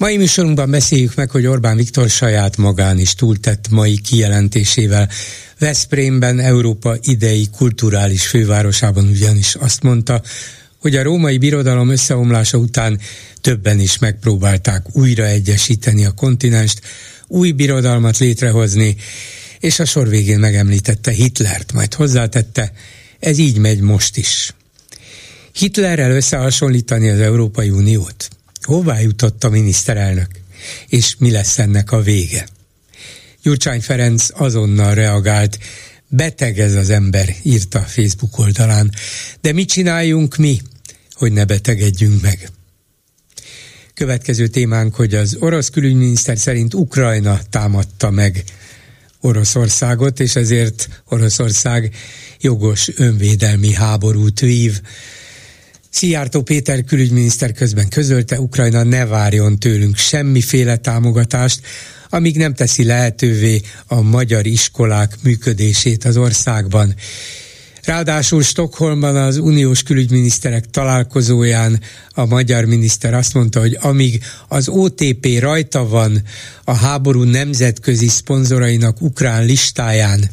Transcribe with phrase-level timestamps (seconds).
[0.00, 5.08] Mai műsorunkban beszéljük meg, hogy Orbán Viktor saját magán is túltett mai kijelentésével.
[5.58, 10.22] Veszprémben, Európa idei kulturális fővárosában ugyanis azt mondta,
[10.78, 13.00] hogy a római birodalom összeomlása után
[13.40, 16.80] többen is megpróbálták újra egyesíteni a kontinenst,
[17.26, 18.96] új birodalmat létrehozni,
[19.58, 22.72] és a sor végén megemlítette Hitlert, majd hozzátette,
[23.18, 24.54] ez így megy most is.
[25.52, 28.28] Hitlerrel összehasonlítani az Európai Uniót?
[28.60, 30.30] Hová jutott a miniszterelnök?
[30.88, 32.48] És mi lesz ennek a vége?
[33.42, 35.58] Gyurcsány Ferenc azonnal reagált,
[36.08, 38.92] beteg ez az ember, írta a Facebook oldalán.
[39.40, 40.60] De mit csináljunk mi,
[41.12, 42.50] hogy ne betegedjünk meg?
[43.94, 48.44] Következő témánk, hogy az orosz külügyminiszter szerint Ukrajna támadta meg
[49.20, 51.94] Oroszországot, és ezért Oroszország
[52.40, 54.80] jogos önvédelmi háborút vív.
[55.90, 61.60] Szijjártó Péter külügyminiszter közben közölte, Ukrajna ne várjon tőlünk semmiféle támogatást,
[62.08, 66.94] amíg nem teszi lehetővé a magyar iskolák működését az országban.
[67.84, 71.80] Ráadásul Stockholmban az uniós külügyminiszterek találkozóján
[72.14, 76.22] a magyar miniszter azt mondta, hogy amíg az OTP rajta van
[76.64, 80.30] a háború nemzetközi szponzorainak ukrán listáján,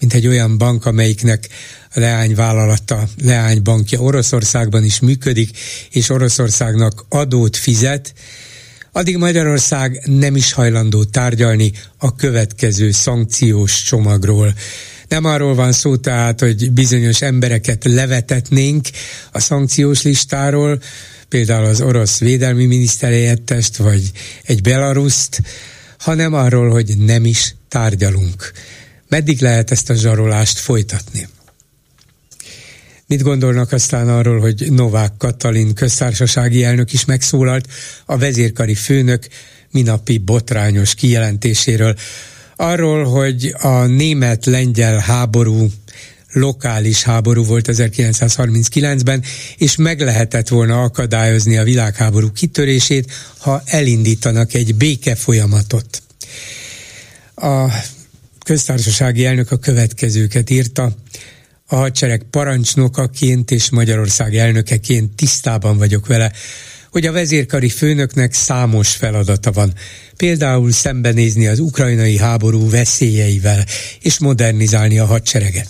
[0.00, 1.48] mint egy olyan bank, amelyiknek
[1.94, 5.58] leányvállalata, leánybankja Oroszországban is működik,
[5.90, 8.14] és Oroszországnak adót fizet,
[8.92, 14.54] addig Magyarország nem is hajlandó tárgyalni a következő szankciós csomagról.
[15.08, 18.86] Nem arról van szó tehát, hogy bizonyos embereket levetetnénk
[19.32, 20.80] a szankciós listáról,
[21.28, 24.10] például az orosz védelmi miniszterhelyettest, vagy
[24.42, 25.42] egy belaruszt,
[25.98, 28.52] hanem arról, hogy nem is tárgyalunk.
[29.08, 31.28] Meddig lehet ezt a zsarolást folytatni?
[33.06, 37.68] Mit gondolnak aztán arról, hogy Novák Katalin köztársasági elnök is megszólalt
[38.04, 39.26] a vezérkari főnök
[39.70, 41.96] minapi botrányos kijelentéséről,
[42.56, 45.70] arról, hogy a német-lengyel háború
[46.32, 49.22] lokális háború volt 1939-ben,
[49.56, 56.02] és meg lehetett volna akadályozni a világháború kitörését, ha elindítanak egy béke folyamatot.
[57.34, 57.72] A
[58.46, 60.96] köztársasági elnök a következőket írta
[61.66, 66.32] a hadsereg parancsnokaként és Magyarország elnökeként tisztában vagyok vele,
[66.90, 69.74] hogy a vezérkari főnöknek számos feladata van.
[70.16, 73.64] Például szembenézni az ukrajnai háború veszélyeivel
[74.00, 75.68] és modernizálni a hadsereget.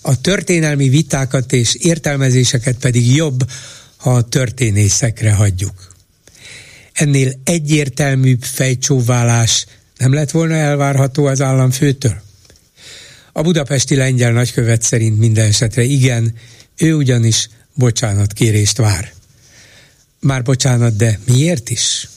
[0.00, 3.50] A történelmi vitákat és értelmezéseket pedig jobb,
[3.96, 5.94] ha a történészekre hagyjuk.
[6.92, 9.66] Ennél egyértelműbb fejcsóválás
[9.98, 12.22] nem lett volna elvárható az államfőtől?
[13.32, 16.34] A budapesti lengyel nagykövet szerint minden esetre igen,
[16.76, 19.12] ő ugyanis bocsánatkérést vár.
[20.20, 22.08] Már bocsánat, de miért is?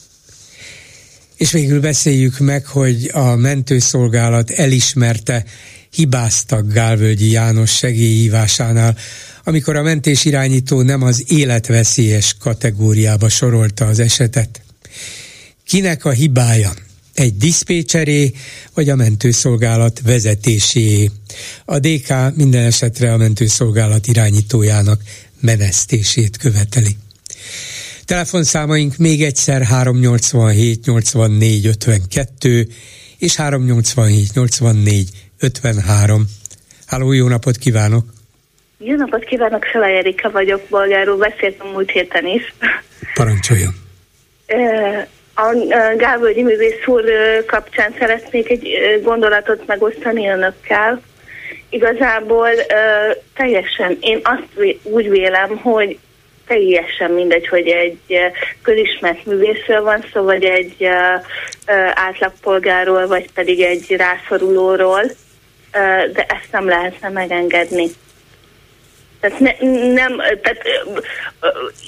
[1.36, 5.44] És végül beszéljük meg, hogy a mentőszolgálat elismerte,
[5.90, 8.96] hibáztak Gálvölgyi János segélyhívásánál,
[9.44, 14.60] amikor a mentés irányító nem az életveszélyes kategóriába sorolta az esetet.
[15.64, 16.72] Kinek a hibája?
[17.14, 18.32] Egy diszpécseré,
[18.74, 21.10] vagy a mentőszolgálat vezetésé.
[21.64, 25.00] A DK minden esetre a mentőszolgálat irányítójának
[25.40, 26.96] menesztését követeli.
[28.04, 32.68] Telefonszámaink még egyszer 387 84 52
[33.18, 35.08] és 387 84
[35.38, 36.24] 53.
[36.86, 38.04] Háló, jó napot kívánok!
[38.78, 42.54] Jó napot kívánok, Salaj Erika vagyok, bolgáról beszéltem múlt héten is.
[43.14, 43.74] Parancsoljon!
[45.34, 45.54] A
[45.96, 47.04] Gábor művész úr
[47.46, 51.02] kapcsán szeretnék egy gondolatot megosztani önökkel.
[51.68, 52.48] Igazából
[53.34, 55.98] teljesen, én azt úgy vélem, hogy
[56.46, 57.98] teljesen mindegy, hogy egy
[58.62, 60.88] közismert művészről van szó, vagy egy
[61.94, 65.02] átlagpolgáról, vagy pedig egy rászorulóról,
[66.12, 67.86] de ezt nem lehetne megengedni.
[69.22, 69.52] Tehát ne,
[69.92, 70.98] nem, tehát uh,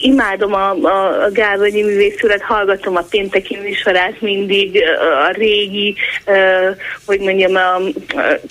[0.01, 4.83] imádom a, a, a Gálványi művészület, hallgatom a pénteki műsorát mindig,
[5.29, 5.95] a régi,
[6.27, 6.77] uh,
[7.07, 7.93] hogy mondjam, a uh,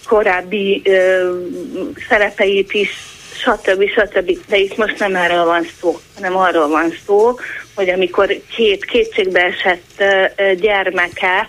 [0.08, 0.94] korábbi uh,
[2.10, 2.90] szerepeit is,
[3.38, 3.90] stb.
[3.90, 4.38] stb.
[4.48, 7.36] De itt most nem erről van szó, hanem arról van szó,
[7.76, 10.04] hogy amikor két kétségbeesett
[10.60, 11.48] gyermeke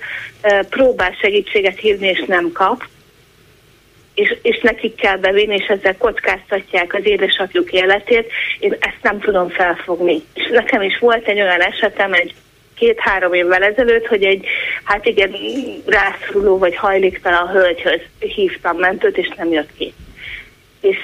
[0.70, 2.82] próbál segítséget hívni, és nem kap,
[4.14, 9.48] és, és nekik kell bevinni, és ezzel kockáztatják az édesapjuk életét, én ezt nem tudom
[9.48, 10.22] felfogni.
[10.34, 12.34] És nekem is volt egy olyan esetem, egy
[12.74, 14.46] két-három évvel ezelőtt, hogy egy,
[14.84, 15.34] hát igen,
[15.86, 19.94] rászoruló vagy hajléktalan hölgyhöz hívtam mentőt, és nem jött ki.
[20.80, 20.96] És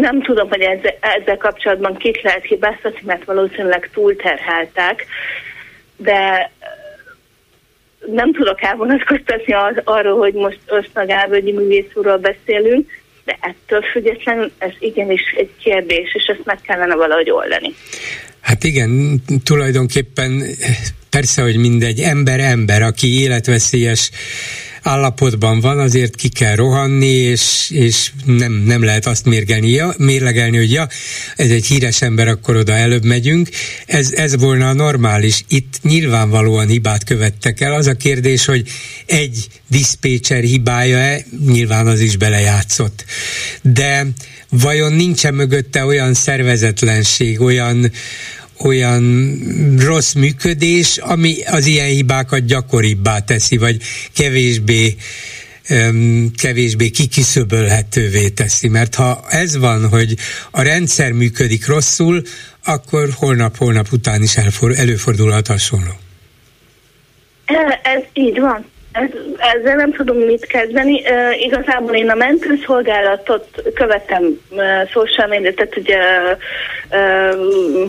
[0.00, 5.06] nem tudom, hogy ezzel, ezzel kapcsolatban kit lehet hibáztatni, mert valószínűleg túlterheltek,
[5.96, 6.50] de
[8.06, 12.90] nem tudok elvonatkoztatni az, arról, hogy most Öszna Gábölgyi művész úrról beszélünk,
[13.24, 17.74] de ettől függetlenül ez igenis egy kérdés, és ezt meg kellene valahogy oldani.
[18.40, 20.42] Hát igen, tulajdonképpen
[21.12, 24.10] persze, hogy mindegy ember ember, aki életveszélyes
[24.82, 30.56] állapotban van, azért ki kell rohanni, és, és nem, nem lehet azt mérgelni, ja, mérlegelni,
[30.56, 30.88] hogy ja,
[31.36, 33.48] ez egy híres ember, akkor oda előbb megyünk.
[33.86, 35.44] Ez, ez volna a normális.
[35.48, 37.72] Itt nyilvánvalóan hibát követtek el.
[37.72, 38.68] Az a kérdés, hogy
[39.06, 43.04] egy diszpécser hibája-e, nyilván az is belejátszott.
[43.62, 44.06] De
[44.48, 47.92] vajon nincsen mögötte olyan szervezetlenség, olyan,
[48.64, 49.36] olyan
[49.86, 53.76] rossz működés, ami az ilyen hibákat gyakoribbá teszi, vagy
[54.14, 54.96] kevésbé
[56.42, 58.68] kevésbé kikiszöbölhetővé teszi.
[58.68, 60.14] Mert ha ez van, hogy
[60.50, 62.22] a rendszer működik rosszul,
[62.64, 65.92] akkor holnap-holnap után is elfor, előfordulhat hasonló.
[67.82, 68.70] Ez, így van.
[68.92, 69.08] Ez,
[69.54, 71.00] ezzel nem tudom mit kezdeni.
[71.00, 75.98] Uh, igazából én a mentőszolgálatot követem uh, social media, tehát ugye
[76.96, 77.86] Mm,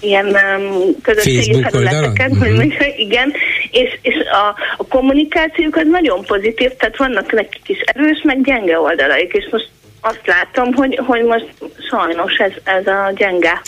[0.00, 2.98] ilyen um, közösségi felületeken, uh-huh.
[2.98, 3.32] igen,
[3.70, 8.80] és, és a, a kommunikációk az nagyon pozitív, tehát vannak nekik is erős, meg gyenge
[8.80, 9.68] oldalaik, és most
[10.00, 11.48] azt látom, hogy, hogy most
[11.90, 13.60] sajnos ez, ez a gyenge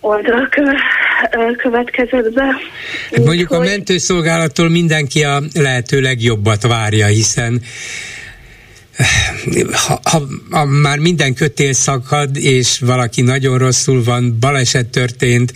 [0.00, 0.48] oldal
[1.56, 2.46] következett be.
[3.10, 3.58] Hát mondjuk hogy...
[3.58, 7.62] a mentőszolgálattól mindenki a lehető legjobbat várja, hiszen
[9.72, 15.52] ha, ha, ha már minden kötél szakad, és valaki nagyon rosszul van, baleset történt,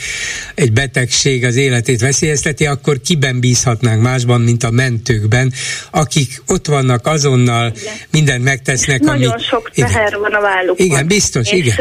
[0.54, 5.52] egy betegség az életét veszélyezteti, akkor kiben bízhatnánk másban, mint a mentőkben,
[5.90, 7.72] akik ott vannak azonnal,
[8.10, 9.00] mindent megtesznek.
[9.00, 10.20] Nagyon ami, sok teher igen.
[10.20, 10.86] van a vállukon.
[10.86, 11.76] Igen, biztos, és, igen.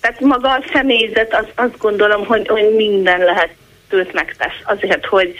[0.00, 3.54] Tehát maga a személyzet, az, azt gondolom, hogy, hogy minden lehet
[3.90, 5.34] őt megtesz azért, hogy,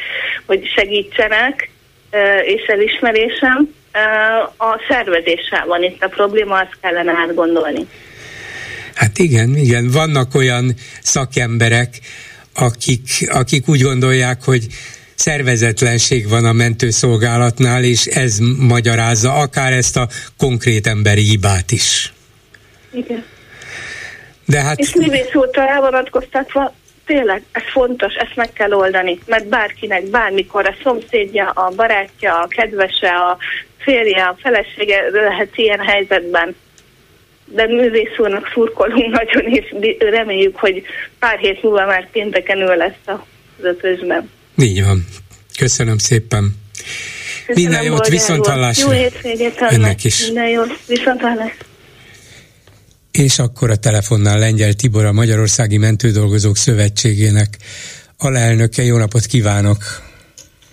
[0.46, 1.70] hogy segítsenek,
[2.44, 3.74] és elismerésem,
[4.56, 7.86] a szervezéssel van itt a probléma, azt kellene átgondolni.
[8.94, 11.88] Hát igen, igen, vannak olyan szakemberek,
[12.54, 14.66] akik, akik úgy gondolják, hogy
[15.14, 20.08] szervezetlenség van a mentőszolgálatnál, és ez magyarázza akár ezt a
[20.38, 22.12] konkrét emberi hibát is.
[22.92, 23.24] Igen.
[24.46, 24.78] De hát...
[24.78, 26.74] És művész úrtal elvonatkoztatva,
[27.06, 32.46] tényleg ez fontos, ezt meg kell oldani, mert bárkinek, bármikor a szomszédja, a barátja, a
[32.46, 33.38] kedvese, a
[33.78, 36.56] férje, a felesége lehet ilyen helyzetben.
[37.44, 40.82] De művész úrnak szurkolunk nagyon, és reméljük, hogy
[41.18, 43.26] pár hét múlva már pénteken ő lesz a
[43.60, 44.30] ötösben.
[44.56, 45.04] Így van.
[45.58, 46.62] Köszönöm szépen.
[47.46, 48.92] Köszönöm, Minden jót, viszont hallásra.
[48.92, 50.24] Jó hétvégét Önnek is.
[50.24, 51.64] Minden jót, viszont hallásra.
[53.18, 57.56] És akkor a telefonnál Lengyel Tibor, a Magyarországi Mentődolgozók Szövetségének
[58.18, 58.82] alelnöke.
[58.82, 59.76] Jó napot kívánok!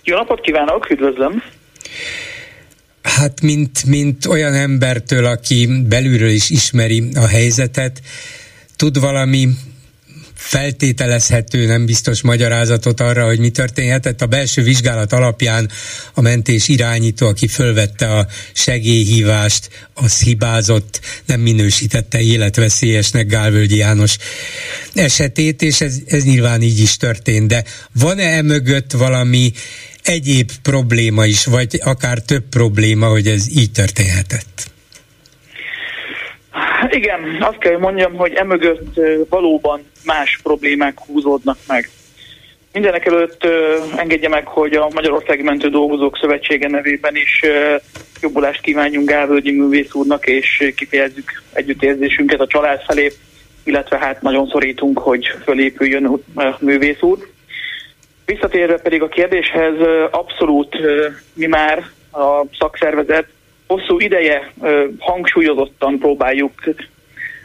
[0.02, 1.42] Jó napot kívánok, üdvözlöm!
[3.02, 8.00] Hát, mint, mint olyan embertől, aki belülről is ismeri a helyzetet,
[8.76, 9.48] tud valami
[10.42, 14.22] feltételezhető, nem biztos magyarázatot arra, hogy mi történhetett.
[14.22, 15.70] A belső vizsgálat alapján
[16.14, 24.16] a mentés irányító, aki fölvette a segélyhívást, az hibázott, nem minősítette életveszélyesnek Gálvölgyi János
[24.94, 27.48] esetét, és ez, ez nyilván így is történt.
[27.48, 29.52] De van-e emögött valami
[30.02, 34.71] egyéb probléma is, vagy akár több probléma, hogy ez így történhetett?
[36.90, 41.90] Igen, azt kell, hogy mondjam, hogy emögött valóban más problémák húzódnak meg.
[42.72, 43.46] Mindenek előtt
[43.96, 47.40] engedje meg, hogy a Magyarországi Mentő Dolgozók Szövetsége nevében is
[48.20, 53.12] jobbulást kívánjunk Gálvölgyi művész úrnak, és kifejezzük együttérzésünket a család felé,
[53.64, 56.22] illetve hát nagyon szorítunk, hogy fölépüljön
[56.58, 57.18] művész úr.
[58.26, 59.74] Visszatérve pedig a kérdéshez,
[60.10, 60.76] abszolút
[61.32, 61.78] mi már
[62.12, 63.26] a szakszervezet
[63.66, 64.52] hosszú ideje
[64.98, 66.52] hangsúlyozottan próbáljuk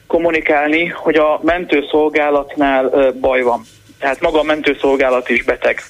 [0.07, 3.61] kommunikálni, hogy a mentőszolgálatnál baj van.
[3.99, 5.81] Tehát maga a mentőszolgálat is beteg.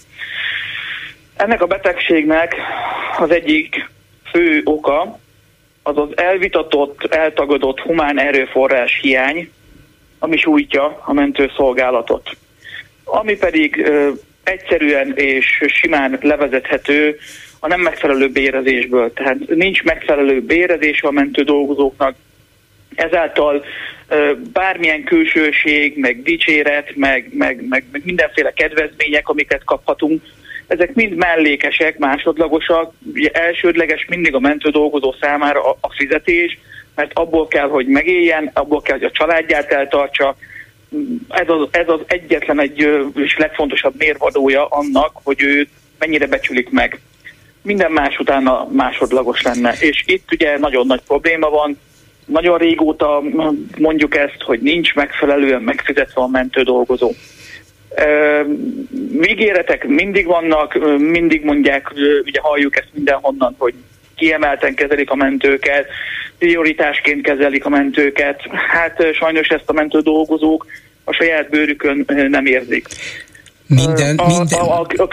[1.35, 2.55] Ennek a betegségnek
[3.17, 3.89] az egyik
[4.31, 5.19] fő oka
[5.83, 9.51] az az elvitatott, eltagadott humán erőforrás hiány,
[10.19, 12.29] ami sújtja a mentőszolgálatot.
[13.03, 13.91] Ami pedig
[14.43, 17.17] egyszerűen és simán levezethető
[17.59, 19.13] a nem megfelelő bérezésből.
[19.13, 22.15] Tehát nincs megfelelő bérezés a mentő dolgozóknak,
[22.95, 23.65] ezáltal
[24.53, 30.21] bármilyen külsőség, meg dicséret, meg, meg, meg, meg mindenféle kedvezmények, amiket kaphatunk,
[30.67, 36.57] ezek mind mellékesek, másodlagosak, ugye elsődleges mindig a mentő dolgozó számára a, a fizetés,
[36.95, 40.35] mert abból kell, hogy megéljen, abból kell, hogy a családját eltartsa.
[41.29, 45.67] Ez az, ez az egyetlen egy és legfontosabb mérvadója annak, hogy ő
[45.99, 46.99] mennyire becsülik meg.
[47.67, 49.73] Minden más utána másodlagos lenne.
[49.79, 51.79] És itt ugye nagyon nagy probléma van,
[52.25, 53.23] nagyon régóta
[53.77, 57.11] mondjuk ezt, hogy nincs megfelelően megfizetve a mentő dolgozó.
[59.21, 61.91] Ígéretek mindig vannak, mindig mondják,
[62.25, 63.73] ugye halljuk ezt mindenhonnan, hogy
[64.15, 65.85] kiemelten kezelik a mentőket,
[66.37, 68.41] prioritásként kezelik a mentőket.
[68.51, 70.65] Hát sajnos ezt a mentő dolgozók
[71.03, 72.87] a saját bőrükön nem érzik.
[73.67, 74.59] Minden, a, minden.
[74.59, 75.07] A, a, a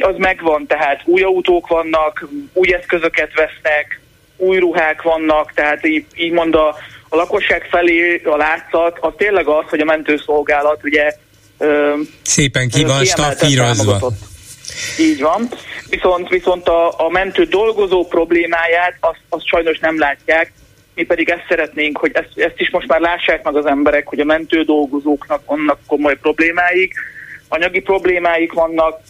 [0.00, 4.00] az megvan, tehát új autók vannak, új eszközöket vesznek,
[4.36, 6.68] új ruhák vannak, tehát így, így mond a,
[7.08, 11.16] a lakosság felé a látszat, az tényleg az, hogy a mentőszolgálat ugye
[12.22, 14.10] szépen ki van stafírozva.
[14.98, 15.48] Így van.
[15.88, 20.52] Viszont, viszont a, a mentő dolgozó problémáját azt, azt sajnos nem látják.
[20.94, 24.20] Mi pedig ezt szeretnénk, hogy ezt, ezt is most már lássák meg az emberek, hogy
[24.20, 26.94] a mentő dolgozóknak vannak komoly problémáik,
[27.48, 29.00] anyagi problémáik vannak,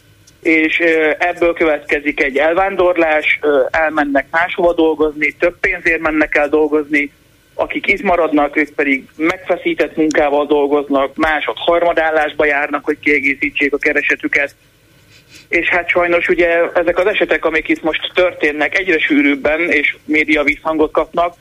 [0.42, 0.78] és
[1.18, 7.12] ebből következik egy elvándorlás, elmennek máshova dolgozni, több pénzért mennek el dolgozni,
[7.54, 14.54] akik itt maradnak, ők pedig megfeszített munkával dolgoznak, mások harmadállásba járnak, hogy kiegészítsék a keresetüket.
[15.48, 20.42] És hát sajnos ugye ezek az esetek, amik itt most történnek, egyre sűrűbben és média
[20.42, 21.34] visszhangot kapnak,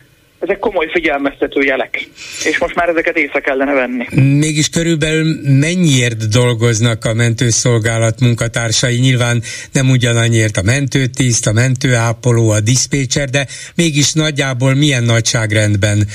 [0.43, 2.07] ezek komoly figyelmeztető jelek,
[2.43, 4.05] és most már ezeket észre kellene venni.
[4.37, 5.25] Mégis körülbelül
[5.59, 8.99] mennyiért dolgoznak a mentőszolgálat munkatársai?
[8.99, 16.07] Nyilván nem ugyanannyiért a mentőtiszt, a mentőápoló, a diszpécser, de mégis nagyjából milyen nagyságrendben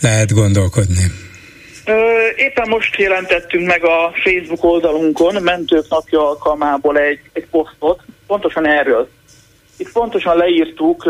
[0.00, 1.04] lehet gondolkodni?
[2.36, 9.08] Éppen most jelentettünk meg a Facebook oldalunkon Mentők Napja alkalmából egy, egy posztot, pontosan erről
[9.82, 11.06] itt pontosan leírtuk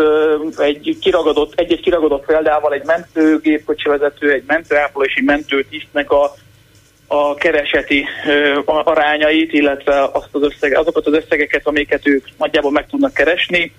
[0.56, 6.34] egy kiragadott, egy-egy kiragadott példával egy mentőgépkocsi vezető, egy mentőápoló és egy mentőtisztnek a,
[7.06, 8.06] a kereseti
[8.64, 13.74] arányait, illetve azt az összeg, azokat az összegeket, amiket ők nagyjából meg tudnak keresni.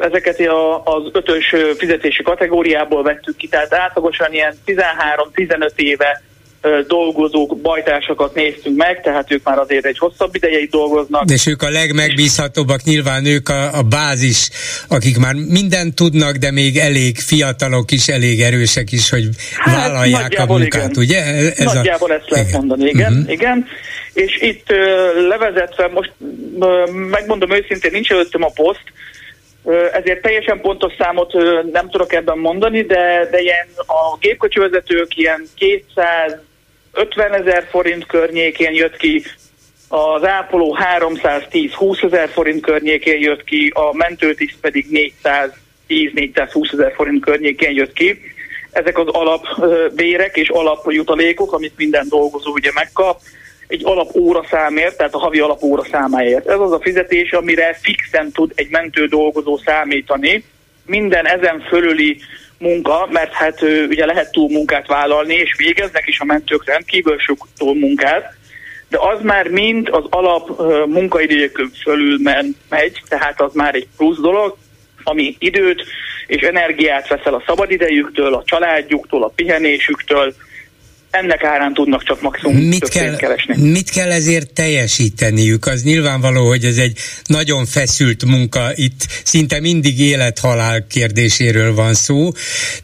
[0.00, 0.40] Ezeket
[0.84, 6.22] az ötös fizetési kategóriából vettük ki, tehát átlagosan ilyen 13-15 éve
[6.86, 11.30] dolgozók, bajtársakat néztünk meg, tehát ők már azért egy hosszabb ideig dolgoznak.
[11.30, 14.50] És ők a legmegbízhatóbbak, nyilván ők a, a bázis,
[14.88, 20.38] akik már mindent tudnak, de még elég fiatalok is, elég erősek is, hogy hát, vállalják
[20.38, 21.02] a munkát, igen.
[21.04, 21.22] ugye?
[21.56, 22.14] Ez nagyjából a...
[22.14, 22.58] ezt lehet igen.
[22.58, 23.32] mondani, igen, uh-huh.
[23.32, 23.66] igen.
[24.12, 26.12] És itt uh, levezetve, most
[26.58, 28.84] uh, megmondom őszintén, nincs előttem a poszt,
[29.92, 31.32] ezért teljesen pontos számot
[31.72, 36.40] nem tudok ebben mondani, de, de ilyen a gépkocsi vezetők ilyen 200
[36.96, 39.22] 50 ezer forint környékén jött ki,
[39.88, 45.12] az ápoló 310-20 ezer forint környékén jött ki, a mentőtiszt pedig
[45.88, 48.20] 410-420 ezer forint környékén jött ki.
[48.70, 53.20] Ezek az alapbérek és alapjutalékok, amit minden dolgozó ugye megkap,
[53.66, 56.48] egy alap óra számért, tehát a havi alap óra számáért.
[56.48, 60.44] Ez az a fizetés, amire fixen tud egy mentő dolgozó számítani.
[60.86, 62.16] Minden ezen fölüli
[62.58, 67.48] munka, mert hát ugye lehet túl munkát vállalni, és végeznek is a mentők rendkívül sok
[67.58, 68.34] túl munkát,
[68.88, 74.18] de az már mind az alap munkaidőkön fölül men, megy, tehát az már egy plusz
[74.18, 74.56] dolog,
[75.02, 75.84] ami időt
[76.26, 80.34] és energiát veszel a szabadidejüktől, a családjuktól, a pihenésüktől,
[81.10, 83.70] ennek árán tudnak csak maximum mit kell, keresni.
[83.70, 85.66] Mit kell ezért teljesíteniük?
[85.66, 92.30] Az nyilvánvaló, hogy ez egy nagyon feszült munka, itt szinte mindig élethalál kérdéséről van szó,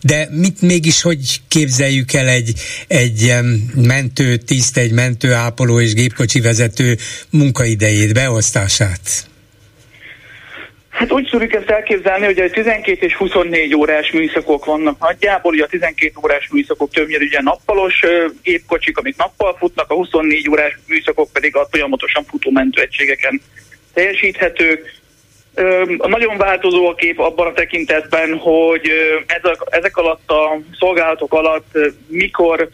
[0.01, 2.53] de mit mégis hogy képzeljük el egy,
[2.87, 3.35] egy
[3.75, 6.97] mentő tiszt, egy mentőápoló és gépkocsi vezető
[7.31, 9.31] munkaidejét, beosztását?
[11.03, 15.65] Hát úgy tudjuk ezt elképzelni, hogy a 12 és 24 órás műszakok vannak nagyjából, ugye
[15.65, 18.05] a 12 órás műszakok többnyire ugye nappalos
[18.43, 23.41] gépkocsik, amik nappal futnak, a 24 órás műszakok pedig a folyamatosan futó mentőegységeken
[23.95, 25.01] teljesíthetők.
[25.97, 28.91] Nagyon változó a kép abban a tekintetben, hogy
[29.71, 32.69] ezek alatt a szolgálatok alatt mikor,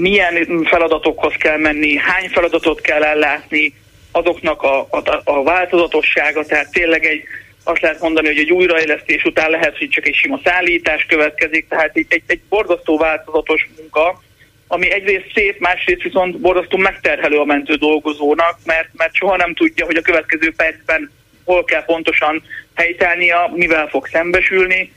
[0.00, 3.74] milyen feladatokhoz kell menni, hány feladatot kell ellátni,
[4.12, 7.22] azoknak a, a, a változatossága, tehát tényleg egy
[7.68, 11.90] azt lehet mondani, hogy egy újraélesztés után lehet, hogy csak egy sima szállítás következik, tehát
[11.96, 14.22] egy, egy, egy borzasztó változatos munka,
[14.66, 19.84] ami egyrészt szép, másrészt viszont borzasztó megterhelő a mentő dolgozónak, mert, mert soha nem tudja,
[19.84, 21.10] hogy a következő percben
[21.44, 22.42] hol kell pontosan
[22.74, 24.92] helytelnia, mivel fog szembesülni,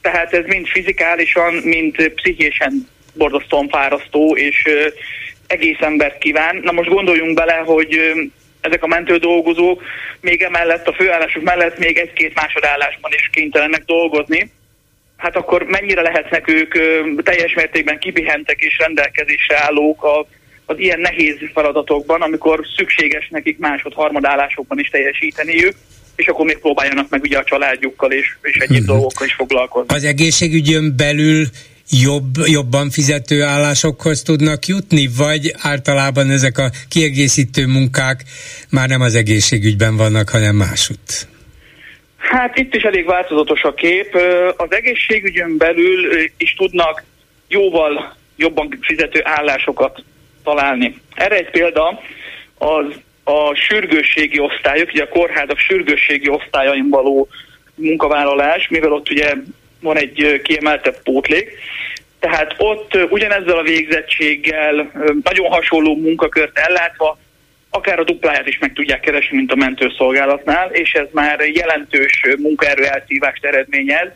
[0.00, 4.68] tehát ez mind fizikálisan, mind pszichésen borzasztóan fárasztó, és
[5.46, 6.60] egész embert kíván.
[6.62, 8.12] Na most gondoljunk bele, hogy
[8.62, 9.82] ezek a mentő dolgozók
[10.20, 14.50] még emellett a főállások mellett még egy-két másodállásban is kénytelenek dolgozni.
[15.16, 16.72] Hát akkor mennyire lehetnek ők
[17.22, 20.26] teljes mértékben kipihentek és rendelkezésre állók a,
[20.66, 25.74] az ilyen nehéz feladatokban, amikor szükséges nekik másod-harmadállásokban is teljesíteniük
[26.16, 28.86] és akkor még próbáljanak meg ugye a családjukkal és, és egyéb uh-huh.
[28.86, 29.94] dolgokkal is foglalkozni.
[29.94, 31.46] Az egészségügyön belül
[31.90, 38.22] jobb, jobban fizető állásokhoz tudnak jutni, vagy általában ezek a kiegészítő munkák
[38.70, 41.26] már nem az egészségügyben vannak, hanem másutt?
[42.16, 44.14] Hát itt is elég változatos a kép.
[44.56, 47.02] Az egészségügyön belül is tudnak
[47.48, 50.04] jóval jobban fizető állásokat
[50.44, 51.00] találni.
[51.14, 52.00] Erre egy példa
[52.58, 52.84] az
[53.24, 57.28] a sürgősségi osztályok, ugye a kórházak sürgősségi osztályain való
[57.74, 59.34] munkavállalás, mivel ott ugye
[59.82, 61.50] van egy kiemeltebb pótlék,
[62.20, 64.90] tehát ott ugyanezzel a végzettséggel,
[65.22, 67.18] nagyon hasonló munkakört ellátva,
[67.70, 72.84] akár a dupláját is meg tudják keresni, mint a mentőszolgálatnál, és ez már jelentős munkaerő
[72.84, 74.08] elszívást eredményez,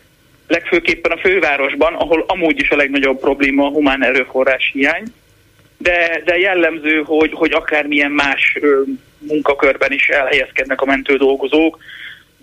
[0.46, 5.04] legfőképpen a fővárosban, ahol amúgy is a legnagyobb probléma a humán erőforrás hiány,
[5.78, 8.58] de, de jellemző, hogy, hogy akármilyen más
[9.18, 11.78] munkakörben is elhelyezkednek a mentődolgozók,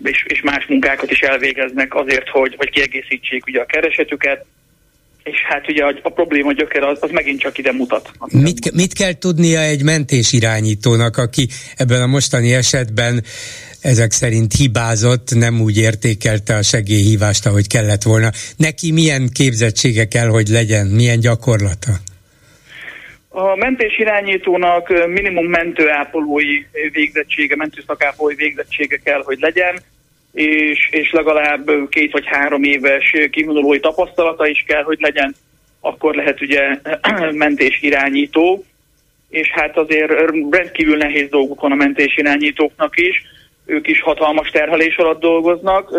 [0.04, 4.44] és, és más munkákat is elvégeznek azért, hogy, hogy kiegészítsék ugye a keresetüket,
[5.24, 8.10] és hát ugye a, a probléma gyöker az, az megint csak ide mutat.
[8.28, 13.24] Mit, mit kell tudnia egy mentés irányítónak, aki ebben a mostani esetben
[13.80, 18.30] ezek szerint hibázott, nem úgy értékelte a segélyhívást, ahogy kellett volna.
[18.56, 22.00] Neki milyen képzettsége kell, hogy legyen, milyen gyakorlata?
[23.36, 29.78] A mentés irányítónak minimum mentőápolói végzettsége, mentőszakápolói végzettsége kell, hogy legyen,
[30.32, 35.34] és, és legalább két vagy három éves kivonulói tapasztalata is kell, hogy legyen,
[35.80, 36.78] akkor lehet ugye
[37.44, 38.64] mentés irányító,
[39.28, 40.12] és hát azért
[40.50, 43.22] rendkívül nehéz dolguk van a mentés irányítóknak is,
[43.66, 45.90] ők is hatalmas terhelés alatt dolgoznak,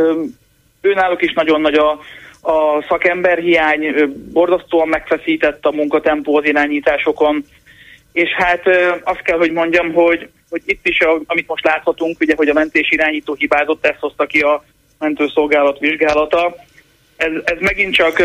[0.82, 2.00] őnáluk is nagyon nagy a
[2.46, 3.94] a szakemberhiány
[4.32, 7.46] borzasztóan megfeszített a munkatempó az irányításokon,
[8.14, 8.68] és hát
[9.04, 12.92] azt kell, hogy mondjam, hogy, hogy itt is, amit most láthatunk, ugye, hogy a mentés
[12.92, 14.64] irányító hibázott, ezt hozta ki a
[15.00, 16.56] mentőszolgálat vizsgálata.
[17.16, 18.22] Ez, ez megint csak,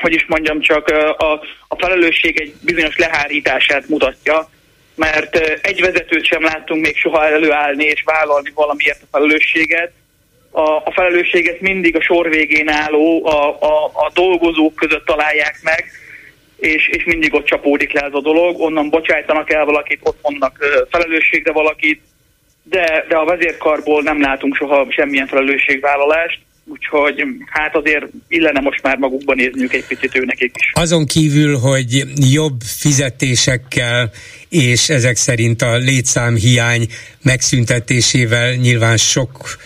[0.00, 1.32] hogy is mondjam, csak a,
[1.68, 4.48] a felelősség egy bizonyos lehárítását mutatja,
[4.94, 9.92] mert egy vezetőt sem láttunk még soha előállni és vállalni valamiért a felelősséget,
[10.52, 15.84] a, a felelősséget mindig a sor végén álló, a, a, a dolgozók között találják meg,
[16.58, 20.58] és, és mindig ott csapódik le ez a dolog, onnan bocsájtanak el valakit, ott mondnak
[20.90, 22.00] felelősségre valakit,
[22.62, 28.96] de, de a vezérkarból nem látunk soha semmilyen felelősségvállalást, úgyhogy hát azért illene most már
[28.96, 30.50] magukban nézniük egy picit őnek is.
[30.72, 34.10] Azon kívül, hogy jobb fizetésekkel
[34.48, 36.86] és ezek szerint a létszámhiány
[37.22, 39.56] megszüntetésével nyilván sok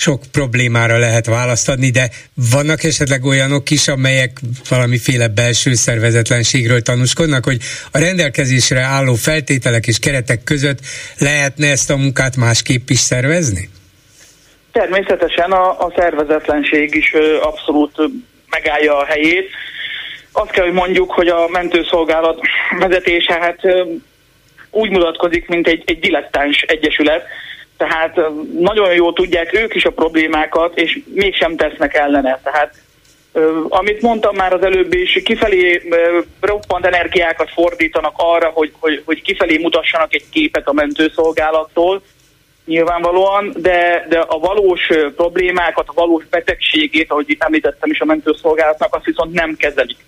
[0.00, 2.08] sok problémára lehet választ adni, de
[2.52, 4.30] vannak esetleg olyanok is, amelyek
[4.68, 7.58] valamiféle belső szervezetlenségről tanúskodnak, hogy
[7.92, 10.78] a rendelkezésre álló feltételek és keretek között
[11.18, 13.68] lehetne ezt a munkát másképp is szervezni?
[14.72, 17.96] Természetesen a, a szervezetlenség is abszolút
[18.50, 19.48] megállja a helyét.
[20.32, 22.40] Azt kell, hogy mondjuk, hogy a mentőszolgálat
[22.78, 23.60] vezetése hát
[24.70, 27.22] úgy mutatkozik, mint egy, egy dilettáns egyesület,
[27.80, 28.20] tehát
[28.58, 32.40] nagyon jól tudják ők is a problémákat, és mégsem tesznek ellene.
[32.42, 32.74] Tehát
[33.68, 35.82] amit mondtam már az előbb is, kifelé
[36.40, 42.02] roppant energiákat fordítanak arra, hogy, hogy, hogy kifelé mutassanak egy képet a mentőszolgálattól,
[42.64, 48.94] nyilvánvalóan, de, de a valós problémákat, a valós betegségét, ahogy itt említettem is a mentőszolgálatnak,
[48.94, 49.98] azt viszont nem kezelik.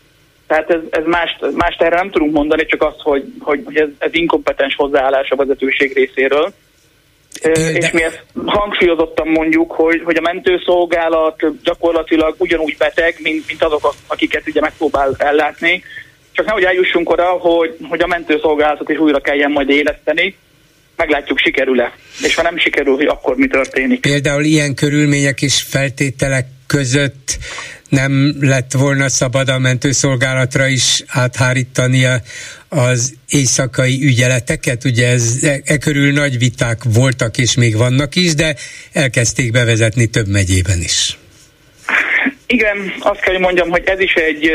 [0.47, 4.15] Tehát ez, ez más, más erre nem tudunk mondani, csak azt, hogy, hogy, ez, ez
[4.15, 6.53] inkompetens hozzáállás a vezetőség részéről.
[7.42, 7.73] De...
[7.73, 13.95] És mi ezt hangsúlyozottan mondjuk, hogy, hogy a mentőszolgálat gyakorlatilag ugyanúgy beteg, mint, mint azok,
[14.07, 15.83] akiket ugye megpróbál ellátni.
[16.33, 20.37] Csak nehogy eljussunk oda, hogy, hogy a mentőszolgálatot is újra kelljen majd éleszteni,
[20.97, 21.92] meglátjuk, sikerül-e.
[22.23, 24.01] És ha nem sikerül, hogy akkor mi történik.
[24.01, 27.38] Például ilyen körülmények és feltételek között
[27.92, 32.05] nem lett volna szabad a mentőszolgálatra is áthárítani
[32.68, 38.35] az éjszakai ügyeleteket, ugye ez, e, e körül nagy viták voltak és még vannak is,
[38.35, 38.55] de
[38.92, 41.18] elkezdték bevezetni több megyében is.
[42.46, 44.50] Igen, azt kell, hogy mondjam, hogy ez is egy,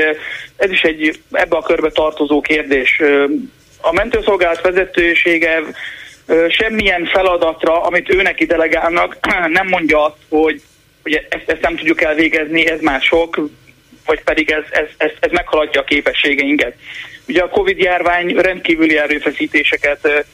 [0.55, 3.01] ez is egy ebbe a körbe tartozó kérdés.
[3.81, 5.61] A mentőszolgálat vezetősége
[6.49, 9.17] semmilyen feladatra, amit őnek delegálnak,
[9.59, 10.61] nem mondja azt, hogy,
[11.03, 13.49] hogy ezt, ezt nem tudjuk elvégezni, ez már sok,
[14.05, 16.73] vagy pedig ez, ez, ez, ez meghaladja a képességeinket.
[17.27, 20.25] Ugye a Covid járvány rendkívüli erőfeszítéseket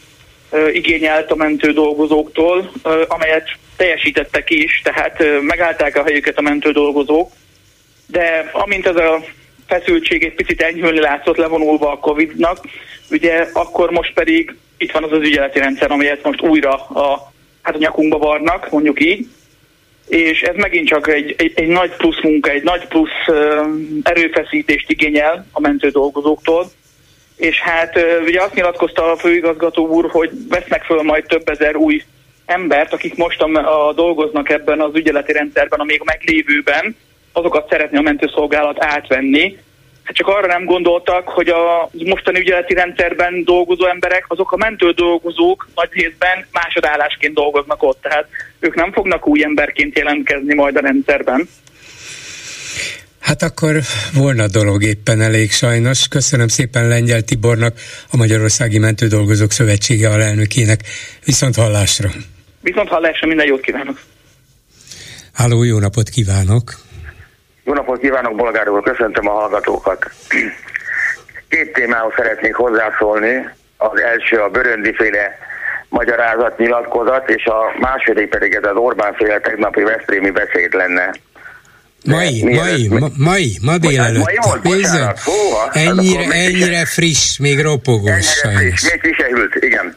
[0.73, 2.71] igényelt a mentő dolgozóktól,
[3.08, 7.32] amelyet teljesítettek is, tehát megállták a helyüket a mentő dolgozók,
[8.08, 9.23] de amint ez a
[9.67, 12.58] feszültség egy picit enyhülni látszott levonulva a Covid-nak,
[13.10, 17.76] ugye akkor most pedig itt van az az ügyeleti rendszer, amelyet most újra a, hát
[17.76, 19.28] a nyakunkba varnak, mondjuk így,
[20.07, 23.35] és ez megint csak egy, egy, egy nagy plusz munka, egy nagy plusz
[24.03, 26.71] erőfeszítést igényel a mentő dolgozóktól,
[27.37, 32.03] és hát ugye azt nyilatkozta a főigazgató úr, hogy vesznek föl majd több ezer új
[32.45, 36.95] embert, akik most a, a dolgoznak ebben az ügyeleti rendszerben, a még meglévőben,
[37.31, 39.57] azokat szeretné a mentőszolgálat átvenni.
[40.03, 44.91] Hát csak arra nem gondoltak, hogy a mostani ügyeleti rendszerben dolgozó emberek, azok a mentő
[44.91, 48.27] dolgozók nagy részben másodállásként dolgoznak ott, tehát
[48.59, 51.49] ők nem fognak új emberként jelentkezni majd a rendszerben.
[53.19, 53.79] Hát akkor
[54.13, 56.07] volna dolog éppen elég sajnos.
[56.07, 57.77] Köszönöm szépen Lengyel Tibornak,
[58.11, 60.79] a Magyarországi Mentődolgozók Szövetsége alelnökének.
[61.25, 62.09] Viszont hallásra!
[62.61, 64.01] Viszont hallásra, minden jót kívánok!
[65.33, 66.83] Háló, jó napot kívánok!
[67.63, 70.12] Jó napot kívánok, Bolgár úr, köszöntöm a hallgatókat.
[71.49, 73.49] Két témához szeretnék hozzászólni.
[73.78, 75.38] Az első a Böröndi-féle
[75.89, 81.12] magyarázat, nyilatkozat, és a második pedig ez az Orbán féle tegnapi Veszprémi beszéd lenne.
[82.06, 84.23] Mai, mai, ma, mai, ma délelőtt.
[84.23, 85.19] Mai volt, bocsánat,
[85.71, 88.80] ennyire, ennyire friss, még ropogós ennyire sajnos.
[88.80, 89.95] Friss, még frissehült, igen.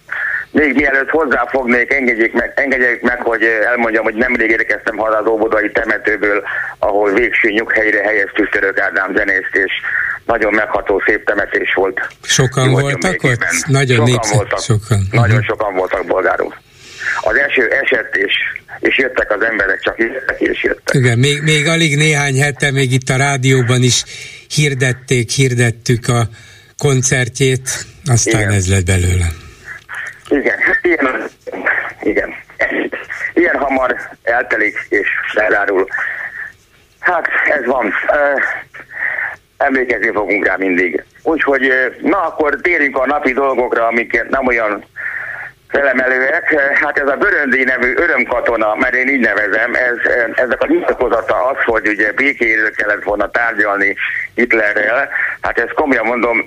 [0.60, 5.70] Még mielőtt hozzáfognék, engedjék meg, engedjék meg, hogy elmondjam, hogy nemrég érkeztem haza az óvodai
[5.70, 6.42] temetőből,
[6.78, 9.72] ahol végső nyughelyre helyeztük Török Ádám zenészt, és
[10.24, 12.00] nagyon megható szép temetés volt.
[12.22, 13.44] Sokan voltak ott?
[13.66, 14.60] Nagyon sokan népszak, voltak.
[14.60, 15.00] Sokan.
[15.10, 16.56] Nagyon sokan voltak bolgárok.
[17.20, 18.32] Az eső esett, és,
[18.78, 20.94] és jöttek az emberek, csak jöttek és jöttek.
[20.94, 24.04] Igen, még, még alig néhány hete, még itt a rádióban is
[24.54, 26.28] hirdették, hirdettük a
[26.78, 28.52] koncertjét, aztán Igen.
[28.52, 29.26] ez lett belőle.
[30.28, 31.24] Igen, ilyen,
[32.02, 32.34] igen.
[33.34, 35.86] Ilyen hamar eltelik és lezárul.
[37.00, 37.92] Hát ez van.
[39.56, 41.04] Emlékezni fogunk rá mindig.
[41.22, 44.84] Úgyhogy na akkor térjünk a napi dolgokra, amiket nem olyan
[45.68, 46.54] felemelőek.
[46.74, 49.96] Hát ez a Böröndi nevű örömkatona, mert én így nevezem, ez,
[50.34, 53.96] ezek a nyilatkozata az, hogy ugye békéről kellett volna tárgyalni
[54.34, 55.08] Hitlerrel,
[55.40, 56.44] hát ez komolyan mondom,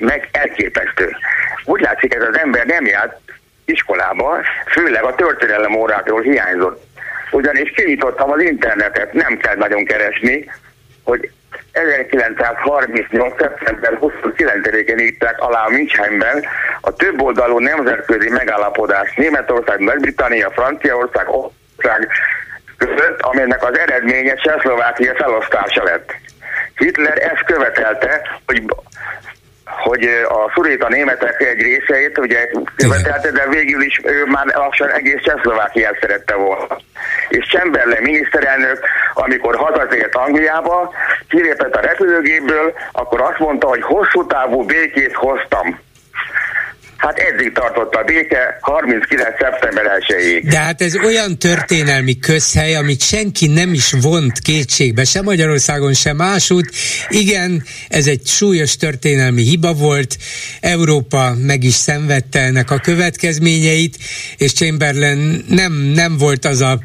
[0.00, 1.16] meg elképesztő.
[1.64, 3.18] Úgy látszik, ez az ember nem járt
[3.64, 6.82] iskolába, főleg a történelem órától hiányzott.
[7.30, 10.50] Ugyanis kinyitottam az internetet, nem kell nagyon keresni,
[11.04, 11.30] hogy
[11.72, 13.34] 1938.
[13.38, 16.44] szeptember 29-én írták alá a Münchheimben
[16.80, 22.08] a több oldalú nemzetközi megállapodás Németország, Nagy-Britannia, Franciaország, ország
[22.76, 26.14] között, amelynek az eredménye Csehszlovákia felosztása lett.
[26.74, 28.62] Hitler ezt követelte, hogy
[29.76, 35.22] hogy a szuréta németek egy részeit ugye követelte, de végül is ő már lassan egész
[35.22, 36.76] Csehszlovákiát szerette volna.
[37.28, 38.78] És Chamberlain miniszterelnök,
[39.14, 40.92] amikor hazatért Angliába,
[41.28, 45.78] kilépett a repülőgépből, akkor azt mondta, hogy hosszú távú békét hoztam.
[47.00, 49.28] Hát eddig tartott a béke 39.
[49.38, 55.24] szeptember 1 De hát ez olyan történelmi közhely, amit senki nem is vont kétségbe, sem
[55.24, 56.70] Magyarországon, sem másút.
[57.08, 60.16] Igen, ez egy súlyos történelmi hiba volt,
[60.60, 63.96] Európa meg is szenvedte ennek a következményeit,
[64.36, 66.78] és Chamberlain nem, nem volt az a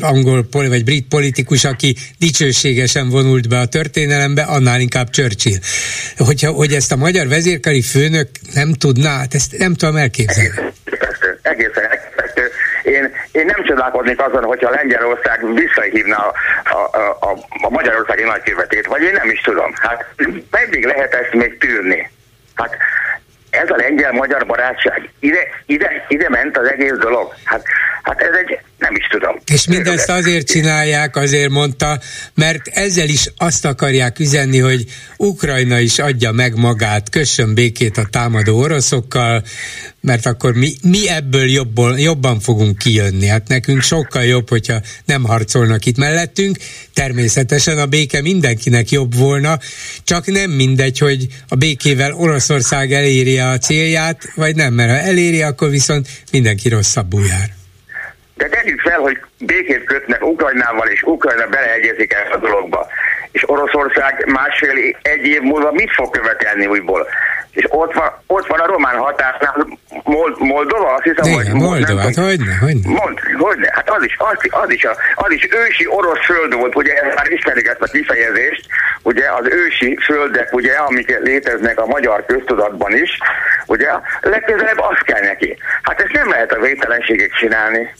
[0.00, 5.58] angol vagy brit politikus, aki dicsőségesen vonult be a történelembe, annál inkább Churchill.
[6.16, 10.50] Hogyha, hogy ezt a magyar vezérkari főnök nem tudná, hát ezt nem tudom elképzelni.
[10.84, 12.50] Egészen, egészen elképesztő.
[12.82, 16.34] Én, én nem csodálkoznék azon, hogyha Lengyelország visszahívna a,
[16.76, 17.30] a, a,
[17.62, 19.72] a Magyarországi nagykövetét, vagy én nem is tudom.
[19.74, 20.14] Hát
[20.50, 22.10] meddig lehet ezt még tűrni?
[22.54, 22.76] Hát
[23.50, 27.34] ez a lengyel-magyar barátság, ide, ide, ide ment az egész dolog.
[27.44, 27.62] Hát,
[28.02, 29.36] hát ez egy, nem is tudom.
[29.52, 32.00] És mindezt azért csinálják, azért mondta,
[32.34, 34.84] mert ezzel is azt akarják üzenni, hogy
[35.16, 39.42] Ukrajna is adja meg magát, kössön békét a támadó oroszokkal,
[40.00, 43.26] mert akkor mi, mi ebből jobban, jobban fogunk kijönni.
[43.26, 46.56] Hát nekünk sokkal jobb, hogyha nem harcolnak itt mellettünk.
[46.94, 49.58] Természetesen a béke mindenkinek jobb volna,
[50.04, 55.42] csak nem mindegy, hogy a békével Oroszország eléri a célját, vagy nem, mert ha eléri,
[55.42, 57.59] akkor viszont mindenki rosszabbul jár.
[58.40, 62.86] De tegyük fel, hogy békét kötnek Ukrajnával, és Ukrajna beleegyezik el a dologba.
[63.32, 67.06] és Oroszország másfél egy év múlva mit fog követelni újból?
[67.50, 69.66] És ott van, ott van a román határnál
[70.04, 72.88] Mold, Moldova, azt hiszem, Igen, hogy Moldova, hát hogyne, hogyne.
[72.88, 76.76] Mond, hogyne, hát az is, az, az, is a, az is ősi orosz föld volt,
[76.76, 78.66] ugye már ismerik ezt a kifejezést,
[79.02, 83.18] ugye az ősi földek, ugye, amik léteznek a magyar köztudatban is,
[83.66, 83.88] ugye,
[84.20, 85.56] legközelebb azt kell neki.
[85.82, 87.94] Hát ezt nem lehet a vételenségek csinálni.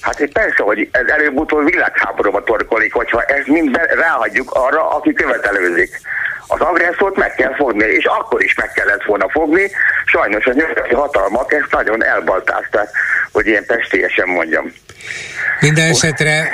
[0.00, 6.00] Hát egy persze, hogy ez előbb-utóbb világháborúba torkolik, hogyha ezt mind ráhagyjuk arra, aki követelőzik.
[6.46, 9.70] Az agresszort meg kell fogni, és akkor is meg kellett volna fogni.
[10.04, 12.88] Sajnos a nyugati hatalmak ezt nagyon elbaltázták,
[13.32, 14.72] hogy ilyen pestélyesen mondjam.
[15.60, 16.48] Minden esetre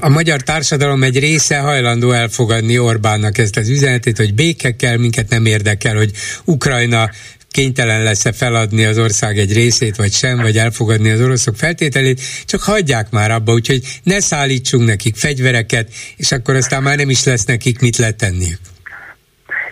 [0.00, 5.28] a magyar társadalom egy része hajlandó elfogadni Orbánnak ezt az üzenetét, hogy béke kell, minket
[5.28, 6.10] nem érdekel, hogy
[6.44, 7.10] Ukrajna
[7.50, 12.62] kénytelen lesz-e feladni az ország egy részét, vagy sem, vagy elfogadni az oroszok feltételét, csak
[12.62, 17.44] hagyják már abba, úgyhogy ne szállítsunk nekik fegyvereket, és akkor aztán már nem is lesz
[17.44, 18.58] nekik mit letenniük.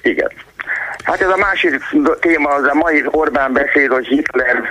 [0.02, 0.30] Igen.
[1.02, 1.82] Hát ez a másik
[2.20, 4.62] téma, az a mai Orbán beszéd, hogy Hitler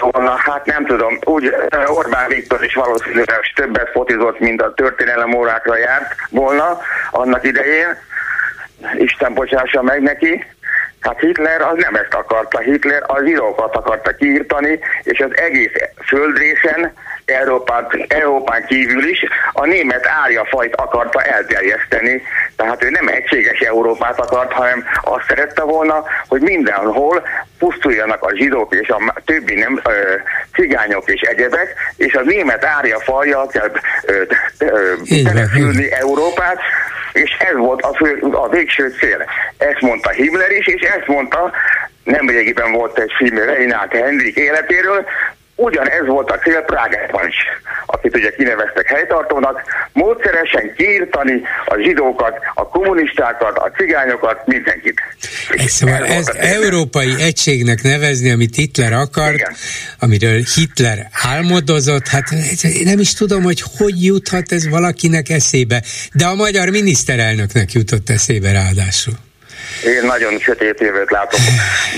[0.00, 1.54] volna, hát nem tudom, úgy
[1.86, 7.96] Orbán Viktor is valószínűleg többet fotizott, mint a történelem órákra járt volna annak idején.
[8.96, 10.44] Isten bocsássa meg neki.
[11.08, 15.70] Hát Hitler az nem ezt akarta, Hitler az zsidókat akarta kiírtani, és az egész
[16.06, 16.92] földrészen,
[17.24, 20.06] Európán, Európán kívül is a német
[20.50, 22.22] fajt akarta elterjeszteni.
[22.56, 27.22] Tehát ő nem egységes Európát akart, hanem azt szerette volna, hogy mindenhol
[27.58, 30.14] pusztuljanak a zsidók és a többi nem, ö,
[30.52, 32.66] cigányok és egyebek, és a német
[32.98, 33.70] fajja kell
[35.24, 36.58] települni Európát,
[37.12, 39.24] és ez volt a, fő, a végső cél.
[39.58, 41.52] Ezt mondta Himmler is, és ezt mondta,
[42.04, 45.06] nemrégiben volt egy film Reinhard Hendrik életéről,
[45.58, 47.36] ugyanez volt a cél Prágában is,
[47.86, 55.00] akit ugye kineveztek helytartónak, módszeresen kiírtani a zsidókat, a kommunistákat, a cigányokat, mindenkit.
[55.66, 59.52] Szóval ez ezt európai egységnek nevezni, amit Hitler akart, Igen.
[59.98, 62.30] amiről Hitler álmodozott, hát
[62.84, 68.52] nem is tudom, hogy hogy juthat ez valakinek eszébe, de a magyar miniszterelnöknek jutott eszébe
[68.52, 69.14] ráadásul.
[69.84, 71.40] Én nagyon sötét jövőt látok,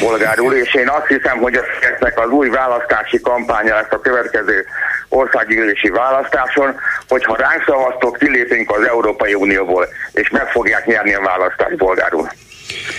[0.00, 4.66] bolgár úr, és én azt hiszem, hogy ezeknek az új választási kampánya lesz a következő
[5.08, 6.74] országgyűlési választáson,
[7.08, 12.28] hogyha ránk szavaztok, kilépünk az Európai Unióból, és meg fogják nyerni a választást, bolgár úr.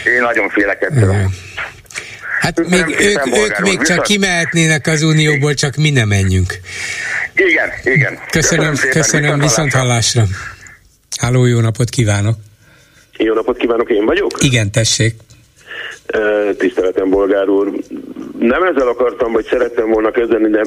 [0.06, 1.30] Én nagyon félek ettől.
[2.40, 6.54] Hát még ők, ők még csak kimehetnének az Unióból, csak mi nem menjünk.
[7.36, 8.20] Igen, igen.
[8.30, 10.24] Köszönöm, köszönöm, köszönöm viszont hallásra.
[11.20, 12.36] Háló, jó napot kívánok!
[13.24, 14.32] Jó napot kívánok, én vagyok?
[14.40, 15.14] Igen, tessék.
[16.58, 17.72] Tiszteletem, bolgár úr.
[18.40, 20.62] Nem ezzel akartam, vagy szerettem volna kezdeni, de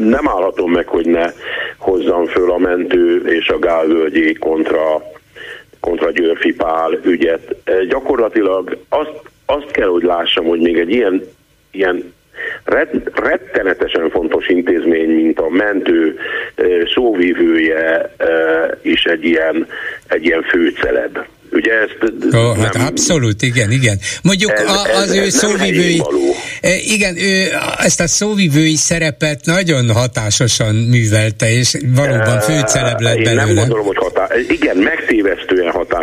[0.00, 1.32] nem állhatom meg, hogy ne
[1.76, 5.02] hozzam föl a mentő és a gálvölgyi kontra,
[5.80, 7.56] kontra Györfi Pál ügyet.
[7.88, 11.22] Gyakorlatilag azt, azt kell, hogy lássam, hogy még egy ilyen,
[11.70, 12.12] ilyen
[13.14, 16.18] rettenetesen fontos intézmény, mint a mentő
[16.94, 18.14] szóvívője
[18.82, 19.66] is egy ilyen,
[20.06, 21.18] egy ilyen főceleb.
[21.50, 23.98] Ugye ezt oh, hát abszolút, igen, igen.
[24.22, 26.02] Mondjuk ez, a, az ez, ő ez szóvivői,
[26.60, 27.46] e, igen, ő
[27.78, 33.30] ezt a szóvivői szerepet nagyon hatásosan művelte, és valóban főceleb lett belőle.
[33.30, 35.57] Én nem gondolom, hogy hatá- igen, megtévesztően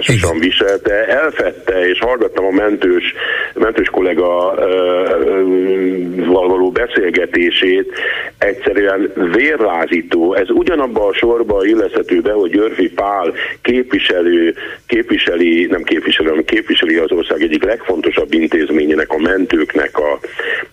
[0.06, 3.13] hatásosan viselte, elfette, és hallgattam a mentős,
[3.54, 4.54] mentős kollega
[6.26, 7.91] való beszélgetését,
[8.38, 10.34] egyszerűen vérlázító.
[10.34, 14.54] Ez ugyanabban a sorba illeszhető be, hogy Györfi Pál képviselő,
[14.88, 20.20] képviselő képviseli, nem képviseli, hanem képviseli az ország egyik legfontosabb intézményének, a mentőknek a,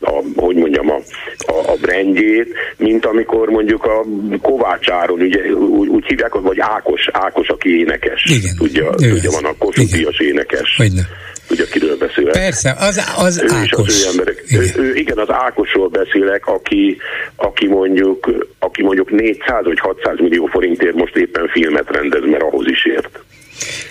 [0.00, 0.98] a hogy mondjam, a,
[1.46, 4.04] a, a brandjét, mint amikor mondjuk a
[4.42, 8.24] Kovácsáron, ugye úgy, úgy hívják, vagy Ákos, Ákos, aki énekes.
[8.24, 8.56] Igen.
[8.56, 10.76] Tudja, tudja van a Kossuth énekes.
[10.76, 11.08] Hogyne
[11.46, 12.32] tudja, kiről beszélek.
[12.32, 13.88] Persze, az, az ő Ákos.
[13.88, 14.42] Az ő emberek.
[14.46, 14.62] Igen.
[14.62, 16.96] Ő, ő, igen, az Ákosról beszélek, aki,
[17.36, 22.66] aki mondjuk aki mondjuk 400 vagy 600 millió forintért most éppen filmet rendez, mert ahhoz
[22.66, 23.18] is ért.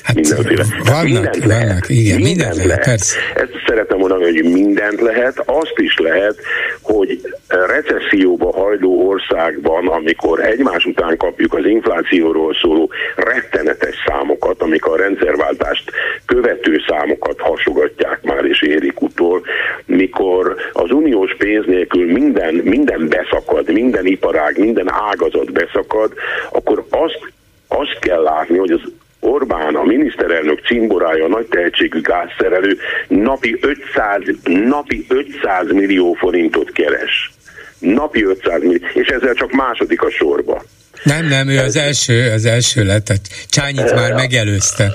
[0.04, 0.64] Hát mindenféle.
[0.86, 1.90] Vannak, mindent vannak, lehet.
[1.90, 2.86] igen, mindent, mindent lehet.
[2.86, 3.02] lehet.
[3.36, 6.36] Ezt szeretem mondani, hogy mindent lehet, azt is lehet,
[6.82, 14.96] hogy recesszióba hajló országban, amikor egymás után kapjuk az inflációról szóló rettenetes számokat, amik a
[14.96, 15.92] rendszerváltást
[16.26, 19.42] követő számokat hasogatják már és érik utol,
[19.86, 26.14] mikor az uniós pénz nélkül minden, minden beszakad, minden iparág, minden ágazat beszakad,
[26.52, 27.20] akkor azt
[27.68, 28.82] azt kell látni, hogy az
[29.24, 37.32] Orbán, a miniszterelnök cimborája, nagy tehetségű gázszerelő napi 500, napi 500 millió forintot keres.
[37.80, 40.62] Napi 500 millió, és ezzel csak második a sorba.
[41.04, 44.94] Nem, nem, ő az első, az első lett, tehát Csányit már megelőzte.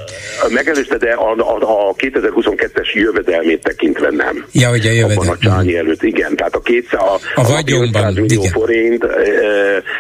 [0.49, 4.45] Megelőzte, de a, a, a 2022-es jövedelmét tekintve nem.
[4.53, 5.31] Ja, hogy a jövedelem.
[5.31, 6.37] a Csányi előtt, igen.
[6.37, 8.53] Tehát a, 200, a, a vagyonban, millió igen.
[8.53, 9.05] forint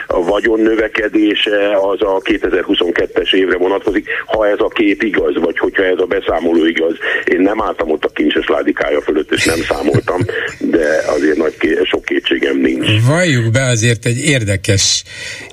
[0.06, 5.84] a vagyon növekedése az a 2022-es évre vonatkozik, ha ez a kép igaz, vagy hogyha
[5.84, 6.94] ez a beszámoló igaz.
[7.24, 10.20] Én nem álltam ott a kincses ládikája fölött, és nem számoltam,
[10.58, 12.86] de azért nagy sok kétségem nincs.
[13.06, 15.02] Valljuk be azért egy érdekes,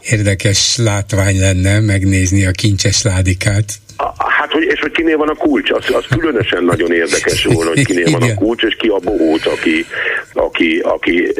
[0.01, 0.42] érdekes
[0.75, 3.79] látvány lenne megnézni a kincses ládikát.
[4.17, 7.86] Hát, hogy, és hogy kinél van a kulcs, az, az különösen nagyon érdekes volna, hogy
[7.86, 9.86] kinél van a kulcs, és ki a bohóc, aki,
[10.34, 11.32] aki, aki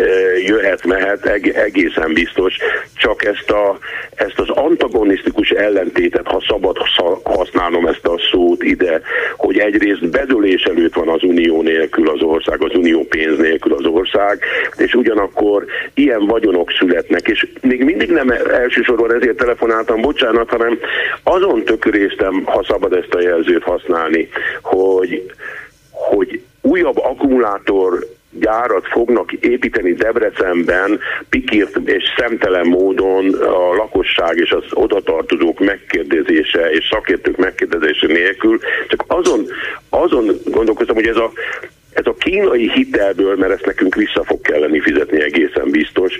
[0.46, 2.58] jöhet, mehet, egészen biztos.
[2.96, 3.78] Csak ezt, a,
[4.16, 6.78] ezt az antagonisztikus ellentétet, ha szabad
[7.24, 9.02] használnom ezt a szót ide,
[9.38, 13.86] hogy egyrészt bedőlés előtt van az unió nélkül az ország, az unió pénz nélkül az
[13.86, 14.40] ország,
[14.78, 20.80] és ugyanakkor ilyen vagyonok születnek, és még mindig nem elsősorban ezért telefonáltam, bocsánat, hanem
[21.24, 24.30] azon tököréztem, ha szabad ezt a jelzőt használni,
[24.62, 25.32] hogy,
[25.92, 28.08] hogy újabb akkumulátor
[28.40, 36.88] gyárat fognak építeni Debrecenben pikírt és szemtelen módon a lakosság és az odatartozók megkérdezése és
[36.92, 38.60] szakértők megkérdezése nélkül.
[38.88, 39.46] Csak azon,
[39.90, 41.32] azon gondolkoztam, hogy ez a
[41.94, 46.18] ez a kínai hitelből, mert ezt nekünk vissza fog kelleni fizetni egészen biztos,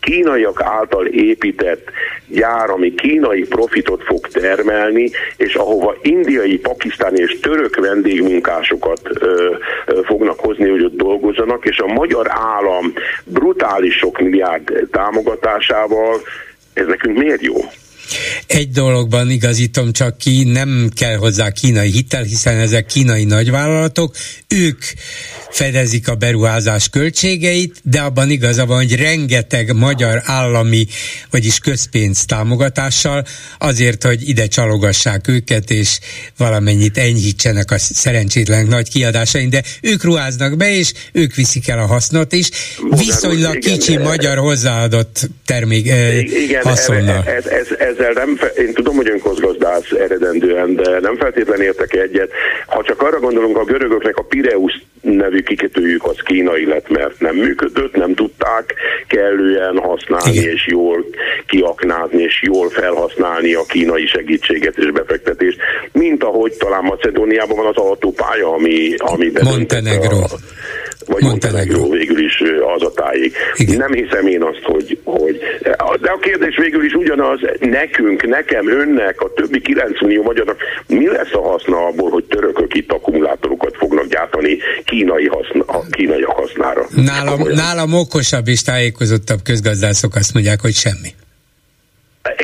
[0.00, 1.90] kínaiak által épített
[2.26, 9.54] gyár, ami kínai profitot fog termelni, és ahova indiai, pakisztáni és török vendégmunkásokat ö,
[9.86, 12.92] ö, fognak hozni, hogy ott dolgozzanak, és a magyar állam
[13.24, 16.20] brutális sok milliárd támogatásával
[16.72, 17.54] ez nekünk miért jó?
[18.46, 24.14] Egy dologban igazítom csak ki, nem kell hozzá kínai hitel, hiszen ezek kínai nagyvállalatok,
[24.48, 24.78] ők
[25.50, 30.86] fedezik a beruházás költségeit, de abban igaza van, hogy rengeteg magyar állami,
[31.30, 33.24] vagyis közpénz támogatással
[33.58, 35.98] azért, hogy ide csalogassák őket, és
[36.36, 41.86] valamennyit enyhítsenek a szerencsétlen nagy kiadásain, de ők ruháznak be, és ők viszik el a
[41.86, 42.50] hasznot is.
[42.90, 47.24] Viszonylag igen, kicsi igen, magyar hozzáadott termék igen, haszonnal.
[47.26, 52.30] Ez, ez, ezzel nem, én tudom, hogy önközgazdász eredendően, de nem feltétlenül értek egyet.
[52.66, 57.36] Ha csak arra gondolunk, a görögöknek a Pireus nevű kikötőjük az kínai lett, mert nem
[57.36, 58.74] működött, nem tudták
[59.06, 60.52] kellően használni Igen.
[60.52, 61.04] és jól
[61.46, 65.58] kiaknázni és jól felhasználni a kínai segítséget és befektetést,
[65.92, 70.16] mint ahogy talán Macedóniában van az autópálya, ami, ami Montenegro.
[70.16, 70.28] A,
[71.08, 71.78] vagy Montenegro.
[71.78, 72.42] Montenegro végül is
[72.76, 73.36] az a tájék.
[73.54, 73.76] Igen.
[73.76, 75.40] Nem hiszem én azt, hogy, hogy...
[76.00, 81.06] De a kérdés végül is ugyanaz, nekünk, nekem, önnek, a többi 9 millió magyarnak mi
[81.06, 86.86] lesz a haszna abból, hogy törökök itt akkumulátorokat fognak gyártani kínai, haszna, kínai hasznára?
[86.94, 91.10] Nálam, nálam okosabb és tájékozottabb közgazdászok azt mondják, hogy semmi.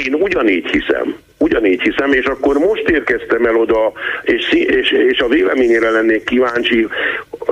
[0.05, 1.17] Én ugyanígy hiszem.
[1.39, 3.93] Ugyanígy hiszem, és akkor most érkeztem el oda,
[4.23, 6.89] és, és, és a véleményére lennék kíváncsi,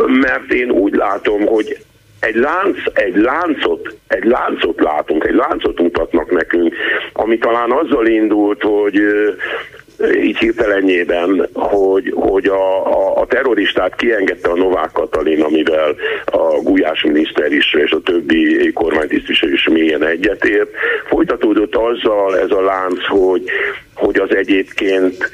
[0.06, 1.76] mert én úgy látom, hogy
[2.20, 6.74] egy, lánc, egy láncot, egy láncot látunk, egy láncot mutatnak nekünk,
[7.12, 9.00] ami talán azzal indult, hogy
[10.22, 17.02] így hirtelenjében, hogy, hogy a, a, a terroristát kiengedte a Novák Katalin, amivel a Gulyás
[17.02, 20.70] miniszter is és a többi kormánytisztviselő is mélyen egyetért.
[21.08, 23.42] Folytatódott azzal ez a lánc, hogy
[23.94, 25.30] hogy az egyébként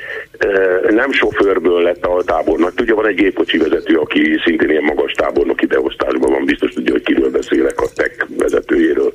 [0.89, 2.75] nem sofőrből lett a tábornok.
[2.75, 7.03] Tudja, van egy gépkocsi vezető, aki szintén ilyen magas tábornoki beosztásban van, biztos tudja, hogy
[7.03, 9.13] kiről beszélek, a tech vezetőjéről,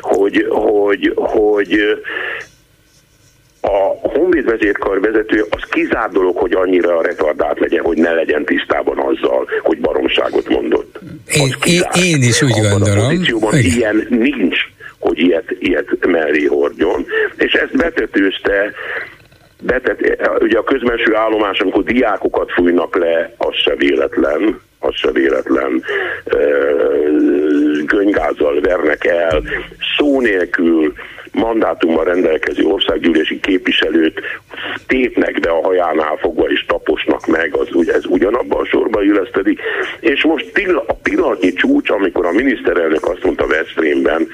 [0.00, 2.02] hogy, hogy, hogy
[3.66, 8.98] a Honvéd vezérkar vezető az kizár dolog, hogy annyira retardált legyen, hogy ne legyen tisztában
[8.98, 10.98] azzal, hogy baromságot mondott.
[11.26, 13.22] Én, én, én is úgy Abban gondolom.
[13.40, 14.58] A ilyen nincs,
[14.98, 18.72] hogy ilyet, ilyet mellé hordjon, és ezt betetőzte
[19.62, 20.00] betet,
[20.40, 25.82] ugye a közmenső állomás, amikor diákokat fújnak le, az se véletlen, az se véletlen,
[27.84, 29.42] gönygázzal vernek el,
[29.96, 30.92] szó nélkül
[31.36, 34.20] mandátummal rendelkező országgyűlési képviselőt
[34.86, 39.60] tépnek be a hajánál fogva és taposnak meg, az, ez ugyanabban a sorba illesztedik.
[40.00, 40.50] És most
[40.86, 44.28] a pillanatnyi csúcs, amikor a miniszterelnök azt mondta Veszprémben,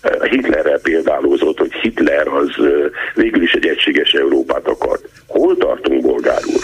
[0.00, 2.70] eh, Hitlerrel példálózott, hogy Hitler az eh,
[3.14, 5.08] végül is egy egységes Európát akart.
[5.26, 6.62] Hol tartunk, bolgár úr?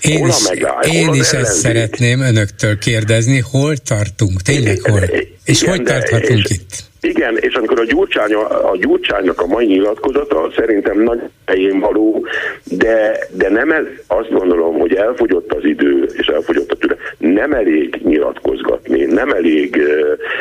[0.00, 5.00] Én is, megáll, én is ezt szeretném önöktől kérdezni, hol tartunk, tényleg hol?
[5.44, 6.89] És igen, hogy tarthatunk és, itt?
[7.00, 12.26] Igen, és amikor a, Gyurcsány, a Gyurcsánynak a mai nyilatkozata szerintem nagy helyén való,
[12.64, 16.96] de, de nem ez, azt gondolom, hogy elfogyott az idő, és elfogyott a türe.
[17.18, 19.80] Nem elég nyilatkozgatni, nem elég,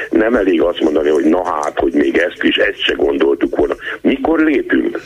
[0.10, 3.76] nem elég azt mondani, hogy na hát, hogy még ezt is, ezt se gondoltuk volna.
[4.02, 5.02] Mikor lépünk?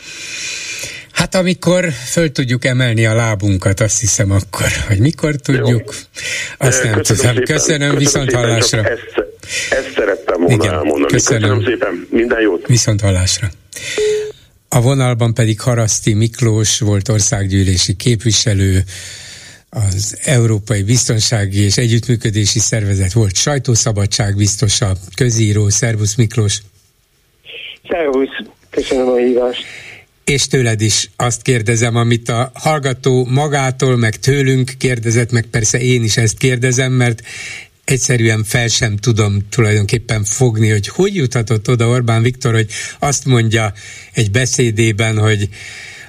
[1.12, 6.66] Hát amikor föl tudjuk emelni a lábunkat, azt hiszem akkor, hogy mikor tudjuk, Jó.
[6.68, 7.34] azt nem köszönöm tudom.
[7.34, 7.44] Szépen.
[7.44, 8.78] Köszönöm, viszont szépen, hallásra.
[8.78, 9.24] Ezt,
[9.70, 11.12] ezt szerettem volna Igen, elmondani.
[11.12, 11.40] Köszönöm.
[11.40, 12.66] köszönöm szépen, minden jót.
[12.66, 13.48] Viszont hallásra.
[14.68, 18.82] A vonalban pedig Haraszti Miklós volt országgyűlési képviselő,
[19.70, 26.58] az Európai Biztonsági és Együttműködési Szervezet volt sajtószabadság biztosa, közíró, Szervusz Miklós.
[27.88, 28.28] Szervusz,
[28.70, 29.64] köszönöm a hívást
[30.24, 36.04] és tőled is azt kérdezem, amit a hallgató magától, meg tőlünk kérdezett, meg persze én
[36.04, 37.22] is ezt kérdezem, mert
[37.84, 43.72] egyszerűen fel sem tudom tulajdonképpen fogni, hogy hogy juthatott oda Orbán Viktor, hogy azt mondja
[44.12, 45.48] egy beszédében, hogy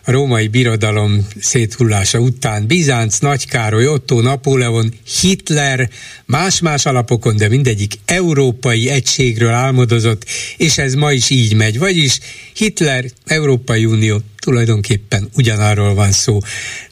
[0.08, 5.90] a római birodalom széthullása után Bizánc, Nagykároly, Otto, Napóleon, Hitler
[6.26, 10.26] más-más alapokon, de mindegyik európai egységről álmodozott,
[10.58, 11.80] és ez ma is így megy.
[11.80, 12.20] Vagyis
[12.54, 16.40] Hitler, Európai Unió, tulajdonképpen ugyanarról van szó.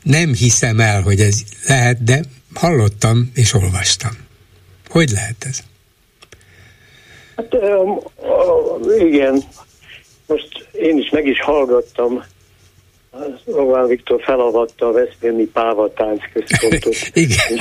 [0.04, 2.24] Nem hiszem el, hogy ez lehet, de
[2.54, 4.22] hallottam és olvastam.
[4.94, 5.60] Hogy lehet ez?
[7.36, 7.56] Hát
[9.00, 9.44] igen,
[10.28, 12.24] most én is meg is hallgattam
[13.46, 16.96] Orbán Viktor felavatta a Veszprémi Páva tánc központot.
[17.14, 17.60] Igen,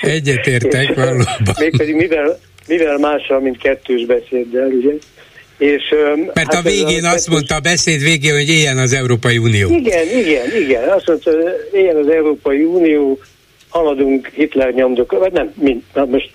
[0.00, 1.26] egyetértek valóban.
[1.58, 4.92] Mégpedig mivel, mivel mással, mint kettős beszéddel, ugye?
[5.58, 5.82] És,
[6.34, 9.68] Mert hát a végén azt mondta a beszéd végén, hogy éljen az Európai Unió.
[9.68, 10.88] Igen, igen, igen.
[10.88, 11.30] Azt mondta,
[11.72, 13.18] éljen az Európai Unió,
[13.72, 16.30] haladunk Hitler nyomdok, vagy nem, mint, na most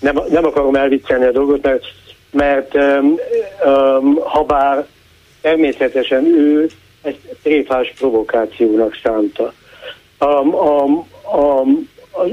[0.00, 1.84] nem, nem akarom elviccelni a dolgot, mert,
[2.30, 3.16] mert um,
[3.64, 4.86] um, ha bár
[5.40, 6.68] természetesen ő
[7.02, 9.52] ezt tréfás provokációnak szánta.
[10.18, 10.84] A, a,
[11.22, 11.60] a,
[12.10, 12.26] a,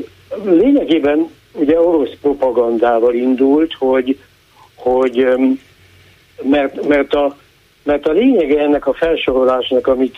[0.44, 4.20] lényegében ugye orosz propagandával indult, hogy,
[4.76, 5.28] hogy
[6.42, 7.38] mert, mert, a,
[7.84, 10.18] mert a lényege ennek a felsorolásnak, amit,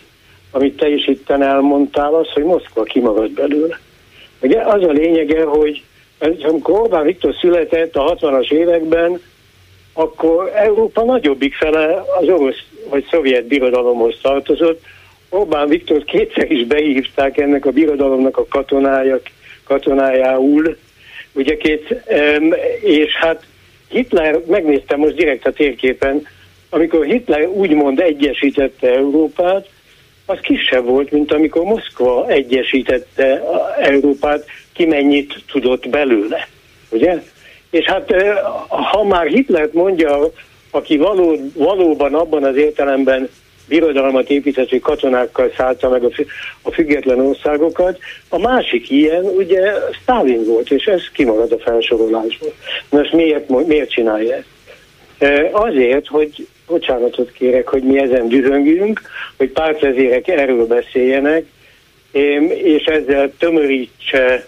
[0.52, 3.80] amit te is itt elmondtál, az, hogy Moszkva kimarad belőle.
[4.42, 5.84] Ugye az a lényege, hogy
[6.44, 9.22] amikor Orbán Viktor született a 60-as években,
[9.94, 14.84] akkor Európa nagyobbik fele az orosz vagy szovjet birodalomhoz tartozott.
[15.30, 19.22] Orbán Viktor kétszer is beívták ennek a birodalomnak a katonája,
[19.64, 20.78] katonájául,
[21.34, 22.04] ugye két,
[22.82, 23.44] és hát
[23.90, 26.28] Hitler, megnéztem most direkt a térképen,
[26.70, 29.70] amikor Hitler úgymond egyesítette Európát,
[30.30, 33.44] az kisebb volt, mint amikor Moszkva egyesítette
[33.80, 36.48] Európát, ki mennyit tudott belőle,
[36.90, 37.24] ugye?
[37.70, 38.14] És hát
[38.68, 40.32] ha már Hitler mondja,
[40.72, 43.30] aki való, valóban abban az értelemben
[43.68, 46.04] birodalmat épített, katonákkal szállta meg
[46.62, 48.00] a független országokat.
[48.30, 52.54] A másik ilyen ugye Stalin volt, és ez kimarad a felsorolásból.
[52.90, 54.48] Most miért, miért csinálja ezt?
[55.52, 59.02] Azért, hogy bocsánatot kérek, hogy mi ezen dühöngünk,
[59.38, 61.46] hogy pártvezérek erről beszéljenek,
[62.64, 64.48] és ezzel tömörítse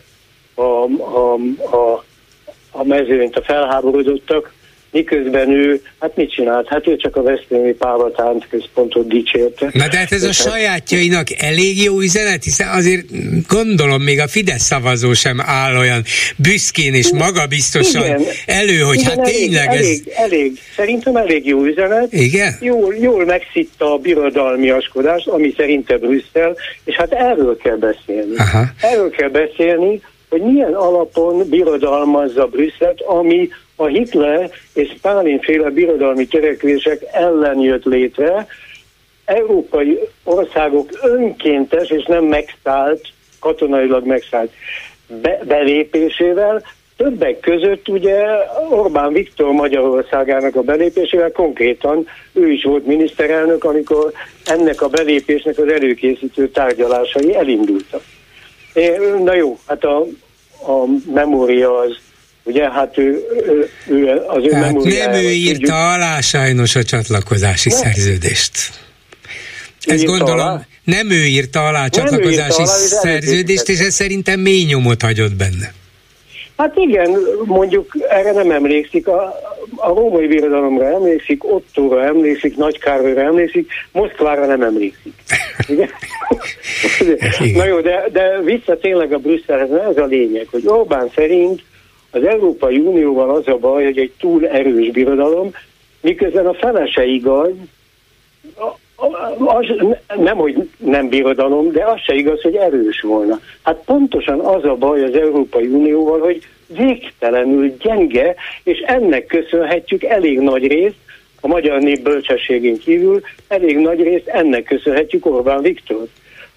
[0.53, 1.34] a, a,
[1.72, 2.03] a,
[2.72, 4.53] a mezőnyt a felháborodottak,
[4.91, 6.67] miközben ő, hát mit csinált?
[6.67, 9.69] Hát ő csak a Veszprémi Páva Tánc központot dicsérte.
[9.73, 13.05] Na de hát ez a sajátjainak elég jó üzenet, hiszen azért
[13.47, 16.03] gondolom még a Fidesz szavazó sem áll olyan
[16.37, 18.21] büszkén és magabiztosan Igen.
[18.45, 19.87] elő, hogy Igen, hát tényleg elég, ez...
[19.87, 22.13] Elég, elég, szerintem elég jó üzenet.
[22.13, 22.57] Igen?
[22.59, 28.35] Jól, jól megszitta a birodalmiaskodást, ami szerinte Brüsszel, és hát erről kell beszélni.
[28.37, 28.63] Aha.
[28.81, 33.49] Erről kell beszélni, hogy milyen alapon birodalmazza Brüsszelt, ami
[33.82, 38.47] a Hitler és Stalin féle birodalmi törekvések ellen jött létre,
[39.25, 43.01] európai országok önkéntes és nem megszállt,
[43.39, 44.51] katonailag megszállt
[45.21, 46.63] be, belépésével,
[46.97, 48.17] többek között ugye
[48.69, 54.11] Orbán Viktor Magyarországának a belépésével konkrétan ő is volt miniszterelnök, amikor
[54.45, 58.03] ennek a belépésnek az előkészítő tárgyalásai elindultak.
[59.23, 59.99] Na jó, hát a,
[60.67, 61.97] a memória az
[62.43, 65.75] Ugye, hát ő, ő, ő az ő hát nem ő írta tudjuk.
[65.75, 67.75] alá sajnos a csatlakozási ne.
[67.75, 68.51] szerződést.
[69.81, 70.65] Ezt gondolom, alá?
[70.83, 75.35] nem ő írta alá a csatlakozási írta alá, szerződést, és ez szerintem mély nyomot hagyott
[75.35, 75.73] benne.
[76.57, 79.39] Hát igen, mondjuk erre nem emlékszik, a,
[79.75, 85.13] a római birodalomra emlékszik, Ottóra emlékszik, Nagykárolyra emlékszik, Moszkvára nem emlékszik.
[85.67, 85.89] Igen?
[87.53, 91.61] Na jó, de, de vissza tényleg a Brüsszelhez, ez a lényeg, hogy Orbán szerint
[92.12, 95.51] az Európai Unióval az a baj, hogy egy túl erős birodalom,
[96.01, 97.51] miközben a fele igaz,
[99.38, 99.66] az,
[100.18, 103.39] nem, hogy nem birodalom, de az se igaz, hogy erős volna.
[103.62, 110.39] Hát pontosan az a baj az Európai Unióval, hogy végtelenül gyenge, és ennek köszönhetjük elég
[110.39, 110.95] nagy részt,
[111.41, 116.07] a magyar nép bölcsességén kívül elég nagy részt ennek köszönhetjük Orbán Viktor.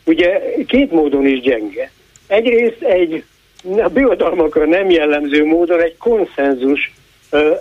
[0.05, 1.91] Ugye két módon is gyenge.
[2.27, 3.25] Egyrészt egy
[3.83, 6.93] a birodalmakra nem jellemző módon egy konszenzus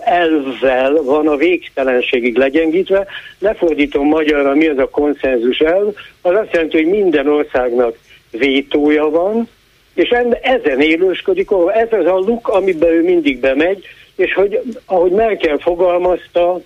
[0.00, 3.06] elvvel van a végtelenségig legyengítve.
[3.38, 5.94] Lefordítom magyarra, mi az a konszenzus elv?
[6.20, 7.98] Az azt jelenti, hogy minden országnak
[8.30, 9.48] vétója van,
[9.94, 10.08] és
[10.42, 13.84] ezen élősködik, ez az a luk, amiben ő mindig bemegy,
[14.16, 16.60] és hogy ahogy Merkel fogalmazta,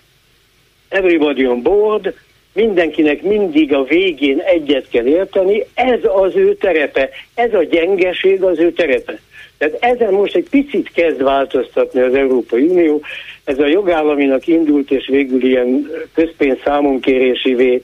[0.88, 2.14] everybody on board,
[2.52, 8.58] mindenkinek mindig a végén egyet kell érteni, ez az ő terepe, ez a gyengeség az
[8.58, 9.18] ő terepe.
[9.58, 13.00] Tehát ezen most egy picit kezd változtatni az Európai Unió.
[13.44, 17.82] Ez a jogállaminak indult, és végül ilyen közpénz számonkérésévé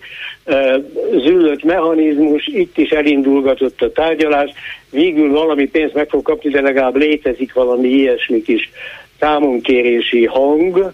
[1.10, 4.50] züllött mechanizmus, itt is elindulgatott a tárgyalás,
[4.90, 8.70] végül valami pénzt meg fog kapni, de legalább létezik valami ilyesmi kis
[9.20, 10.92] számonkérési hang,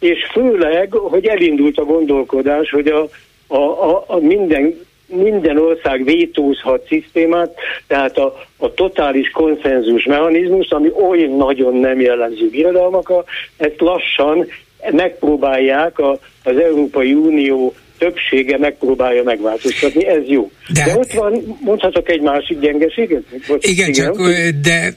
[0.00, 3.08] és főleg, hogy elindult a gondolkodás, hogy a,
[3.46, 4.74] a, a, a minden
[5.10, 7.54] minden ország vétózhat szisztémát,
[7.86, 13.24] tehát a, a totális konszenzus mechanizmus, ami olyan nagyon nem jellemző birodalmakra,
[13.56, 14.46] ezt lassan
[14.90, 16.10] megpróbálják a,
[16.44, 20.50] az Európai Unió többsége megpróbálja megváltoztatni, ez jó.
[20.74, 23.22] De, de ott van, mondhatok egy másik gyengeséget?
[23.48, 24.16] Bocs, igen, igen, csak
[24.62, 24.94] de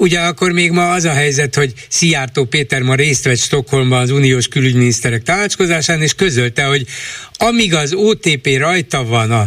[0.00, 4.48] ugyanakkor még ma az a helyzet, hogy Szijjártó Péter ma részt vett Stockholmban az uniós
[4.48, 6.86] külügyminiszterek tanácskozásán, és közölte, hogy
[7.42, 9.46] amíg az OTP rajta van a,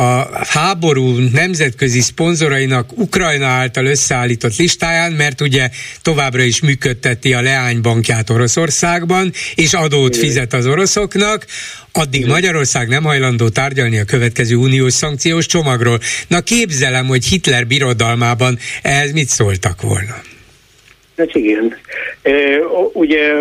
[0.00, 5.70] a háború nemzetközi szponzorainak Ukrajna által összeállított listáján, mert ugye
[6.02, 11.46] továbbra is működteti a leánybankját Oroszországban, és adót fizet az oroszoknak,
[11.92, 15.98] addig Magyarország nem hajlandó tárgyalni a következő uniós szankciós csomagról.
[16.28, 20.14] Na képzelem, hogy Hitler birodalmában ehhez mit szóltak volna?
[21.16, 21.76] Hát igen.
[22.22, 22.32] E,
[22.92, 23.32] ugye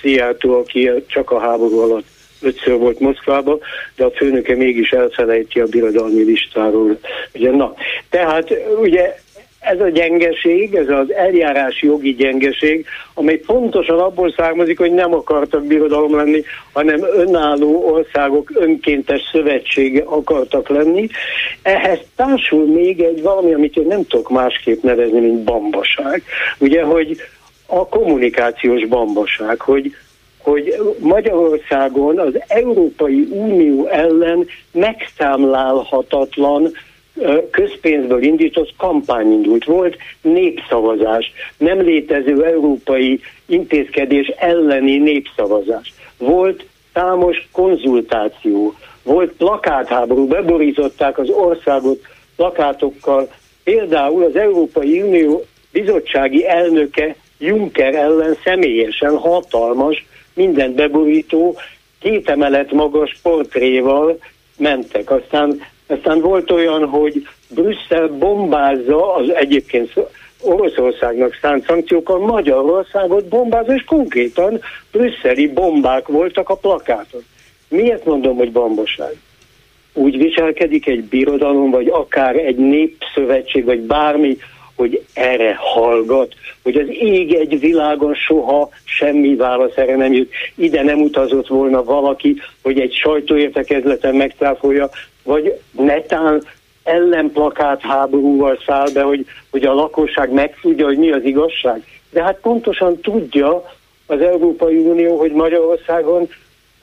[0.00, 2.04] Szijjártó, aki csak a háború alatt
[2.40, 3.60] ötször volt Moszkvában,
[3.96, 6.98] de a főnöke mégis elfelejti a birodalmi listáról.
[7.34, 7.74] Ugye, na,
[8.10, 9.14] tehát ugye
[9.62, 15.66] ez a gyengeség, ez az eljárás jogi gyengeség, amely pontosan abból származik, hogy nem akartak
[15.66, 16.42] birodalom lenni,
[16.72, 21.08] hanem önálló országok önkéntes szövetsége akartak lenni.
[21.62, 26.22] Ehhez társul még egy valami, amit én nem tudok másképp nevezni, mint bambaság.
[26.58, 27.16] Ugye, hogy
[27.66, 29.94] a kommunikációs bambaság, hogy
[30.42, 36.72] hogy Magyarországon az Európai Unió ellen megszámlálhatatlan
[37.50, 39.64] közpénzből indított kampány indult.
[39.64, 45.92] Volt népszavazás, nem létező európai intézkedés elleni népszavazás.
[46.18, 52.00] Volt számos konzultáció, volt plakátháború, beborították az országot
[52.36, 53.30] plakátokkal.
[53.64, 61.56] Például az Európai Unió bizottsági elnöke Juncker ellen személyesen hatalmas, mindent beborító,
[62.00, 64.18] két emelet magas portréval
[64.58, 65.10] mentek.
[65.10, 69.92] Aztán aztán volt olyan, hogy Brüsszel bombázza az egyébként
[70.42, 74.60] Oroszországnak szánt szankciókkal Magyarországot bombázza, és konkrétan
[74.92, 77.22] brüsszeli bombák voltak a plakáton.
[77.68, 79.16] Miért mondom, hogy bamboság?
[79.92, 84.36] Úgy viselkedik egy birodalom, vagy akár egy népszövetség, vagy bármi,
[84.76, 90.32] hogy erre hallgat, hogy az ég egy világon soha semmi válasz erre nem jut.
[90.54, 94.90] Ide nem utazott volna valaki, hogy egy sajtóértekezleten megtráfolja,
[95.22, 96.42] vagy netán
[96.82, 101.84] ellenplakát háborúval száll be, hogy, hogy a lakosság megtudja, hogy mi az igazság.
[102.10, 103.72] De hát pontosan tudja
[104.06, 106.28] az Európai Unió, hogy Magyarországon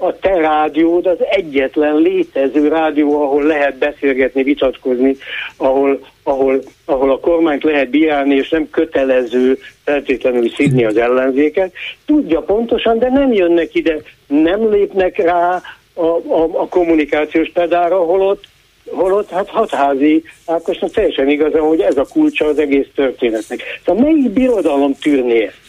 [0.01, 5.15] a te rádiód az egyetlen létező rádió, ahol lehet beszélgetni, vitatkozni,
[5.57, 11.73] ahol, ahol, ahol a kormányt lehet bírálni, és nem kötelező feltétlenül szidni az ellenzéket.
[12.05, 13.95] Tudja pontosan, de nem jönnek ide,
[14.27, 15.61] nem lépnek rá
[15.99, 18.43] a, a, a kommunikációs pedára, holott
[18.91, 23.61] holott hát hatházi Ákosnak teljesen igazán, hogy ez a kulcsa az egész történetnek.
[23.85, 25.68] Szóval melyik birodalom tűrné ezt?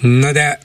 [0.00, 0.58] Na de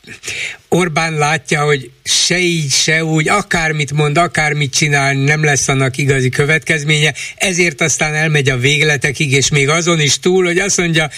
[0.68, 6.30] Orbán látja, hogy se így, se úgy, akármit mond, akármit csinál, nem lesz annak igazi
[6.30, 11.10] következménye, ezért aztán elmegy a végletekig, és még azon is túl, hogy azt mondja,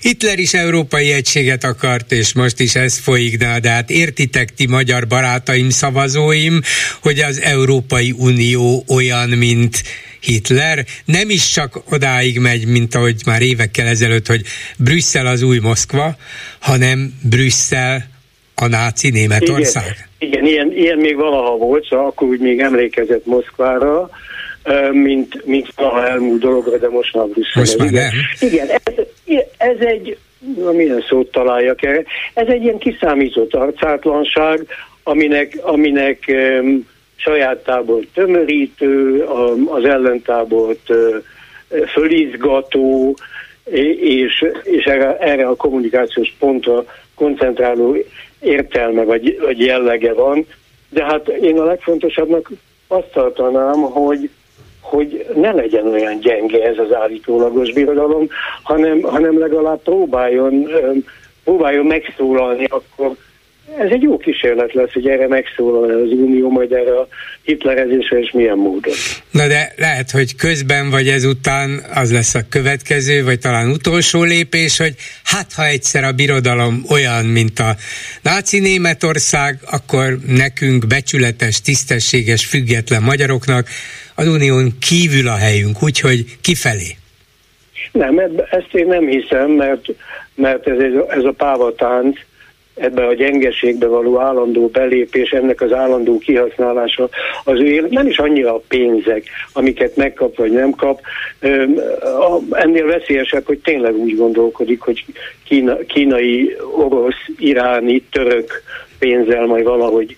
[0.00, 4.66] Hitler is európai egységet akart, és most is ez folyik, de, de hát értitek ti
[4.66, 6.60] magyar barátaim, szavazóim,
[7.00, 9.82] hogy az Európai Unió olyan, mint
[10.20, 14.42] Hitler nem is csak odáig megy, mint ahogy már évekkel ezelőtt, hogy
[14.78, 16.16] Brüsszel az új Moszkva,
[16.58, 18.04] hanem Brüsszel
[18.54, 20.08] a náci Németország.
[20.18, 24.10] Igen, igen ilyen, ilyen még valaha volt, szóval akkor úgy még emlékezett Moszkvára,
[24.92, 27.62] mint, mint valaha elmúlt dologra, de most már Brüsszel.
[27.62, 28.02] Most már igen.
[28.02, 28.50] nem.
[28.50, 29.04] Igen, ez,
[29.56, 30.16] ez egy,
[30.56, 32.02] na milyen szót találjak erre,
[32.34, 34.66] ez egy ilyen kiszámított arcátlanság,
[35.02, 36.86] aminek, aminek um,
[37.22, 39.22] saját tábor tömörítő,
[39.66, 40.92] az ellentábort
[41.92, 43.16] fölizgató,
[43.64, 47.96] és, és erre, erre a kommunikációs pontra koncentráló
[48.40, 50.46] értelme vagy, vagy jellege van.
[50.88, 52.50] De hát én a legfontosabbnak
[52.88, 54.30] azt tartanám, hogy,
[54.80, 58.28] hogy ne legyen olyan gyenge ez az állítólagos birodalom,
[58.62, 60.68] hanem, hanem legalább próbáljon,
[61.44, 63.16] próbáljon megszólalni akkor,
[63.78, 67.08] ez egy jó kísérlet lesz, hogy erre megszólal az Unió, majd erre a
[67.42, 68.94] hitlerezésre, és milyen módon.
[69.30, 74.78] Na de lehet, hogy közben vagy ezután az lesz a következő, vagy talán utolsó lépés,
[74.78, 74.94] hogy
[75.24, 77.74] hát ha egyszer a birodalom olyan, mint a
[78.22, 83.66] náci Németország, akkor nekünk becsületes, tisztességes, független magyaroknak
[84.14, 86.96] az unión kívül a helyünk, úgyhogy kifelé.
[87.92, 88.18] Nem,
[88.50, 89.84] ezt én nem hiszem, mert,
[90.34, 92.18] mert ez, ez a pávatánc,
[92.80, 97.08] ebbe a gyengeségbe való állandó belépés, ennek az állandó kihasználása
[97.44, 101.00] az ő nem is annyira a pénzek, amiket megkap vagy nem kap,
[102.50, 105.04] ennél veszélyesebb, hogy tényleg úgy gondolkodik, hogy
[105.44, 108.62] kína, kínai, orosz, iráni, török
[108.98, 110.16] pénzzel majd valahogy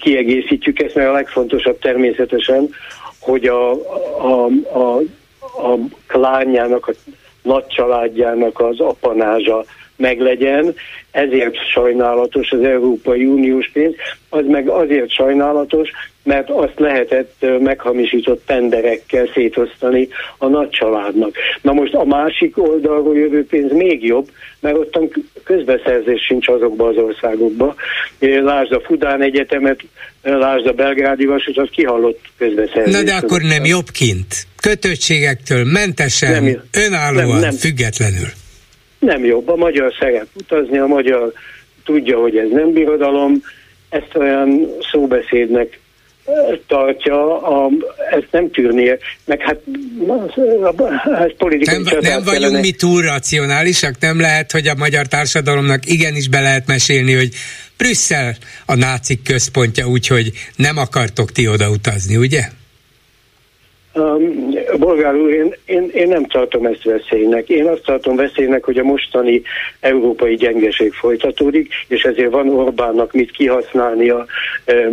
[0.00, 2.68] kiegészítjük ezt, mert a legfontosabb természetesen,
[3.20, 3.70] hogy a,
[4.18, 5.00] a, a,
[5.62, 6.92] a klánjának, a
[7.42, 9.64] nagy családjának az apanázsa
[9.96, 10.74] meglegyen,
[11.10, 13.94] ezért sajnálatos az Európai Uniós pénz,
[14.28, 15.90] az meg azért sajnálatos,
[16.22, 21.36] mert azt lehetett meghamisított tenderekkel szétosztani a nagy családnak.
[21.62, 24.28] Na most a másik oldalról jövő pénz még jobb,
[24.60, 25.10] mert ottan
[25.44, 27.74] közbeszerzés sincs azokba az országokba.
[28.20, 29.80] Lásd a Fudán Egyetemet,
[30.22, 32.94] lásd a Belgrádi Vasút, az kihallott közbeszerzés.
[32.94, 34.46] Na de akkor nem jobb kint?
[34.60, 37.52] Kötöttségektől mentesen, nem, önállóan, nem, nem.
[37.52, 38.28] függetlenül
[39.06, 39.48] nem jobb.
[39.48, 41.32] A magyar szeret utazni, a magyar
[41.84, 43.42] tudja, hogy ez nem birodalom,
[43.88, 45.80] ezt olyan szóbeszédnek
[46.66, 47.70] tartja, a,
[48.10, 49.60] ezt nem tűrnie, meg hát
[51.24, 52.60] ez politikai Nem, nem vagyunk kellene.
[52.60, 57.28] mi túl racionálisak, nem lehet, hogy a magyar társadalomnak igenis be lehet mesélni, hogy
[57.76, 58.36] Brüsszel
[58.66, 62.42] a nácik központja, úgyhogy nem akartok ti oda utazni, ugye?
[63.94, 67.48] Um, Bolgár úr, én, én, én nem tartom ezt veszélynek.
[67.48, 69.42] Én azt tartom veszélynek, hogy a mostani
[69.80, 74.26] európai gyengeség folytatódik, és ezért van Orbánnak mit kihasználnia,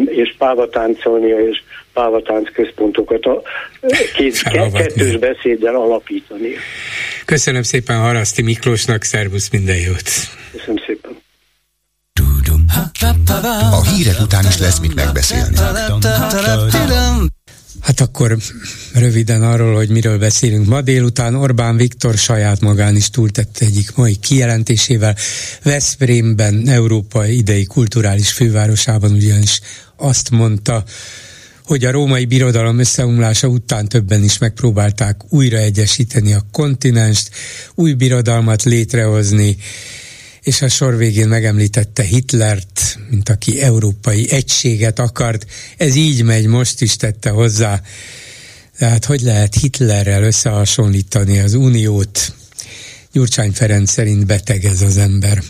[0.05, 1.61] és pávatáncolnia, és
[1.93, 3.41] pávatánc központokat a
[4.15, 4.41] két,
[4.73, 6.51] kettős beszéddel alapítani.
[7.25, 10.09] Köszönöm szépen Haraszti Miklósnak, szervusz, minden jót!
[10.51, 11.21] Köszönöm szépen!
[13.71, 15.55] A hírek után is lesz mit megbeszélni.
[17.83, 18.37] Hát akkor
[18.93, 20.67] röviden arról, hogy miről beszélünk.
[20.67, 25.15] Ma délután Orbán Viktor saját magán is túltette egyik mai kijelentésével.
[25.63, 29.61] Veszprémben, Európa idei kulturális fővárosában ugyanis
[29.95, 30.83] azt mondta,
[31.63, 37.29] hogy a római birodalom összeomlása után többen is megpróbálták újra egyesíteni a kontinenst,
[37.75, 39.57] új birodalmat létrehozni,
[40.43, 45.45] és a sor végén megemlítette Hitlert, mint aki európai egységet akart.
[45.77, 47.81] Ez így megy, most is tette hozzá.
[48.77, 52.35] Tehát hogy lehet Hitlerrel összehasonlítani az uniót?
[53.11, 55.43] Gyurcsány Ferenc szerint beteg ez az ember.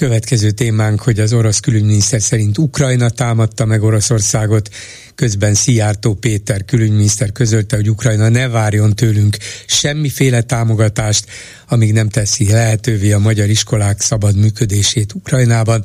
[0.00, 4.68] Következő témánk, hogy az orosz külügyminiszter szerint Ukrajna támadta meg Oroszországot,
[5.14, 9.36] közben Szijjártó Péter külügyminiszter közölte, hogy Ukrajna ne várjon tőlünk
[9.66, 11.24] semmiféle támogatást,
[11.68, 15.84] amíg nem teszi lehetővé a magyar iskolák szabad működését Ukrajnában.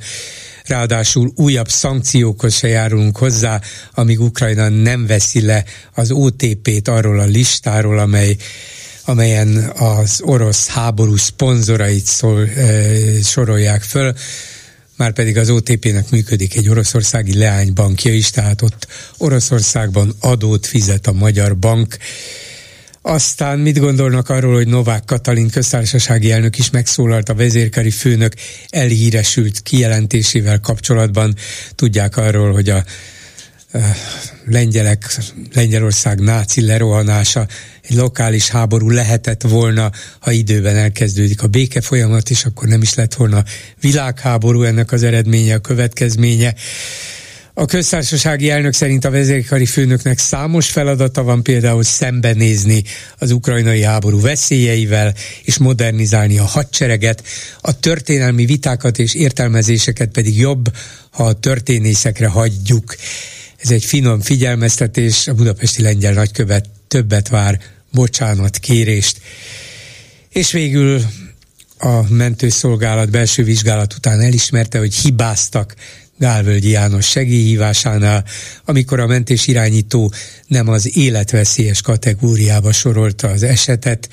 [0.66, 3.62] Ráadásul újabb szankciókhoz se járulunk hozzá,
[3.94, 5.64] amíg Ukrajna nem veszi le
[5.94, 8.36] az OTP-t arról a listáról, amely
[9.06, 14.14] amelyen az orosz háború szponzorait szól, e, sorolják föl,
[14.98, 18.88] már pedig az OTP-nek működik egy oroszországi leánybankja is, tehát ott
[19.18, 21.98] Oroszországban adót fizet a magyar bank.
[23.02, 28.34] Aztán mit gondolnak arról, hogy Novák Katalin köztársasági elnök is megszólalt a vezérkari főnök
[28.70, 31.36] elhíresült kijelentésével kapcsolatban.
[31.76, 32.84] Tudják arról, hogy a
[34.46, 35.18] lengyelek,
[35.54, 37.48] Lengyelország náci lerohanása
[37.82, 42.94] egy lokális háború lehetett volna, ha időben elkezdődik a béke folyamat, és akkor nem is
[42.94, 43.44] lett volna
[43.80, 46.54] világháború ennek az eredménye, a következménye.
[47.58, 52.84] A köztársasági elnök szerint a vezérkari főnöknek számos feladata van például szembenézni
[53.18, 55.14] az ukrajnai háború veszélyeivel
[55.44, 57.24] és modernizálni a hadsereget,
[57.62, 60.72] a történelmi vitákat és értelmezéseket pedig jobb,
[61.10, 62.96] ha a történészekre hagyjuk.
[63.66, 67.60] Ez egy finom figyelmeztetés, a budapesti lengyel nagykövet többet vár
[67.92, 69.22] bocsánat kérést.
[70.30, 71.02] És végül
[71.78, 75.76] a mentőszolgálat belső vizsgálat után elismerte, hogy hibáztak
[76.18, 78.26] Gálvölgyi János segélyhívásánál,
[78.66, 80.14] amikor a mentés irányító
[80.48, 84.10] nem az életveszélyes kategóriába sorolta az esetet.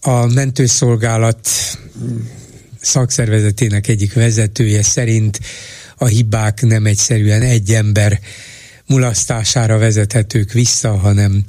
[0.00, 1.48] A mentőszolgálat
[2.80, 5.38] szakszervezetének egyik vezetője szerint
[6.02, 8.20] a hibák nem egyszerűen egy ember
[8.86, 11.44] mulasztására vezethetők vissza, hanem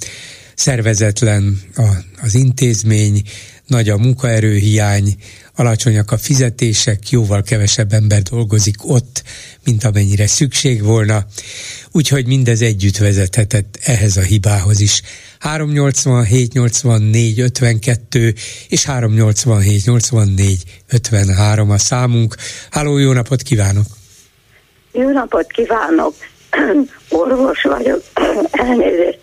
[0.56, 1.88] szervezetlen a,
[2.22, 3.22] az intézmény,
[3.68, 5.16] nagy a munkaerőhiány,
[5.56, 9.24] alacsonyak a fizetések, jóval kevesebb ember dolgozik ott,
[9.64, 11.26] mint amennyire szükség volna,
[11.92, 15.02] úgyhogy mindez együtt vezethetett ehhez a hibához is.
[15.40, 18.36] 387 84 52
[18.68, 22.36] és 387 84 53 a számunk.
[22.70, 24.02] Háló, jó napot kívánok!
[24.96, 26.14] Jó napot kívánok!
[27.10, 28.02] Orvos vagyok,
[28.52, 29.20] elnézést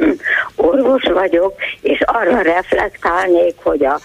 [0.56, 4.00] orvos vagyok, és arra reflektálnék, hogy a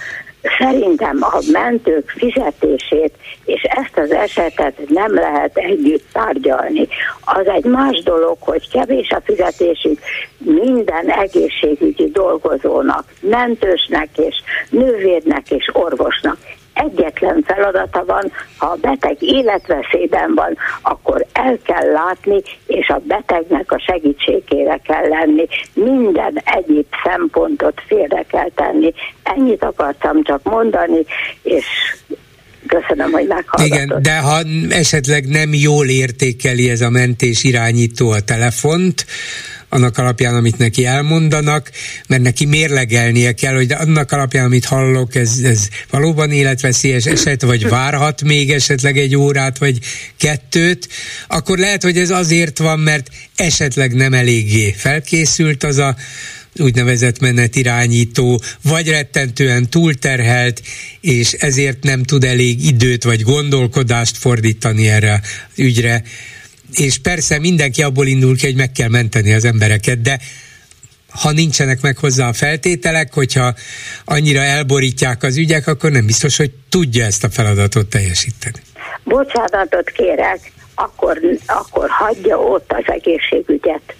[0.57, 3.13] Szerintem a mentők fizetését
[3.45, 6.87] és ezt az esetet nem lehet együtt tárgyalni.
[7.21, 9.99] Az egy más dolog, hogy kevés a fizetésük
[10.37, 14.35] minden egészségügyi dolgozónak, mentősnek és
[14.69, 16.37] nővérnek és orvosnak
[16.73, 23.71] egyetlen feladata van, ha a beteg életveszélyben van, akkor el kell látni, és a betegnek
[23.71, 25.47] a segítségére kell lenni.
[25.73, 28.93] Minden egyéb szempontot félre kell tenni.
[29.23, 31.05] Ennyit akartam csak mondani,
[31.43, 31.65] és
[32.67, 33.67] köszönöm, hogy meghallgatott.
[33.67, 39.05] Igen, de ha esetleg nem jól értékeli ez a mentés irányító a telefont,
[39.73, 41.71] annak alapján, amit neki elmondanak,
[42.07, 47.69] mert neki mérlegelnie kell, hogy annak alapján, amit hallok, ez, ez valóban életveszélyes eset, vagy
[47.69, 49.79] várhat még esetleg egy órát, vagy
[50.17, 50.87] kettőt,
[51.27, 55.95] akkor lehet, hogy ez azért van, mert esetleg nem eléggé felkészült az a
[56.55, 60.61] úgynevezett menetirányító, vagy rettentően túlterhelt,
[61.01, 66.03] és ezért nem tud elég időt vagy gondolkodást fordítani erre az ügyre
[66.73, 70.19] és persze mindenki abból indul ki, hogy meg kell menteni az embereket, de
[71.21, 73.53] ha nincsenek meg hozzá a feltételek, hogyha
[74.05, 78.59] annyira elborítják az ügyek, akkor nem biztos, hogy tudja ezt a feladatot teljesíteni.
[79.03, 83.95] Bocsánatot kérek, akkor, akkor hagyja ott az egészségügyet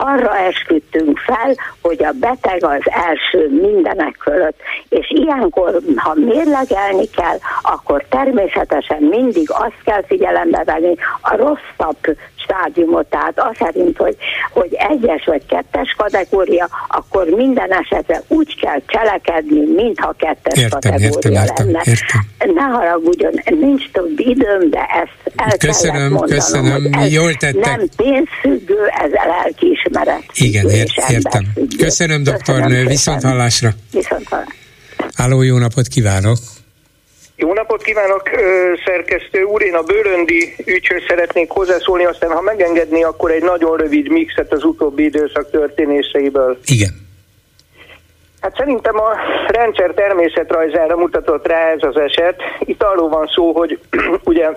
[0.00, 7.36] arra esküdtünk fel, hogy a beteg az első mindenek fölött, és ilyenkor, ha mérlegelni kell,
[7.62, 12.16] akkor természetesen mindig azt kell figyelembe venni, a rosszabb
[12.48, 14.16] stádiumot, tehát az szerint, hogy,
[14.52, 21.40] hogy egyes vagy kettes kategória, akkor minden esetre úgy kell cselekedni, mintha kettes értem, kategória
[21.40, 21.82] értem, lenne.
[21.84, 22.54] Értem.
[22.54, 27.76] Ne haragudjon, nincs több időm, de ezt el köszönöm, mondanom, köszönöm, ez jól tettek.
[27.76, 30.24] Nem pénzfüggő, ez lelkiismeret.
[30.34, 31.44] Igen, ért, értem.
[31.78, 33.70] Köszönöm, doktornő, viszont hallásra.
[33.92, 34.54] Viszont hallásra.
[35.14, 36.38] Háló, jó napot kívánok!
[37.40, 38.22] Jó napot kívánok,
[38.84, 39.62] szerkesztő úr!
[39.62, 44.64] Én a Bőröndi ügyhöz szeretnék hozzászólni, aztán ha megengedni, akkor egy nagyon rövid mixet az
[44.64, 46.58] utóbbi időszak történéseiből.
[46.64, 46.90] Igen.
[48.40, 49.10] Hát szerintem a
[49.48, 52.42] rendszer természetrajzára mutatott rá ez az eset.
[52.60, 53.78] Itt arról van szó, hogy
[54.24, 54.48] ugye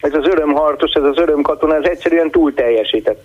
[0.00, 3.24] ez az örömharcos, ez az örömkatona, ez egyszerűen túl teljesített.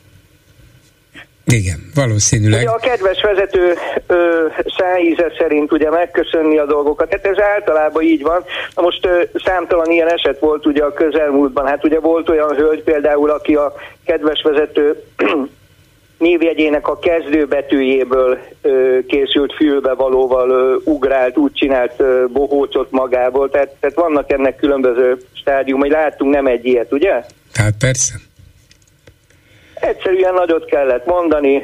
[1.51, 2.59] Igen, valószínűleg.
[2.59, 3.73] Ugye a kedves vezető
[4.07, 4.45] ö,
[4.77, 8.43] szájíze szerint ugye megköszönni a dolgokat, hát ez általában így van.
[8.75, 12.83] Na most ö, számtalan ilyen eset volt ugye a közelmúltban, hát ugye volt olyan hölgy
[12.83, 13.73] például, aki a
[14.05, 15.03] kedves vezető
[16.17, 23.95] névjegyének a kezdőbetűjéből ö, készült fülbevalóval ö, ugrált, úgy csinált ö, bohócot magából, tehát, tehát
[23.95, 27.23] vannak ennek különböző stádiumai, láttunk nem egy ilyet, ugye?
[27.53, 28.13] Hát persze.
[29.87, 31.61] Egyszerűen nagyot kellett mondani,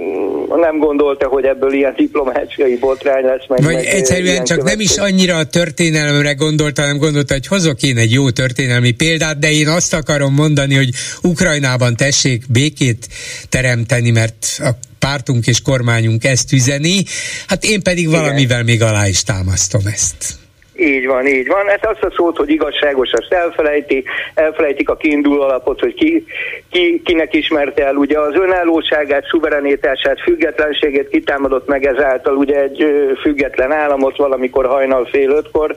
[0.00, 3.46] mm, nem gondolta, hogy ebből ilyen diplomáciai botrány lesz.
[3.48, 7.82] Meg, Vagy meg egyszerűen csak nem is annyira a történelemre gondolta, hanem gondolta, hogy hozok
[7.82, 10.90] én egy jó történelmi példát, de én azt akarom mondani, hogy
[11.22, 13.08] Ukrajnában tessék békét
[13.48, 17.04] teremteni, mert a pártunk és kormányunk ezt üzeni,
[17.46, 20.38] hát én pedig valamivel még alá is támasztom ezt.
[20.80, 21.68] Így van, így van.
[21.68, 24.04] Ez azt a szót, hogy igazságos, azt elfelejti,
[24.34, 26.24] elfelejtik a kiinduló alapot, hogy ki,
[26.70, 32.84] ki, kinek ismerte el ugye az önállóságát, szuverenitását, függetlenségét kitámadott meg ezáltal ugye egy
[33.20, 35.76] független államot valamikor hajnal fél ötkor.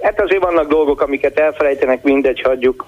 [0.00, 2.84] Hát azért vannak dolgok, amiket elfelejtenek, mindegy, hagyjuk.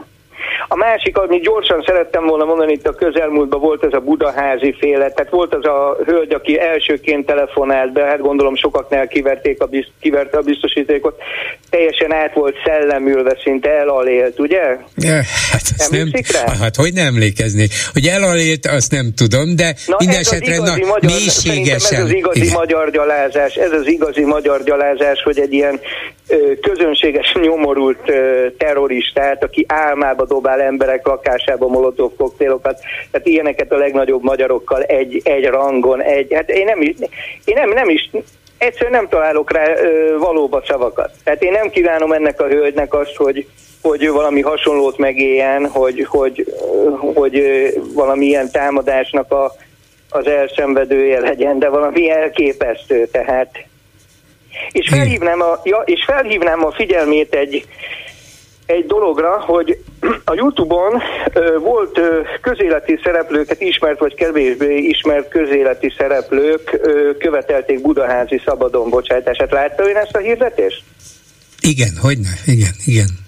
[0.68, 5.10] A másik, amit gyorsan szerettem volna mondani, itt a közelmúltban volt ez a budaházi féle,
[5.10, 9.90] tehát volt az a hölgy, aki elsőként telefonált be, hát gondolom sokaknál kiverték a bizt,
[10.00, 11.22] kiverte a biztosítékot,
[11.70, 14.76] teljesen át volt szellemülve, szinte elalélt, ugye?
[14.96, 15.14] Ja,
[15.52, 16.54] hát, azt nem, rá?
[16.60, 17.68] hát hogy nem emlékezni?
[17.92, 21.98] Hogy elalélt, azt nem tudom, de na, minden esetre na, magyar, mélységesen.
[21.98, 22.52] Ez az igazi igen.
[22.52, 25.80] magyar gyalázás, ez az igazi magyar gyalázás, hogy egy ilyen
[26.60, 27.98] közönséges nyomorult
[28.58, 32.80] terroristát, aki álmába dobál emberek lakásába molotov koktélokat,
[33.10, 36.94] tehát ilyeneket a legnagyobb magyarokkal egy, egy rangon, egy, hát én nem is,
[37.44, 38.10] én nem, nem is,
[38.58, 41.10] egyszerűen nem találok rá ö, valóba szavakat.
[41.24, 43.46] Tehát én nem kívánom ennek a hölgynek azt, hogy,
[43.82, 46.54] hogy valami hasonlót megéljen, hogy, hogy,
[47.14, 47.42] hogy
[47.94, 49.52] valami ilyen támadásnak a,
[50.10, 53.50] az elszenvedője legyen, de valami elképesztő, tehát.
[54.72, 57.64] És felhívnám a, ja, és felhívnám a figyelmét egy,
[58.66, 59.78] egy dologra, hogy
[60.24, 61.02] a Youtube-on
[61.60, 62.00] volt
[62.40, 66.80] közéleti szereplőket ismert vagy kevésbé ismert közéleti szereplők
[67.18, 69.50] követelték Budaházi szabadon bocsátását.
[69.50, 70.82] Látta ön ezt a hirdetést?
[71.60, 73.24] Igen, hogyne, igen, igen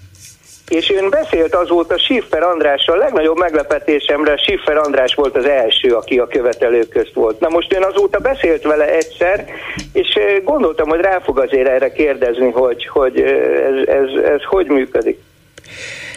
[0.69, 6.19] és ön beszélt azóta Schiffer Andrással, a legnagyobb meglepetésemre Schiffer András volt az első, aki
[6.19, 7.39] a követelők közt volt.
[7.39, 9.45] Na most ön azóta beszélt vele egyszer,
[9.93, 10.07] és
[10.43, 15.19] gondoltam, hogy rá fog azért erre kérdezni, hogy, hogy ez, ez, ez hogy működik.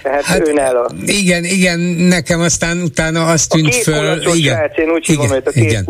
[0.03, 0.91] Tehát hát, a...
[1.07, 4.23] Igen, igen, nekem aztán utána azt tűnt föl...
[4.35, 5.89] Igen, srác, én úgy igen, őt, a igen.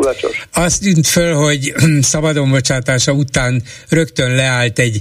[0.53, 5.01] Azt tűnt föl, hogy szabadon bocsátása után rögtön leállt egy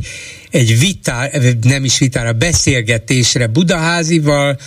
[0.51, 1.29] egy vitá,
[1.61, 4.57] nem is vitára, beszélgetésre Budaházival,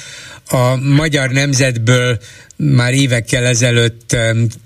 [0.48, 2.18] a magyar nemzetből
[2.56, 4.16] már évekkel ezelőtt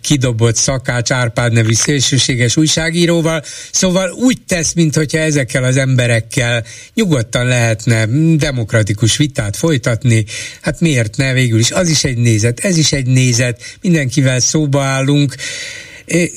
[0.01, 6.64] kidobott Szakács Árpád nevű szélsőséges újságíróval, szóval úgy tesz, mintha ezekkel az emberekkel
[6.95, 10.24] nyugodtan lehetne demokratikus vitát folytatni,
[10.61, 11.70] hát miért ne, végül is?
[11.70, 15.34] Az is egy nézet, ez is egy nézet, mindenkivel szóba állunk,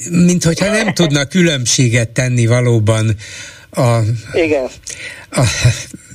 [0.10, 3.16] mint hogyha nem tudna különbséget tenni valóban
[3.72, 3.99] a,
[4.34, 4.70] Igen.
[5.30, 5.45] A,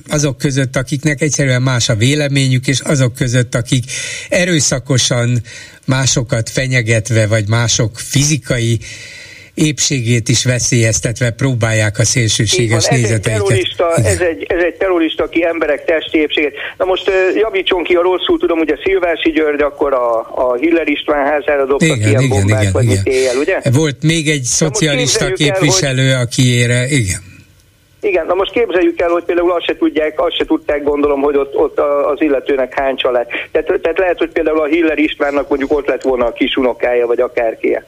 [0.08, 3.84] azok között, akiknek egyszerűen más a véleményük, és azok között, akik
[4.28, 5.42] erőszakosan
[5.84, 8.78] másokat fenyegetve, vagy mások fizikai
[9.56, 13.50] épségét is veszélyeztetve próbálják a szélsőséges van, nézeteiket.
[13.50, 16.54] Ez egy, terrorista, ez, egy, ez egy terrorista, aki emberek testi épségét.
[16.78, 21.26] Na most javítson ki, a rosszul tudom, ugye Szilvási György akkor a, a Hiller István
[21.26, 23.02] házára dobtak igen, ilyen igen, bombát, igen, vagy igen.
[23.04, 23.60] éjjel, ugye?
[23.72, 26.26] Volt még egy szocialista képviselő, el, hogy...
[26.26, 27.35] aki ére, igen.
[28.00, 31.36] Igen, na most képzeljük el, hogy például azt se tudják, azt se tudták gondolom, hogy
[31.36, 33.26] ott, ott az illetőnek hány család.
[33.50, 37.06] Tehát, tehát lehet, hogy például a Hiller Istvánnak mondjuk ott lett volna a kis unokája,
[37.06, 37.78] vagy akárki.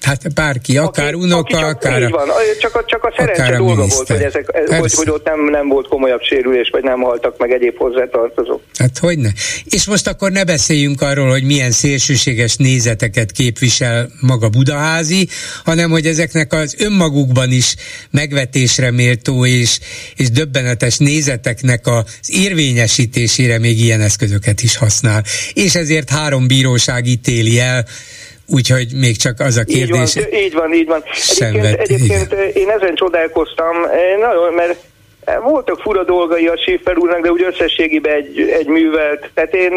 [0.00, 2.02] Hát bárki, akár aki, unoka, aki csak, akár...
[2.02, 2.28] Így van,
[2.60, 5.88] csak a, csak a szerencse dolga volt, hogy, ezek, hogy, hogy ott nem, nem volt
[5.88, 8.62] komolyabb sérülés, vagy nem haltak meg egyéb hozzátartozók.
[8.78, 9.28] Hát hogyne.
[9.64, 15.28] És most akkor ne beszéljünk arról, hogy milyen szélsőséges nézeteket képvisel maga Budaházi,
[15.64, 17.74] hanem hogy ezeknek az önmagukban is
[18.10, 19.78] megvetésre méltó és,
[20.16, 25.24] és döbbenetes nézeteknek az érvényesítésére még ilyen eszközöket is használ.
[25.52, 27.86] És ezért három bíróság ítéli el,
[28.50, 30.16] úgyhogy még csak az a kérdés.
[30.16, 30.72] Így van, így van.
[30.72, 31.02] Így van.
[31.64, 33.76] Egyébként, egyébként én ezen csodálkoztam,
[34.20, 34.76] nagyon, mert
[35.42, 39.30] voltak fura dolgai a Schiffer úrnak, de úgy összességében egy, egy művelt.
[39.34, 39.72] Tehát én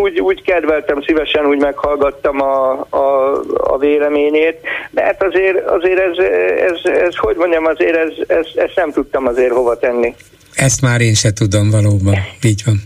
[0.00, 4.60] úgy, úgy kedveltem, szívesen úgy meghallgattam a, a, a véleményét,
[4.90, 8.92] de hát azért, azért ez, ez, ez, ez, hogy mondjam, azért ez, ez, ezt nem
[8.92, 10.14] tudtam azért hova tenni.
[10.56, 12.82] Ezt már én se tudom valóban, így van.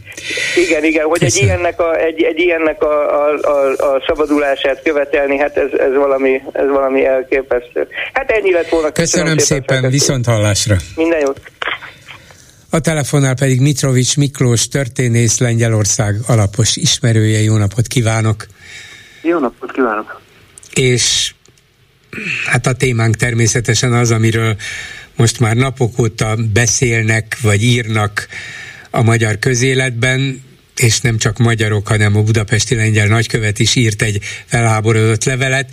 [0.56, 5.38] Igen, igen, hogy egy ilyennek, a, egy, egy ilyennek a, a, a, a szabadulását követelni,
[5.38, 7.88] hát ez, ez, valami, ez valami elképesztő.
[8.12, 8.90] Hát ennyi lett volna.
[8.90, 10.76] Köszönöm, Köszönöm szépen, szépen viszont hallásra.
[10.96, 11.40] Minden jót.
[12.70, 17.40] A telefonnál pedig Mitrovics Miklós, történész Lengyelország alapos ismerője.
[17.40, 18.46] Jó napot kívánok!
[19.22, 20.20] Jó napot kívánok!
[20.74, 21.32] És
[22.46, 24.56] hát a témánk természetesen az, amiről
[25.20, 28.28] most már napok óta beszélnek, vagy írnak
[28.90, 30.42] a magyar közéletben,
[30.76, 35.68] és nem csak magyarok, hanem a budapesti lengyel nagykövet is írt egy felháborodott levelet.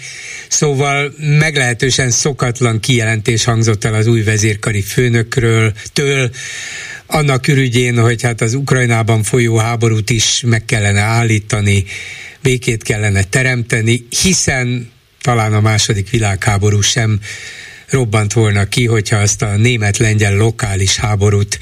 [0.47, 6.31] Szóval meglehetősen szokatlan kijelentés hangzott el az új vezérkari főnökről, től,
[7.05, 11.85] annak ürügyén, hogy hát az Ukrajnában folyó háborút is meg kellene állítani,
[12.41, 14.91] békét kellene teremteni, hiszen
[15.21, 17.19] talán a második világháború sem
[17.89, 21.59] robbant volna ki, hogyha azt a német-lengyel lokális háborút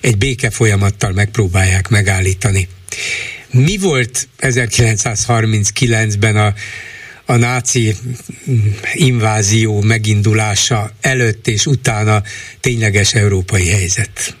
[0.00, 2.68] egy béke folyamattal megpróbálják megállítani.
[3.50, 6.52] Mi volt 1939-ben a,
[7.26, 7.92] a náci
[8.92, 12.20] invázió megindulása előtt és utána
[12.60, 14.36] tényleges európai helyzet?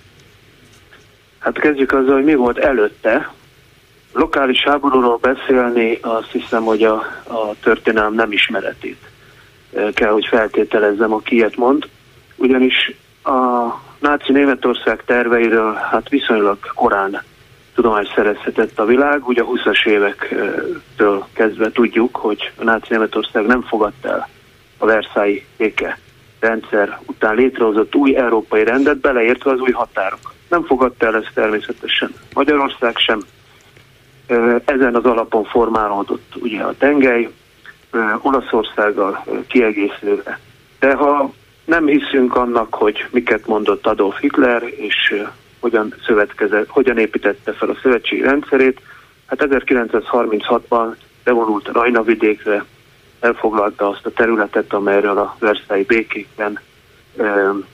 [1.38, 3.32] Hát kezdjük azzal, hogy mi volt előtte.
[4.12, 6.94] lokális háborúról beszélni, azt hiszem, hogy a,
[7.26, 8.98] a történelem nem ismeretét
[9.94, 11.88] kell, hogy feltételezzem, aki ilyet mond.
[12.36, 12.94] Ugyanis
[13.24, 13.68] a
[13.98, 17.22] náci Németország terveiről hát viszonylag korán
[17.74, 19.28] tudomást szerezhetett a világ.
[19.28, 24.28] Ugye a 20-as évektől kezdve tudjuk, hogy a náci Németország nem fogadta el
[24.78, 25.98] a Versailles béke
[26.40, 30.32] rendszer után létrehozott új európai rendet, beleértve az új határok.
[30.48, 33.20] Nem fogadta el ezt természetesen Magyarország sem.
[34.64, 37.30] Ezen az alapon formálódott ugye a tengely,
[38.22, 40.38] Olaszországgal kiegészülve.
[40.78, 41.32] De ha
[41.64, 45.24] nem hiszünk annak, hogy miket mondott Adolf Hitler, és
[45.60, 48.80] hogyan, szövetkezett, hogyan építette fel a szövetségi rendszerét,
[49.26, 52.64] hát 1936-ban bevonult a Rajna vidékre,
[53.20, 56.58] elfoglalta azt a területet, amelyről a Versailles békékben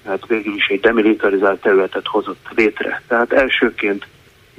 [0.07, 3.03] hát végül is egy demilitarizált területet hozott létre.
[3.09, 4.07] Tehát elsőként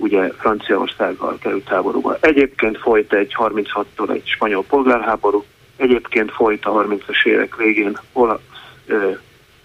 [0.01, 2.17] ugye Franciaországgal került háborúba.
[2.19, 5.43] Egyébként folyt egy 36-tól egy spanyol polgárháború,
[5.77, 8.39] egyébként folyt a 30-as évek végén olasz,
[8.85, 9.11] ö,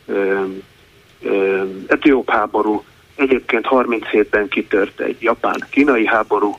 [0.07, 0.45] ö,
[1.22, 2.84] ö, etióp háború,
[3.14, 6.59] egyébként 37-ben kitört egy japán-kínai háború,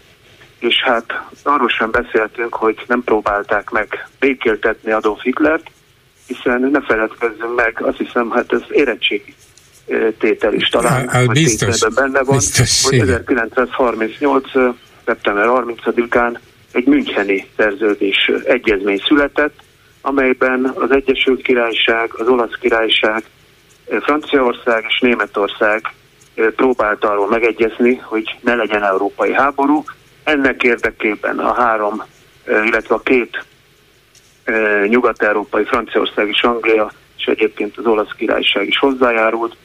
[0.60, 5.72] és hát arról sem beszéltünk, hogy nem próbálták meg békéltetni Adolf Hitlert,
[6.28, 9.36] hiszen ne feledkezzünk meg, azt hiszem, hát ez érettségi
[10.18, 14.44] tétel is talán, hát, biztos, benne van, biztos, hogy 1938.
[15.06, 16.38] szeptember 30-án
[16.72, 19.60] egy Müncheni szerződés egyezmény született,
[20.02, 23.24] amelyben az Egyesült Királyság, az Olasz Királyság,
[24.02, 25.94] Franciaország és Németország
[26.56, 29.84] próbált arról megegyezni, hogy ne legyen európai háború.
[30.24, 32.04] Ennek érdekében a három,
[32.66, 33.46] illetve a két
[34.88, 39.56] nyugat-európai, Franciaország és Anglia, és egyébként az olasz királyság is hozzájárult,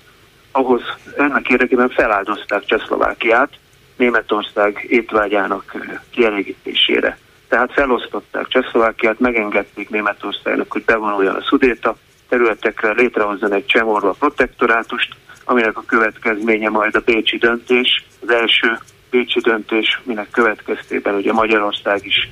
[0.52, 0.82] ahhoz
[1.16, 3.50] ennek érdekében feláldozták Csehszlovákiát
[3.96, 5.74] Németország étvágyának
[6.10, 7.18] kielégítésére.
[7.48, 11.96] Tehát felosztották Csehszlovákiát, megengedték Németországnak, hogy bevonuljon a szudéta
[12.28, 18.78] területekre, létrehozzon egy Csemorva protektorátust, aminek a következménye majd a Bécsi döntés, az első
[19.10, 22.28] Bécsi döntés, minek következtében ugye Magyarország is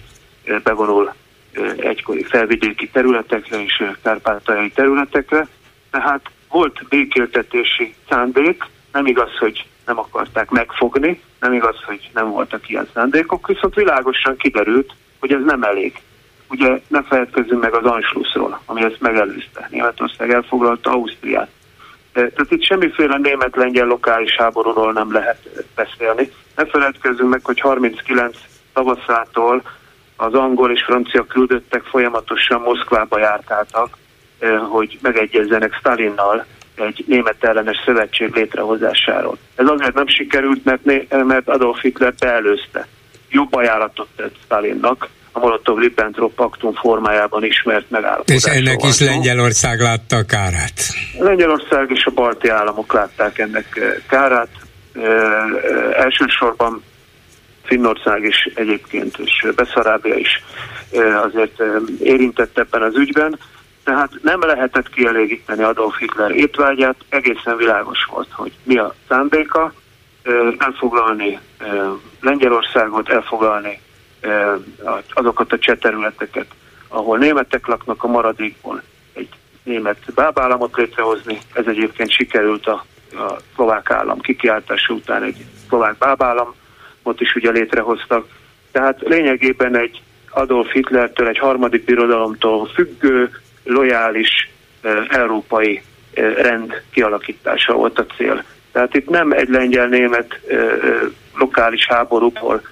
[0.63, 1.13] bevonul
[1.77, 5.47] egykori felvidéki területekre és kárpátaljai területekre.
[5.91, 6.21] Tehát
[6.51, 12.89] volt békéltetési szándék, nem igaz, hogy nem akarták megfogni, nem igaz, hogy nem voltak ilyen
[12.95, 16.01] szándékok, viszont világosan kiderült, hogy ez nem elég.
[16.49, 19.69] Ugye ne feledkezzünk meg az Anschlussról, ami ezt megelőzte.
[19.71, 21.51] Németország elfoglalta Ausztriát.
[22.13, 26.31] Tehát itt semmiféle német-lengyel lokális háborúról nem lehet beszélni.
[26.57, 28.37] Ne feledkezzünk meg, hogy 39
[28.73, 29.63] tavaszától
[30.17, 33.97] az angol és francia küldöttek folyamatosan Moszkvába járkáltak,
[34.71, 39.39] hogy megegyezzenek Stalinnal egy német ellenes szövetség létrehozásáról.
[39.55, 40.85] Ez azért nem sikerült, mert,
[41.25, 42.87] mert Adolf Hitler beelőzte.
[43.29, 48.37] Jobb ajánlatot tett Stalinnak, a Molotov-Ribbentrop paktum formájában ismert megállapodás.
[48.37, 50.81] És ennek is Lengyelország látta a kárát.
[51.19, 54.49] Lengyelország és a balti államok látták ennek kárát.
[54.93, 55.01] E,
[55.93, 56.83] elsősorban
[57.65, 60.43] Finnország is egyébként, és Beszarábia is
[61.23, 61.63] azért
[62.03, 63.39] érintett ebben az ügyben.
[63.85, 69.73] Tehát nem lehetett kielégíteni Adolf Hitler étvágyát, egészen világos volt, hogy mi a szándéka,
[70.59, 71.39] elfoglalni
[72.21, 73.81] Lengyelországot, elfoglalni
[75.13, 76.47] azokat a cseh területeket,
[76.89, 79.29] ahol németek laknak a maradékból, egy
[79.63, 81.39] német bábállamot létrehozni.
[81.53, 88.27] Ez egyébként sikerült a, a szlovák állam kikiáltása után egy szlovák bábállamot is ugye létrehoztak.
[88.73, 93.31] Tehát lényegében egy Adolf Hitlertől, egy harmadik birodalomtól függő,
[93.65, 94.51] lojális
[95.09, 95.83] európai
[96.37, 98.45] rend kialakítása volt a cél.
[98.73, 100.41] Tehát itt nem egy lengyel-német
[101.35, 102.63] lokális háborúból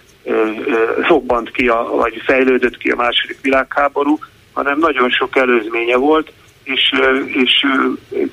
[1.07, 4.19] robbant ki, a, vagy fejlődött ki a második világháború,
[4.53, 6.33] hanem nagyon sok előzménye volt,
[6.65, 6.93] és,
[7.27, 7.67] és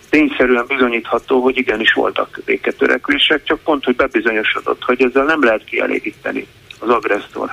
[0.09, 6.47] tényszerűen bizonyítható, hogy igenis voltak béketörekvések, csak pont, hogy bebizonyosodott, hogy ezzel nem lehet kielégíteni
[6.79, 7.51] az agresszor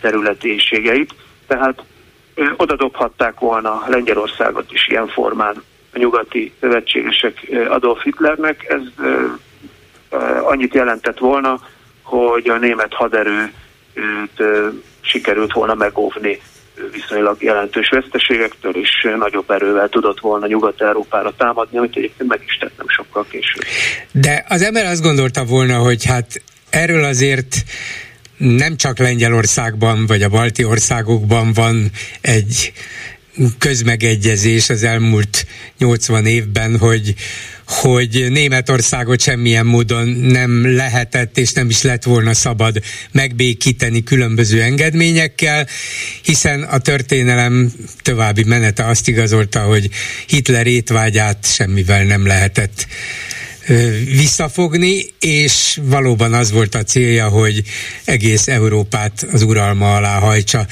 [0.00, 1.14] területiségeit.
[1.46, 1.82] Tehát
[2.56, 5.62] oda dobhatták volna Lengyelországot is ilyen formán
[5.92, 8.64] a nyugati szövetségesek Adolf Hitlernek.
[8.68, 9.06] Ez
[10.42, 11.60] annyit jelentett volna,
[12.02, 13.52] hogy a német haderőt
[15.00, 16.40] sikerült volna megóvni
[16.92, 22.76] viszonylag jelentős veszteségektől, és nagyobb erővel tudott volna Nyugat-Európára támadni, amit egyébként meg is tett
[22.76, 23.62] nem sokkal később.
[24.12, 27.54] De az ember azt gondolta volna, hogy hát erről azért
[28.40, 32.72] nem csak Lengyelországban vagy a balti országokban van egy
[33.58, 35.46] közmegegyezés az elmúlt
[35.78, 37.14] 80 évben, hogy,
[37.66, 42.82] hogy Németországot semmilyen módon nem lehetett és nem is lett volna szabad
[43.12, 45.66] megbékíteni különböző engedményekkel,
[46.22, 47.72] hiszen a történelem
[48.02, 49.88] további menete azt igazolta, hogy
[50.26, 52.86] Hitler étvágyát semmivel nem lehetett
[54.04, 57.62] visszafogni, és valóban az volt a célja, hogy
[58.04, 60.66] egész Európát az uralma alá hajtsa.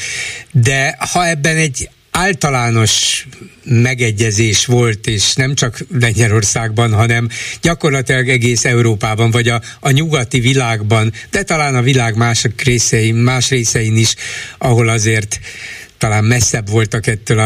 [0.53, 3.27] De ha ebben egy általános
[3.65, 7.29] megegyezés volt, és nem csak Lengyelországban, hanem
[7.61, 13.49] gyakorlatilag egész Európában, vagy a, a nyugati világban, de talán a világ más részein, más
[13.49, 14.15] részein is,
[14.59, 15.41] ahol azért
[15.99, 17.39] talán messzebb voltak ettől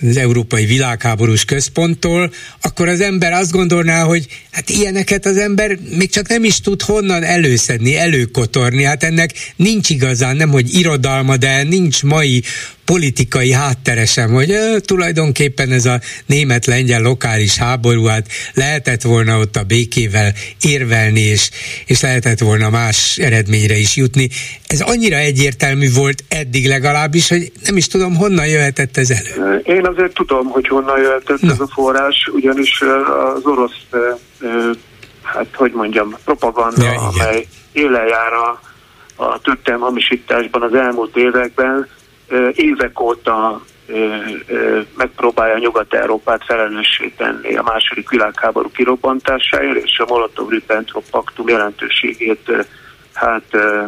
[0.00, 6.10] az európai világháborús központtól, akkor az ember azt gondolná, hogy hát ilyeneket az ember még
[6.10, 8.82] csak nem is tud honnan előszedni, előkotorni.
[8.82, 12.42] Hát ennek nincs igazán, nem hogy irodalma, de nincs mai
[12.86, 19.62] politikai hátteresem, hogy ö, tulajdonképpen ez a német-lengyel lokális háború, hát lehetett volna ott a
[19.62, 21.50] békével érvelni, és,
[21.86, 24.28] és lehetett volna más eredményre is jutni.
[24.66, 29.60] Ez annyira egyértelmű volt eddig legalábbis, hogy nem is tudom, honnan jöhetett ez elő.
[29.64, 31.52] Én azért tudom, hogy honnan jöhetett Na.
[31.52, 32.82] ez a forrás, ugyanis
[33.34, 33.86] az orosz,
[35.22, 38.60] hát hogy mondjam, propaganda, ja, amely éle jár a,
[39.24, 41.88] a történelmi hamisításban az elmúlt években,
[42.52, 43.60] évek óta
[44.96, 52.66] megpróbálja Nyugat-Európát felelőssé tenni a második világháború kirobbantásáért, és a Molotov-Ribbentrop paktum jelentőségét
[53.12, 53.44] hát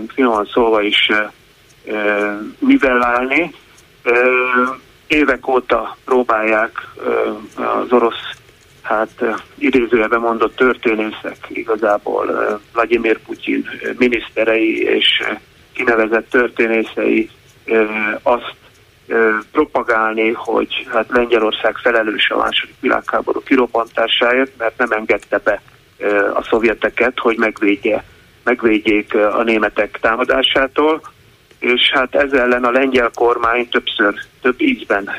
[0.08, 1.10] finoman szólva is
[2.58, 3.54] nivellálni.
[5.06, 6.88] Évek óta próbálják
[7.56, 8.36] az orosz
[8.82, 9.24] hát
[9.58, 13.68] idézőjelben mondott történészek, igazából Vladimir Putyin
[13.98, 15.22] miniszterei és
[15.72, 17.30] kinevezett történészei
[18.22, 18.54] azt
[19.52, 25.62] propagálni, hogy hát Lengyelország felelős a második világháború kirobbantásáért, mert nem engedte be
[26.34, 28.04] a szovjeteket, hogy megvédje,
[28.44, 31.00] megvédjék a németek támadásától,
[31.58, 35.10] és hát ezzel ellen a lengyel kormány többször, több ízben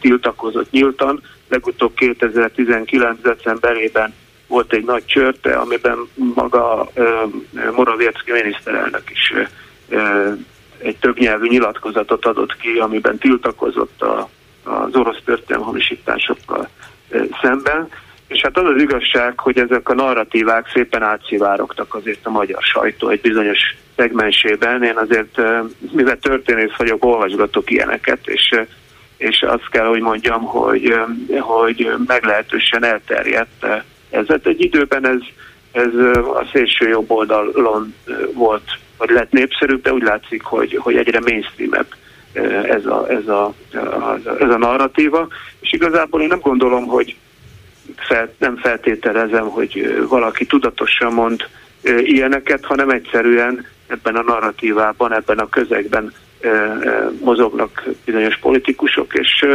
[0.00, 1.22] tiltakozott nyíltan.
[1.48, 3.20] Legutóbb 2019.
[3.22, 4.14] decemberében
[4.46, 6.90] volt egy nagy csörte, amiben maga
[7.76, 9.32] Morawiecki miniszterelnök is
[10.82, 14.28] egy többnyelvű nyilatkozatot adott ki, amiben tiltakozott a,
[14.64, 16.68] az orosz történelmi hamisításokkal
[17.42, 17.88] szemben.
[18.28, 23.08] És hát az az igazság, hogy ezek a narratívák szépen átszivárogtak azért a magyar sajtó
[23.08, 23.58] egy bizonyos
[23.96, 24.82] szegmensében.
[24.82, 25.40] Én azért,
[25.92, 28.60] mivel történész vagyok, olvasgatok ilyeneket, és,
[29.16, 30.94] és azt kell, hogy mondjam, hogy,
[31.38, 33.64] hogy meglehetősen elterjedt
[34.10, 34.26] ez.
[34.26, 35.20] Hát egy időben ez,
[35.72, 37.94] ez a szélső jobb oldalon
[38.32, 41.86] volt vagy lett népszerűbb, de úgy látszik, hogy, hogy egyre mainstreamebb
[42.68, 43.54] ez a, ez, a,
[44.38, 45.28] ez a narratíva,
[45.60, 47.16] és igazából én nem gondolom, hogy
[47.96, 51.48] fel, nem feltételezem, hogy valaki tudatosan mond
[51.82, 56.12] ilyeneket, hanem egyszerűen ebben a narratívában, ebben a közegben
[57.20, 59.46] mozognak bizonyos politikusok, és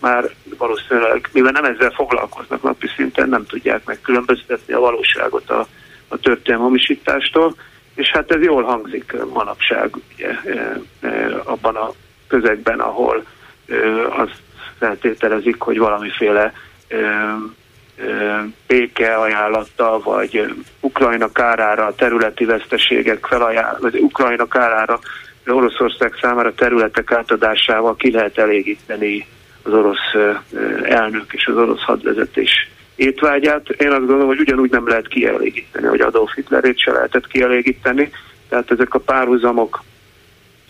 [0.00, 5.66] már valószínűleg, mivel nem ezzel foglalkoznak napi szinten, nem tudják megkülönböztetni a valóságot a,
[6.08, 7.54] a történelmi hamisítástól,
[7.96, 10.30] és hát ez jól hangzik manapság ugye,
[11.44, 11.90] abban a
[12.28, 13.24] közegben, ahol
[14.08, 14.42] azt
[14.78, 16.52] feltételezik, hogy valamiféle
[18.66, 24.98] béke ajánlatta, vagy Ukrajna kárára területi veszteségek felajánl, vagy Ukrajna kárára
[25.46, 29.26] Oroszország számára területek átadásával ki lehet elégíteni
[29.62, 30.38] az orosz
[30.82, 33.68] elnök és az orosz hadvezetés étvágyát.
[33.68, 38.10] Én azt gondolom, hogy ugyanúgy nem lehet kielégíteni, hogy Adolf Hitlerét se lehetett kielégíteni.
[38.48, 39.82] Tehát ezek a párhuzamok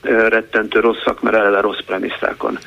[0.02, 2.58] rettentő rosszak, mert eleve rossz premisszákon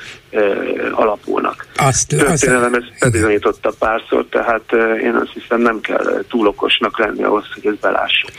[0.91, 1.67] alapulnak.
[1.75, 4.63] Azt, Történelem ezt bebizonyította párszor, tehát
[5.03, 8.29] én azt hiszem nem kell túl okosnak lenni ahhoz, hogy ezt belássuk.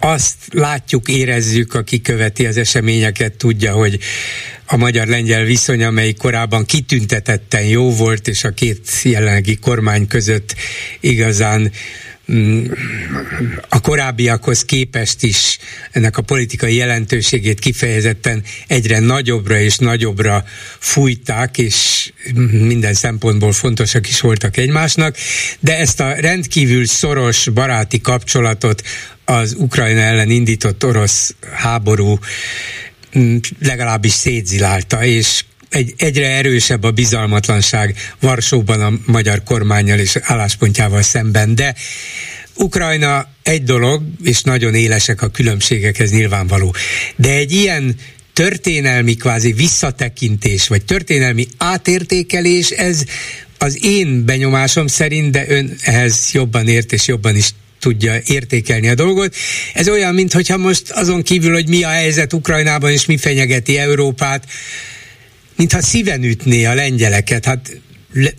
[0.00, 3.98] Azt látjuk, érezzük, aki követi az eseményeket, tudja, hogy
[4.66, 10.54] a magyar-lengyel viszony, amely korábban kitüntetetten jó volt, és a két jelenlegi kormány között
[11.00, 11.70] igazán
[13.68, 15.58] a korábbiakhoz képest is
[15.90, 20.44] ennek a politikai jelentőségét kifejezetten egyre nagyobbra és nagyobbra
[20.78, 22.10] fújták, és
[22.50, 25.16] minden szempontból fontosak is voltak egymásnak,
[25.60, 28.82] de ezt a rendkívül szoros baráti kapcsolatot
[29.24, 32.18] az Ukrajna ellen indított orosz háború
[33.16, 41.02] Mm, legalábbis szétzilálta, és egy, egyre erősebb a bizalmatlanság Varsóban a magyar kormányjal és álláspontjával
[41.02, 41.74] szemben, de
[42.54, 46.74] Ukrajna egy dolog, és nagyon élesek a különbségek, ez nyilvánvaló.
[47.16, 47.94] De egy ilyen
[48.32, 53.04] történelmi kvázi visszatekintés, vagy történelmi átértékelés, ez
[53.58, 58.94] az én benyomásom szerint, de ön ehhez jobban ért és jobban is tudja értékelni a
[58.94, 59.34] dolgot.
[59.74, 64.44] Ez olyan, mintha most azon kívül, hogy mi a helyzet Ukrajnában és mi fenyegeti Európát,
[65.58, 67.44] mintha szíven ütné a lengyeleket.
[67.44, 67.70] Hát
[68.12, 68.30] le,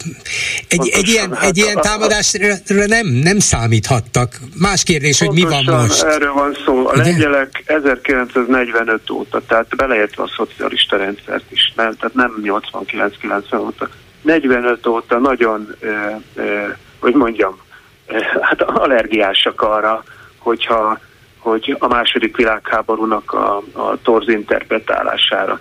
[0.69, 4.39] egy, egy, ilyen, hát egy ilyen támadásra nem, nem számíthattak.
[4.55, 6.03] Más kérdés, hogy mi van most.
[6.03, 6.87] erről van szó.
[6.87, 13.89] A lengyelek 1945 óta, tehát beleértve a szocialista rendszert is, nem, tehát nem 89-90 óta,
[14.21, 17.57] 45 óta nagyon, eh, eh, hogy mondjam,
[18.05, 20.03] eh, hát allergiásak arra,
[20.37, 20.99] hogyha
[21.37, 25.59] hogy a második világháborúnak a, a torz interpretálására.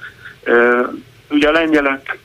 [1.30, 2.18] Ugye a lengyelek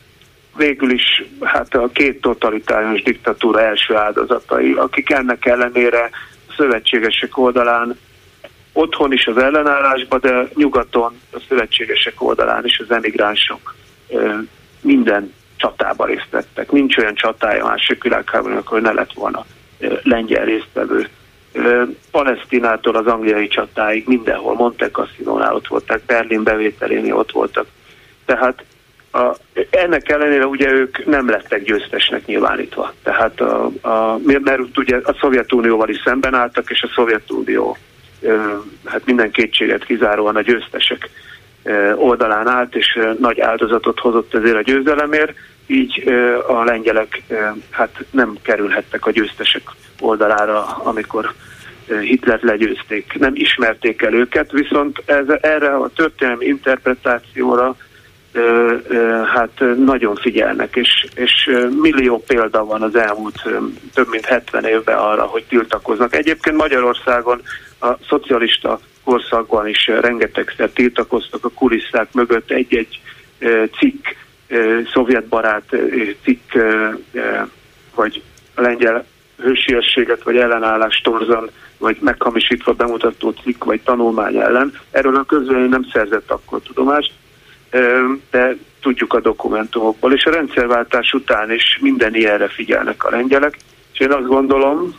[0.55, 6.09] végül is hát a két totalitárius diktatúra első áldozatai, akik ennek ellenére
[6.47, 7.99] a szövetségesek oldalán
[8.73, 13.75] otthon is az ellenállásban, de nyugaton a szövetségesek oldalán is az emigránsok
[14.81, 16.71] minden csatába részt vettek.
[16.71, 19.45] Nincs olyan csatája másik világháborúnak, hogy ne lett volna
[20.03, 21.07] lengyel résztvevő.
[22.11, 27.65] Palesztinától az angliai csatáig mindenhol, Monte Cassino-nál ott voltak, Berlin bevételénél ott voltak.
[28.25, 28.63] Tehát
[29.13, 29.35] a,
[29.69, 32.93] ennek ellenére ugye ők nem lettek győztesnek nyilvánítva.
[33.03, 37.77] Tehát a, a, mert ugye a Szovjetunióval is szemben álltak, és a Szovjetunió
[38.85, 41.09] hát minden kétséget kizáróan a győztesek
[41.95, 45.33] oldalán állt, és nagy áldozatot hozott ezért a győzelemért,
[45.67, 46.09] így
[46.47, 47.21] a lengyelek
[47.69, 49.61] hát nem kerülhettek a győztesek
[49.99, 51.33] oldalára, amikor
[52.01, 53.13] Hitler legyőzték.
[53.19, 57.75] Nem ismerték el őket, viszont ez, erre a történelmi interpretációra
[59.33, 61.49] hát nagyon figyelnek, és, és
[61.81, 63.43] millió példa van az elmúlt
[63.93, 66.15] több mint 70 évben arra, hogy tiltakoznak.
[66.15, 67.41] Egyébként Magyarországon
[67.79, 72.99] a szocialista korszakban is rengetegszer tiltakoztak a kulisszák mögött egy-egy
[73.77, 74.05] cikk,
[74.93, 75.75] szovjetbarát
[76.23, 76.51] cikk,
[77.95, 78.21] vagy
[78.55, 79.05] lengyel
[79.37, 84.73] hősiességet vagy ellenállást torzan, vagy meghamisítva bemutató cikk vagy tanulmány ellen.
[84.91, 87.13] Erről a közvélemény nem szerzett akkor tudomást,
[88.31, 93.57] de tudjuk a dokumentumokból, és a rendszerváltás után is minden ilyenre figyelnek a lengyelek,
[93.93, 94.95] és én azt gondolom,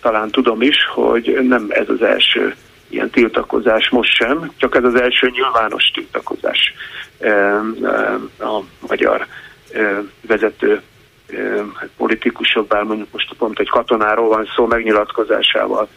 [0.00, 2.54] talán tudom is, hogy nem ez az első
[2.88, 6.74] ilyen tiltakozás most sem, csak ez az első nyilvános tiltakozás
[8.38, 9.26] a magyar
[10.26, 10.82] vezető
[11.74, 15.88] hát politikusok, bár mondjuk most pont egy katonáról van szó megnyilatkozásával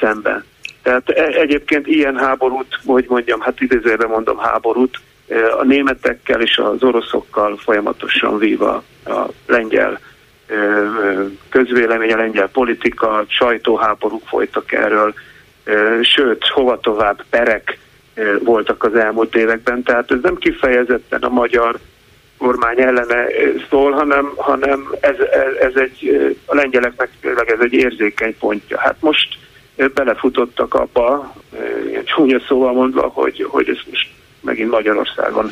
[0.00, 0.44] szemben.
[0.82, 5.00] Tehát e, egyébként ilyen háborút, hogy mondjam, hát idézőben mondom háborút,
[5.58, 10.00] a németekkel és az oroszokkal folyamatosan vív a, a lengyel
[11.48, 15.14] közvélemény, a lengyel politika, sajtóháborúk folytak erről,
[16.02, 17.78] sőt, hova tovább perek
[18.38, 21.78] voltak az elmúlt években, tehát ez nem kifejezetten a magyar
[22.38, 23.26] kormány ellene
[23.70, 28.78] szól, hanem, hanem ez, ez, ez egy, a lengyeleknek tényleg ez egy érzékeny pontja.
[28.78, 29.28] Hát most
[29.94, 31.34] belefutottak abba,
[32.04, 34.08] csúnya szóval mondva, hogy, hogy ez most
[34.40, 35.50] megint Magyarországon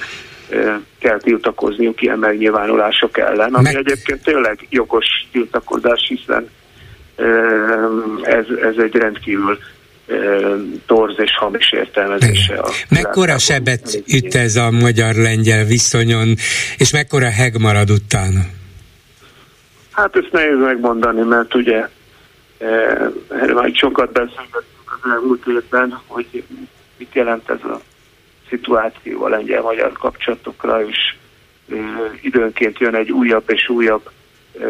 [0.99, 3.77] kell tiltakozniuk ilyen megnyilvánulások ellen, ami Meg...
[3.77, 6.51] egyébként tényleg jogos tiltakozás, hiszen
[8.23, 9.59] ez, ez egy rendkívül
[10.87, 12.55] torz és hamis értelmezése.
[12.55, 16.35] A mekkora sebet üt ez a magyar-lengyel viszonyon,
[16.77, 18.41] és mekkora heg marad utána?
[19.93, 21.89] Hát ezt nehéz megmondani, mert ugye
[23.29, 26.45] erről már sokat beszélgettünk az elmúlt évben, hogy
[26.97, 27.81] mit jelent ez a
[28.49, 31.15] szituáció a lengyel-magyar kapcsolatokra, és
[32.21, 34.11] időnként jön egy újabb és újabb,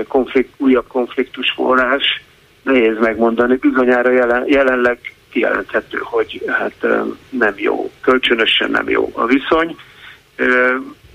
[0.09, 2.23] konflikt, újabb konfliktus forrás.
[2.63, 4.99] Nehéz megmondani, bizonyára jelen, jelenleg
[5.31, 6.87] kijelenthető, hogy hát
[7.31, 9.77] nem jó, kölcsönösen nem jó a viszony.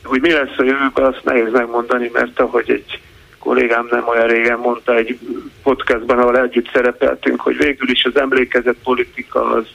[0.04, 3.02] Hogy mi lesz a jövőben, azt nehéz megmondani, mert ahogy egy
[3.40, 5.20] kollégám nem olyan régen mondta egy
[5.64, 9.66] podcastban, ahol együtt szerepeltünk, hogy végül is az emlékezett politika az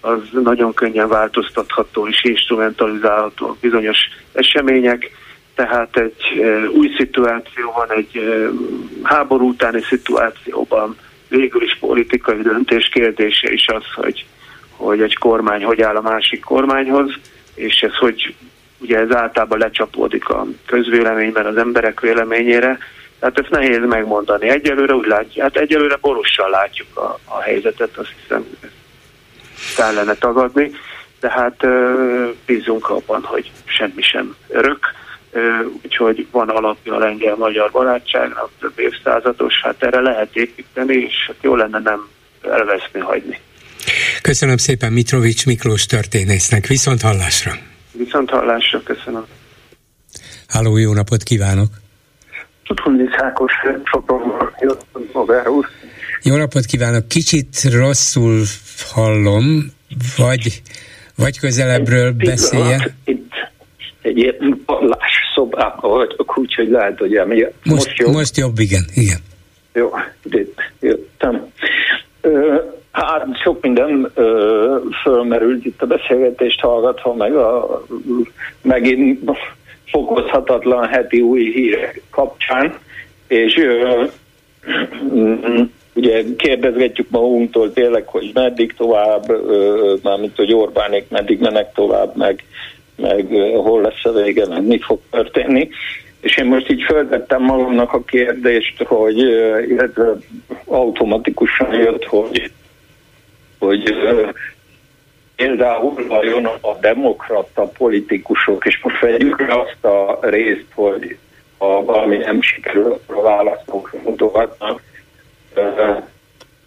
[0.00, 3.98] az nagyon könnyen változtatható és instrumentalizálható bizonyos
[4.32, 5.10] események,
[5.54, 6.40] tehát egy
[6.74, 8.20] új szituáció van, egy
[9.02, 10.96] háború utáni szituációban
[11.28, 14.26] végül is politikai döntés kérdése is az, hogy,
[14.76, 17.10] hogy egy kormány hogy áll a másik kormányhoz,
[17.54, 18.34] és ez hogy
[18.78, 22.78] ugye ez általában lecsapódik a közvéleményben az emberek véleményére,
[23.18, 24.48] tehát ezt nehéz megmondani.
[24.48, 28.46] Egyelőre úgy látjuk, hát egyelőre borossal látjuk a, a helyzetet, azt hiszem
[29.76, 30.70] kellene tagadni,
[31.20, 31.66] de hát
[32.46, 34.78] bízunk abban, hogy semmi sem örök,
[35.82, 41.56] úgyhogy van alapja a lengyel-magyar barátságnak, több évszázados, hát erre lehet építeni, és hát jó
[41.56, 42.08] lenne nem
[42.42, 43.40] elveszni, hagyni.
[44.22, 47.52] Köszönöm szépen Mitrovics Miklós történésznek, viszont hallásra!
[47.92, 49.24] Viszont hallásra, köszönöm.
[50.48, 51.68] Háló, jó napot kívánok!
[52.64, 53.52] Tudhondic Ákos
[53.84, 54.86] Sopronból jött
[55.48, 55.68] úr.
[56.22, 57.08] Jó napot kívánok!
[57.08, 58.42] Kicsit rosszul
[58.90, 59.72] hallom,
[60.16, 60.62] vagy,
[61.16, 62.96] vagy közelebbről beszélje.
[63.04, 63.32] Itt
[64.02, 67.38] egy ilyen padlás szobában vagyok, úgyhogy lehet, hogy elmegy.
[67.38, 68.12] Most, most, jobb.
[68.12, 69.18] most jobb, igen, igen.
[69.72, 69.90] Jó,
[70.80, 71.46] jöttem.
[72.90, 77.82] Hát sok minden ö, fölmerült itt a beszélgetést hallgatva, meg a
[78.62, 79.30] megint
[79.84, 82.78] fokozhatatlan heti új hírek kapcsán,
[83.26, 84.04] és ö,
[85.98, 89.22] ugye kérdezgetjük magunktól tényleg, hogy meddig tovább,
[90.02, 92.44] mármint hogy Orbánék meddig mennek tovább, meg,
[92.96, 95.68] meg hol lesz a vége, meg mi fog történni.
[96.20, 99.18] És én most így föltettem magamnak a kérdést, hogy
[99.68, 100.16] illetve
[100.66, 102.50] automatikusan jött, hogy,
[103.58, 103.94] hogy
[105.36, 111.16] például vajon a demokrata politikusok, és most vegyük azt a részt, hogy
[111.58, 114.82] ha valami nem sikerül, a választók mutogatnak,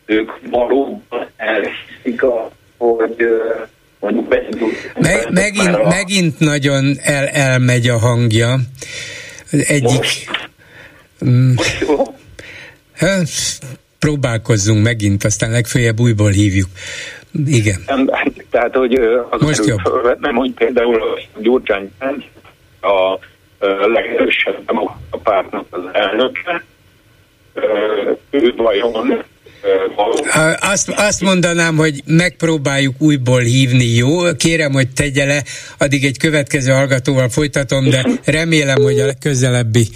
[0.05, 2.21] ők valóban elhiszik,
[2.77, 3.15] hogy
[3.99, 4.29] mondjuk
[4.99, 5.87] Me, megint, a...
[5.87, 8.57] megint nagyon el, elmegy a hangja.
[9.51, 9.97] Egyik...
[9.97, 10.29] Most,
[11.25, 12.15] mm, most jó?
[12.93, 13.29] Hát,
[13.99, 16.67] próbálkozzunk megint, aztán legfeljebb újból hívjuk.
[17.45, 17.83] Igen.
[18.49, 18.93] Tehát, hogy
[19.29, 19.79] az Most jobb.
[20.19, 21.91] Nem, hogy például Gyurcsány
[22.81, 23.19] a
[23.87, 24.71] legerősebb
[25.09, 26.63] a pártnak az elnöke,
[28.29, 29.25] ő vajon
[30.59, 34.35] azt, azt mondanám, hogy megpróbáljuk újból hívni, jó?
[34.37, 35.43] Kérem, hogy tegye le,
[35.77, 39.87] addig egy következő hallgatóval folytatom, de remélem, hogy a közelebbi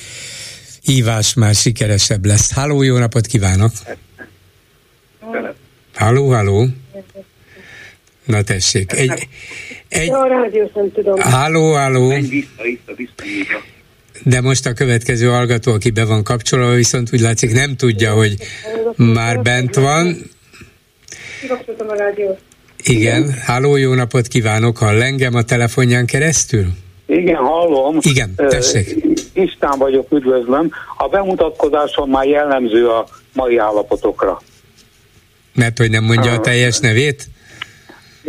[0.81, 2.53] hívás már sikeresebb lesz.
[2.53, 3.71] Háló, jó napot kívánok!
[5.93, 6.67] Háló, háló!
[8.25, 9.27] Na tessék, egy...
[9.87, 10.09] egy...
[10.09, 11.19] A rádió nem tudom.
[11.19, 12.13] Háló, háló!
[14.23, 18.35] De most a következő hallgató, aki be van kapcsolva, viszont úgy látszik nem tudja, hogy
[18.95, 20.17] már bent van.
[22.83, 26.65] Igen, háló, jó napot kívánok, hall engem a telefonján keresztül?
[27.07, 27.97] Igen, hallom.
[28.01, 28.95] Igen, tessék.
[29.33, 30.71] István vagyok, üdvözlöm.
[30.97, 34.41] A bemutatkozásom már jellemző a mai állapotokra.
[35.53, 37.27] Mert hogy nem mondja a teljes nevét?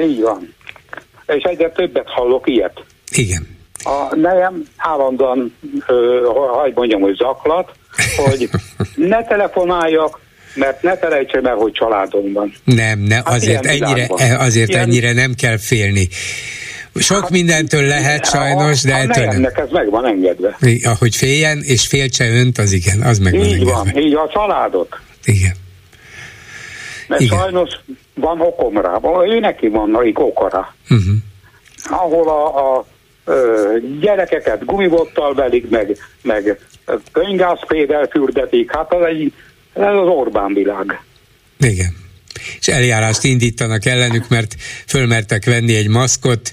[0.00, 0.54] Így van.
[1.26, 2.84] És egyre többet hallok ilyet.
[3.10, 3.55] Igen.
[3.86, 5.56] A nejem állandóan,
[6.62, 7.72] hogy mondjam, hogy zaklat,
[8.16, 8.48] hogy
[8.94, 10.20] ne telefonáljak,
[10.54, 12.52] mert ne felejtsem el, hogy családom van.
[12.64, 14.06] Nem, ne, hát azért, ennyire,
[14.38, 14.80] azért ilyen...
[14.80, 16.08] ennyire nem kell félni.
[16.94, 19.44] Sok hát, mindentől lehet sajnos, de ettől nem.
[19.54, 20.58] ez meg van engedve.
[20.82, 23.72] Ahogy féljen, és féltse önt, az igen, az meg így van engedve.
[23.72, 25.00] van, így a családot.
[25.24, 25.54] Igen.
[27.08, 27.38] Mert igen.
[27.38, 27.70] sajnos
[28.14, 30.74] van okom rá, ő neki van nagy okora.
[30.90, 31.14] Uh-huh.
[31.90, 32.86] Ahol a, a
[34.00, 36.58] gyerekeket gumibottal velik, meg, meg
[37.12, 39.32] könygászpédel fürdetik, hát az egy,
[39.72, 41.00] ez az Orbán világ.
[41.58, 41.96] Igen.
[42.60, 44.54] És eljárást indítanak ellenük, mert
[44.86, 46.52] fölmertek venni egy maszkot,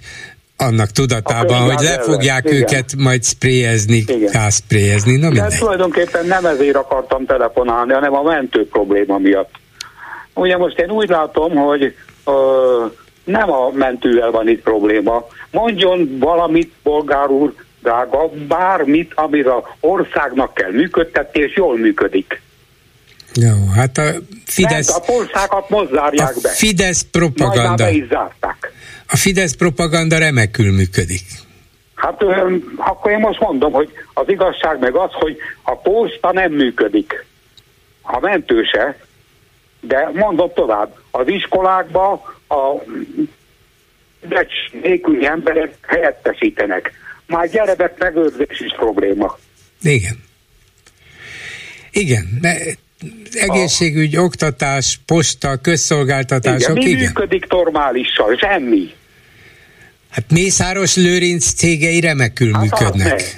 [0.57, 2.57] annak tudatában, hogy le fogják ellen.
[2.57, 3.03] őket Igen.
[3.03, 5.49] majd spréjezni, gázspréjezni, na mindegy.
[5.49, 9.51] De tulajdonképpen nem ezért akartam telefonálni, hanem a mentő probléma miatt.
[10.33, 11.95] Ugye most én úgy látom, hogy
[12.25, 12.85] ö,
[13.23, 15.27] nem a mentővel van itt probléma.
[15.53, 22.41] Mondjon valamit, bolgár úr, drága, bármit, amire a országnak kell működtetni, és jól működik.
[23.33, 24.03] Jó, hát a
[24.45, 24.87] Fidesz...
[24.87, 26.49] Nem, a országot most zárják be.
[26.49, 27.89] Fidesz propaganda.
[27.89, 28.71] is zárták.
[29.07, 31.25] A Fidesz propaganda remekül működik.
[31.95, 32.23] Hát
[32.77, 37.25] akkor én most mondom, hogy az igazság meg az, hogy a posta nem működik.
[38.01, 38.97] A mentőse,
[39.81, 42.83] de mondom tovább, az iskolákban a
[44.27, 46.91] becs nélküli emberek helyettesítenek.
[47.25, 49.37] Már gyerebek megőrzés is probléma.
[49.81, 50.23] Igen.
[51.91, 52.57] Igen, de
[53.31, 54.21] egészségügy, a...
[54.21, 56.83] oktatás, posta, közszolgáltatások, igen.
[56.83, 56.99] Mi igen.
[56.99, 58.37] működik normálisan?
[58.37, 58.93] Semmi.
[60.09, 63.13] Hát Mészáros Lőrinc cégei remekül hát működnek.
[63.13, 63.35] Az megy.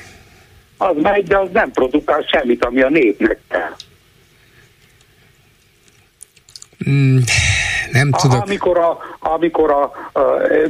[0.78, 3.76] az megy, de az nem produkál semmit, ami a népnek kell.
[6.90, 7.18] Mm,
[7.95, 8.41] nem tudok.
[8.45, 9.81] Amikor a, amikor a,
[10.19, 10.22] a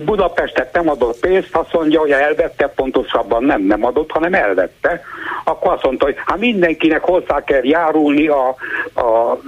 [0.05, 5.01] Budapestet nem adott pénzt, azt mondja, hogy elvette, pontosabban nem, nem adott, hanem elvette,
[5.43, 8.47] akkor azt mondta, hogy hát mindenkinek hozzá kell járulni a,
[8.95, 9.41] a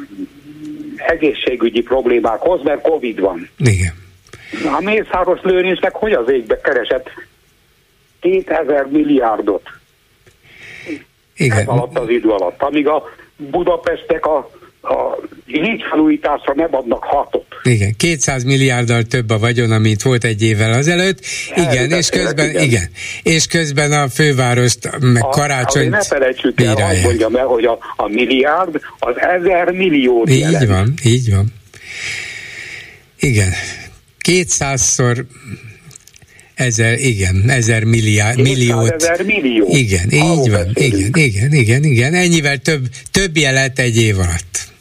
[0.95, 3.49] egészségügyi problémákhoz, mert Covid van.
[3.57, 3.93] Igen.
[4.77, 7.09] A Mészáros Lőrincnek hogy az égbe keresett
[8.19, 9.69] 2000 milliárdot?
[11.35, 11.57] Igen.
[11.57, 12.61] Ez alatt az idő alatt.
[12.61, 13.03] Amíg a
[13.35, 14.49] Budapestek a
[14.87, 17.45] a hídfelújításra nem adnak hatot.
[17.63, 21.19] Igen, 200 milliárddal több a vagyon, amit volt egy évvel azelőtt.
[21.55, 22.63] Igen, és közben, igen.
[22.63, 22.89] igen.
[23.23, 27.77] És közben a fővárost, meg a, karácsonyt Ne felejtsük el, hogy mondjam el, hogy a,
[27.95, 30.67] a milliárd az ezer millió Így jelent.
[30.67, 31.53] van, így van.
[33.19, 33.49] Igen.
[34.17, 35.25] Kétszázszor
[36.55, 38.91] ezer, igen, ezer milliárd, milliót.
[38.91, 39.67] Ezer millió.
[39.69, 44.75] Igen, így van, igen, igen, igen, igen, ennyivel több, több jelet egy év alatt.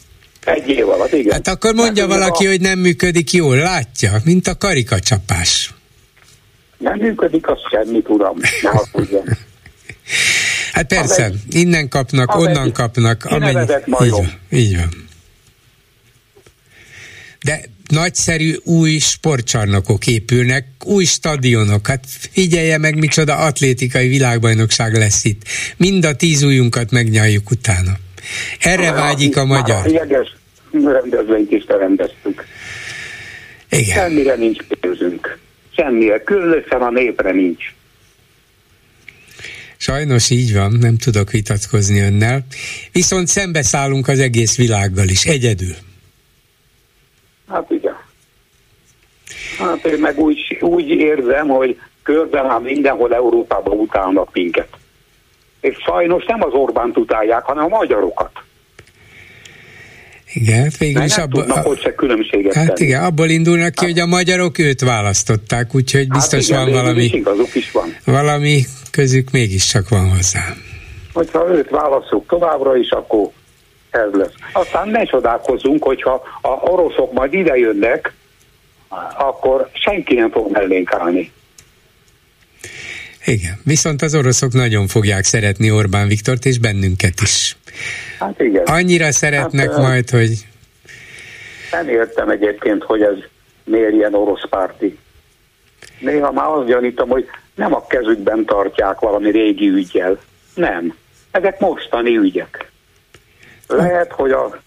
[0.46, 1.32] Egy év alatt, igen.
[1.32, 2.48] Hát akkor mondja hát, valaki, a...
[2.48, 5.74] hogy nem működik jól, látja, mint a karikacsapás.
[6.78, 8.36] Nem működik, az semmit, uram.
[10.72, 13.24] Hát persze, egy, innen kapnak, onnan kapnak.
[13.24, 13.60] Amennyi,
[14.02, 15.08] így, van, így van.
[17.42, 25.42] De nagyszerű új sportcsarnokok épülnek, új stadionok, hát figyelje meg, micsoda atlétikai világbajnokság lesz itt.
[25.76, 27.98] Mind a tíz újunkat megnyaljuk utána.
[28.60, 29.86] Erre vágyik a magyar.
[29.86, 30.36] A jeges
[30.72, 32.44] rendezvényt is terendeztük.
[33.70, 33.94] Igen.
[33.94, 35.38] Semmire nincs pénzünk.
[35.76, 36.22] Semmire.
[36.22, 37.74] Különösen a népre nincs.
[39.76, 42.46] Sajnos így van, nem tudok vitatkozni önnel.
[42.92, 45.74] Viszont szembeszállunk az egész világgal is, egyedül.
[47.48, 47.96] Hát igen.
[49.58, 54.68] Hát én meg úgy, úgy érzem, hogy körben már mindenhol Európában utálnak minket.
[55.68, 58.30] És sajnos nem az Orbánt utálják, hanem a magyarokat.
[60.32, 62.88] Igen, hát végül is abból, tudnak ott se különbséget Hát tenni.
[62.88, 66.82] igen, abból indulnak ki, hogy a magyarok őt választották, úgyhogy hát biztos hát igen, van
[66.84, 67.96] valami, is is van.
[68.04, 70.40] valami közük mégiscsak van hozzá.
[71.12, 73.28] Hogyha őt válaszunk továbbra is, akkor
[73.90, 74.32] ez lesz.
[74.52, 78.12] Aztán ne csodálkozzunk, hogyha a oroszok majd ide jönnek,
[79.18, 81.32] akkor senki nem fog mellénk állni.
[83.26, 87.56] Igen, viszont az oroszok nagyon fogják szeretni Orbán Viktort, és bennünket is.
[88.18, 88.62] Hát igen.
[88.64, 90.46] Annyira szeretnek hát, majd, hogy...
[91.72, 93.14] Nem értem egyébként, hogy ez
[93.64, 94.98] miért ilyen orosz párti.
[95.98, 100.18] Néha már azt gyanítom, hogy nem a kezükben tartják valami régi ügyjel.
[100.54, 100.94] Nem.
[101.30, 102.70] Ezek mostani ügyek.
[103.66, 104.60] Lehet, hogy a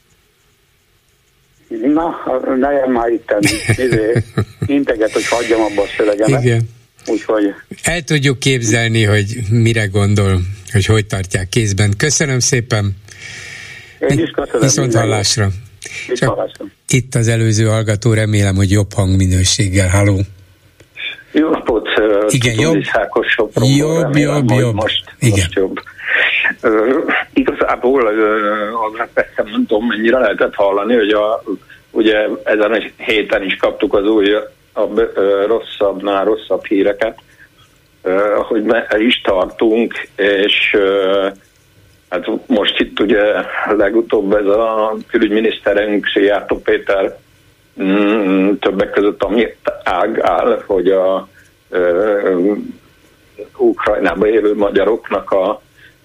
[1.68, 2.16] Na,
[2.56, 3.34] ne már itt
[3.86, 4.24] izé,
[4.66, 6.44] integet, hogy hagyjam abba a szövegemet.
[6.44, 6.78] Igen.
[7.08, 7.54] Úgyhogy...
[7.84, 10.40] El tudjuk képzelni, hogy mire gondol,
[10.72, 11.94] hogy hogy tartják kézben.
[11.98, 12.96] Köszönöm szépen.
[14.00, 14.62] Én is köszönöm.
[14.62, 15.48] Viszont hallásra.
[16.14, 16.50] Csak
[16.90, 19.90] itt az előző hallgató, remélem, hogy jobb hangminőséggel.
[19.90, 20.20] Halló.
[21.32, 21.88] Jó napot.
[22.28, 22.82] Igen, jobb.
[23.78, 24.76] Jobb, jobb, jobb.
[24.76, 25.32] Most, Igen.
[25.32, 25.80] most jobb.
[26.64, 27.04] Uh,
[27.34, 31.44] igazából uh, persze nem tudom, mennyire lehetett hallani, hogy a,
[31.92, 34.36] ugye ezen a héten is kaptuk az új
[34.86, 37.20] uh, rosszabbnál rosszabb híreket,
[38.48, 40.78] hogy el is tartunk, és
[42.10, 43.24] hát most itt ugye
[43.78, 47.18] legutóbb ez a külügyminiszterünk Szijjártó Péter
[47.82, 49.48] mm, többek között ami
[49.84, 51.28] ág áll, hogy a
[53.58, 55.62] Ukrajnába élő magyaroknak a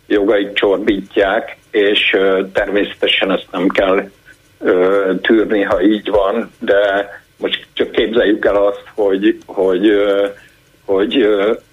[0.06, 2.16] jogait csorbítják, és
[2.52, 4.10] természetesen ezt nem kell
[5.22, 9.92] tűrni, ha így van, de most csak képzeljük el azt, hogy, hogy,
[10.84, 11.26] hogy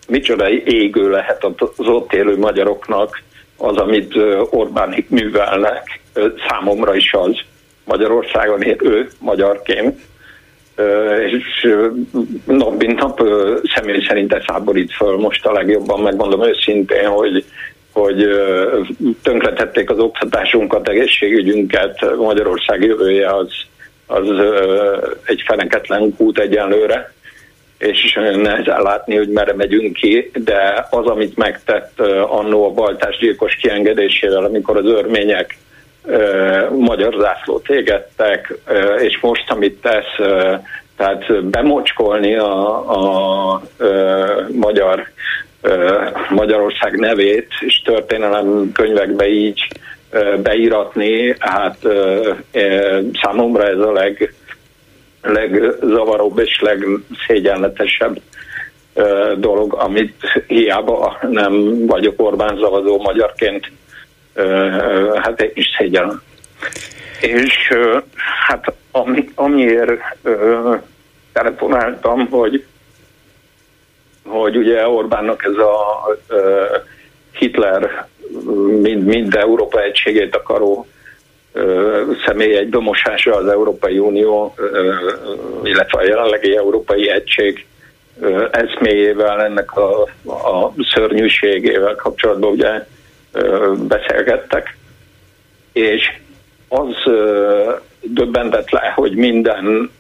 [0.08, 3.22] micsoda égő lehet az ott élő magyaroknak
[3.58, 4.16] az, amit
[4.50, 6.00] Orbánik művelnek,
[6.48, 7.40] számomra is az.
[7.86, 10.00] Magyarországon élő magyarként,
[11.30, 11.68] és
[12.46, 13.22] nap mint nap
[13.76, 17.46] személy szerint ez háborít föl most a legjobban, megmondom őszintén, hogy
[17.92, 18.28] hogy
[19.22, 23.52] tönkretették az oktatásunkat, egészségügyünket, Magyarország jövője az,
[24.12, 24.28] az
[25.26, 27.14] egy feneketlen út egyenlőre,
[27.78, 34.44] és nehezen látni, hogy merre megyünk ki, de az, amit megtett annó a baltásgyilkos kiengedésével,
[34.44, 35.58] amikor az örmények
[36.78, 38.54] magyar zászlót égettek,
[38.98, 40.28] és most, amit tesz,
[40.98, 43.62] tehát bemocskolni a, a, a
[44.52, 45.08] magyar
[46.30, 49.68] Magyarország nevét és történelem könyvekbe így
[50.44, 51.78] beíratni, hát
[53.22, 54.34] számomra ez a leg,
[55.22, 58.22] legzavaróbb és legszégyenletesebb
[59.38, 63.72] dolog, amit hiába nem vagyok Orbán zavazó magyarként,
[65.16, 66.22] hát én is szégyellem.
[67.22, 67.74] És
[68.48, 70.02] hát ami, amiért
[71.34, 72.66] telefonáltam, hogy
[74.26, 76.08] hogy ugye Orbánnak ez a
[77.32, 78.08] Hitler
[78.82, 80.88] mind, mind Európa egységét akaró
[82.26, 84.56] személy egy bemosása az Európai Unió,
[85.64, 87.66] illetve a jelenlegi Európai Egység
[88.52, 92.86] eszméjével, ennek a, a szörnyűségével kapcsolatban ugye
[93.88, 94.78] beszélgettek,
[95.74, 96.12] és
[96.68, 96.96] az
[98.02, 99.92] döbbentett le, hogy minden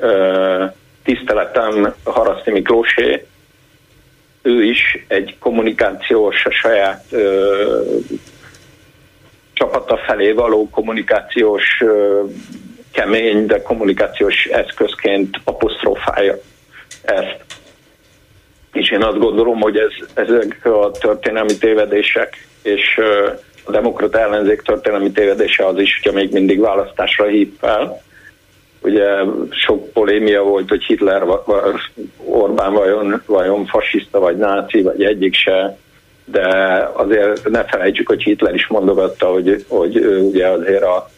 [1.03, 3.25] tiszteletem Haraszti Miklósé,
[4.41, 7.81] ő is egy kommunikációs, a saját ö,
[9.53, 12.23] csapata felé való kommunikációs ö,
[12.91, 16.35] kemény, de kommunikációs eszközként apostrofálja
[17.01, 17.45] ezt.
[18.73, 23.31] És én azt gondolom, hogy ez, ezek a történelmi tévedések és ö,
[23.63, 28.01] a demokrata ellenzék történelmi tévedése az is, hogyha még mindig választásra hív fel.
[28.83, 29.07] Ugye
[29.49, 31.23] sok polémia volt, hogy Hitler,
[32.25, 35.77] Orbán vajon, vajon fasiszta, vagy náci, vagy egyik se,
[36.25, 36.47] de
[36.93, 41.09] azért ne felejtsük, hogy Hitler is mondogatta, hogy, hogy ugye azért a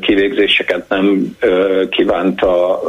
[0.00, 1.36] kivégzéseket nem
[1.90, 2.80] kívánta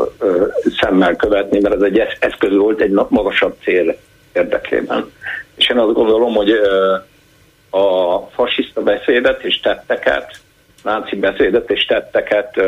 [0.80, 3.95] szemmel követni, mert ez egy eszköz volt egy magasabb cél
[4.34, 5.11] érdekében.
[5.56, 6.52] És én azt gondolom, hogy
[7.70, 10.40] a fasiszta beszédet és tetteket,
[10.84, 12.61] náci beszédet és tetteket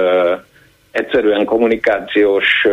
[0.96, 2.68] egyszerűen kommunikációs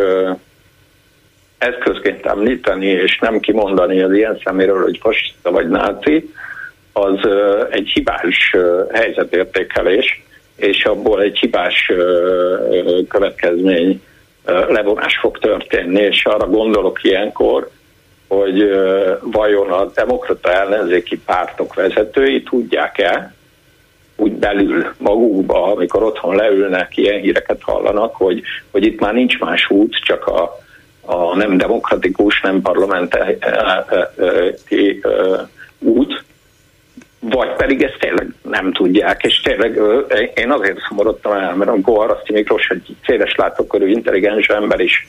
[1.57, 6.33] eszközként említeni, és nem kimondani az ilyen szeméről, hogy fasiszta vagy náci,
[6.93, 7.19] az
[7.69, 8.55] egy hibás
[8.93, 10.23] helyzetértékelés,
[10.55, 11.91] és abból egy hibás
[13.07, 14.01] következmény
[14.45, 17.69] levonás fog történni, és arra gondolok ilyenkor,
[18.27, 18.69] hogy
[19.21, 23.33] vajon a demokrata ellenzéki pártok vezetői tudják-e,
[24.15, 28.41] úgy belül magukba, amikor otthon leülnek, ilyen híreket hallanak, hogy,
[28.71, 30.59] hogy itt már nincs más út, csak a,
[31.01, 33.17] a nem demokratikus, nem parlamenti
[35.79, 36.23] út,
[37.19, 39.79] vagy pedig ezt tényleg nem tudják, és tényleg
[40.35, 45.05] én azért szomorodtam el, mert amikor Araszti Miklós egy széles látókörű intelligens ember is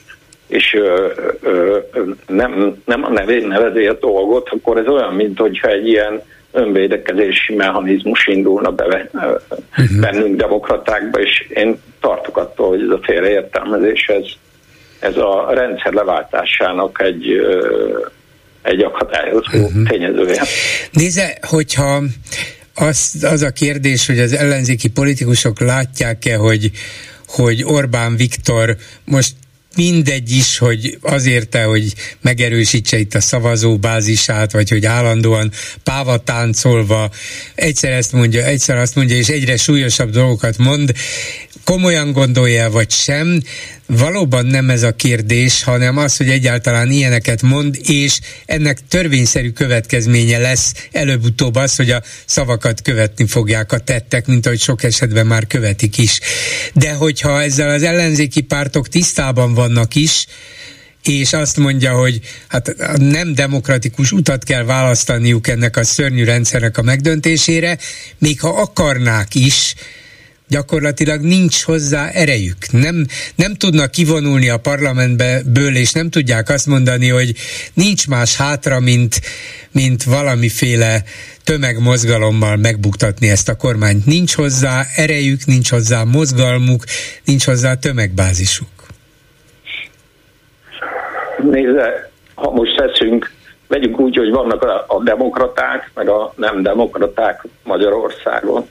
[0.46, 1.10] és ö,
[1.40, 1.78] ö,
[2.26, 6.22] nem, nem a nevén nevezi a dolgot, akkor ez olyan, mint hogyha egy ilyen
[6.54, 10.00] önvédekezési mechanizmus indulna be uh-huh.
[10.00, 14.24] bennünk demokratákba, és én tartok attól, hogy ez a félreértelmezés, ez,
[15.00, 17.26] ez a rendszer leváltásának egy
[18.62, 19.88] egy akadályozó uh-huh.
[19.88, 20.42] tényezője.
[20.90, 22.02] Nézze, hogyha
[22.74, 26.70] az, az a kérdés, hogy az ellenzéki politikusok látják-e, hogy
[27.26, 29.34] hogy Orbán Viktor most
[29.76, 35.52] mindegy is, hogy azért, hogy megerősítse itt a szavazóbázisát, vagy hogy állandóan
[35.82, 37.10] pávatáncolva
[37.54, 40.92] egyszer ezt mondja, egyszer azt mondja, és egyre súlyosabb dolgokat mond,
[41.64, 43.42] komolyan gondolja vagy sem,
[43.86, 50.38] valóban nem ez a kérdés, hanem az, hogy egyáltalán ilyeneket mond, és ennek törvényszerű következménye
[50.38, 55.46] lesz előbb-utóbb az, hogy a szavakat követni fogják a tettek, mint ahogy sok esetben már
[55.46, 56.20] követik is.
[56.72, 60.26] De hogyha ezzel az ellenzéki pártok tisztában vannak is,
[61.02, 66.82] és azt mondja, hogy hát nem demokratikus utat kell választaniuk ennek a szörnyű rendszernek a
[66.82, 67.78] megdöntésére,
[68.18, 69.74] még ha akarnák is,
[70.54, 72.56] gyakorlatilag nincs hozzá erejük.
[72.70, 73.06] Nem,
[73.36, 77.34] nem tudnak kivonulni a parlamentből, és nem tudják azt mondani, hogy
[77.74, 79.20] nincs más hátra, mint,
[79.72, 81.02] mint valamiféle
[81.44, 84.06] tömegmozgalommal megbuktatni ezt a kormányt.
[84.06, 86.84] Nincs hozzá erejük, nincs hozzá mozgalmuk,
[87.24, 88.74] nincs hozzá tömegbázisuk.
[91.50, 93.32] Nézze, ha most teszünk,
[93.68, 98.66] vegyük úgy, hogy vannak a, demokraták, meg a nem demokraták Magyarországon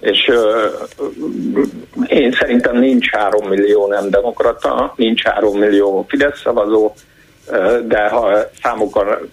[0.00, 1.66] és uh,
[2.06, 6.92] én szerintem nincs három millió nem demokrata, nincs három millió Fidesz szavazó,
[7.86, 9.28] de ha számokkal,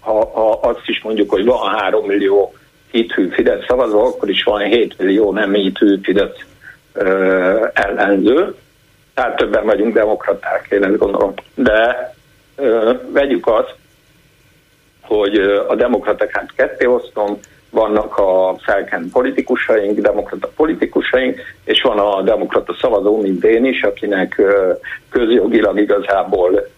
[0.00, 2.54] ha, ha azt is mondjuk, hogy van három millió
[2.90, 6.36] hithű Fidesz szavazó, akkor is van 7 millió nem hithű Fidesz
[6.94, 8.54] uh, ellenző.
[9.14, 11.34] Tehát többen vagyunk demokraták, én ezt gondolom.
[11.54, 12.14] De
[12.56, 13.74] uh, vegyük azt,
[15.00, 17.38] hogy a demokratákat ketté osztom,
[17.70, 24.42] vannak a felkent politikusaink, demokrata politikusaink, és van a demokrata szavazó, mint én is, akinek
[25.08, 26.68] közjogilag igazából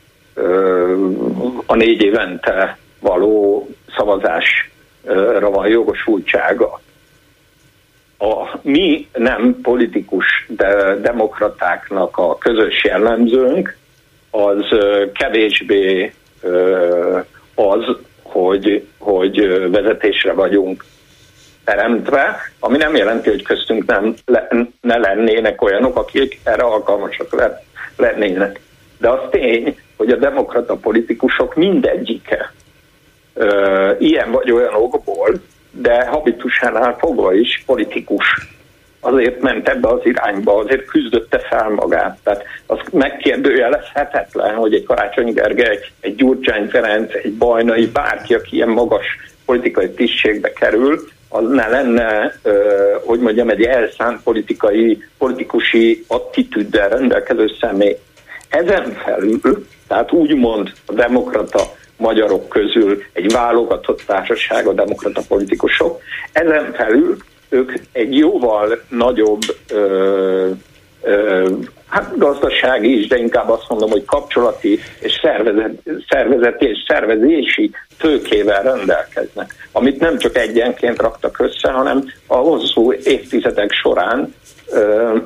[1.67, 6.81] a négy évente való szavazásra van jogosultsága.
[8.19, 13.77] A mi nem politikus de demokratáknak a közös jellemzőnk
[14.31, 14.65] az
[15.13, 16.13] kevésbé
[17.55, 17.97] az,
[18.33, 20.85] hogy, hogy vezetésre vagyunk
[21.65, 24.49] teremtve, ami nem jelenti, hogy köztünk nem le,
[24.81, 27.63] ne lennének olyanok, akik erre alkalmasak le,
[27.97, 28.61] lennének.
[28.99, 32.53] De az tény, hogy a demokrata politikusok mindegyike
[33.35, 35.41] ö, ilyen vagy olyan okból,
[35.71, 38.58] de habitusánál fogva is politikus
[39.01, 42.19] azért ment ebbe az irányba, azért küzdötte fel magát.
[42.23, 48.69] Tehát az megkérdőjelezhetetlen, hogy egy Karácsony Gergely, egy Gyurcsány Ferenc, egy Bajnai, bárki, aki ilyen
[48.69, 49.07] magas
[49.45, 52.33] politikai tisztségbe kerül, az ne lenne,
[53.05, 57.97] hogy mondjam, egy elszánt politikai, politikusi attitűddel rendelkező személy.
[58.49, 61.61] Ezen felül, tehát úgymond a demokrata
[61.97, 66.01] magyarok közül egy válogatott társaság, a demokrata politikusok,
[66.33, 67.17] ezen felül
[67.49, 70.51] ők egy jóval nagyobb ö,
[71.03, 71.51] ö,
[71.89, 78.63] hát gazdasági is, de inkább azt mondom, hogy kapcsolati és szervezet, szervezeti és szervezési tőkével
[78.63, 84.35] rendelkeznek, amit nem csak egyenként raktak össze, hanem a hosszú évtizedek során
[84.73, 85.17] ö,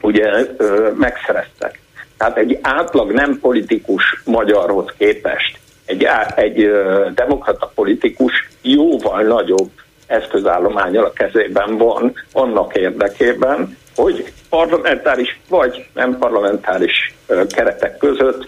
[0.00, 1.80] ugye ö, megszereztek.
[2.16, 6.70] Tehát egy átlag nem politikus magyarhoz képest egy, egy
[7.14, 9.70] demokrata politikus jóval nagyobb
[10.12, 17.14] eszközállományal a kezében van annak érdekében, hogy parlamentáris vagy nem parlamentáris
[17.48, 18.46] keretek között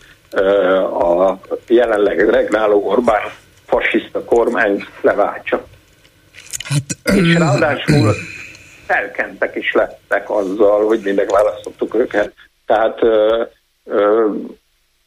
[1.00, 3.22] a jelenleg regnáló Orbán
[3.66, 5.64] fasiszta kormány leváltsa.
[6.64, 8.12] Hát, és ráadásul
[8.86, 12.32] felkentek is lettek azzal, hogy mindig választottuk őket.
[12.66, 13.42] Tehát ö,
[13.84, 14.28] ö,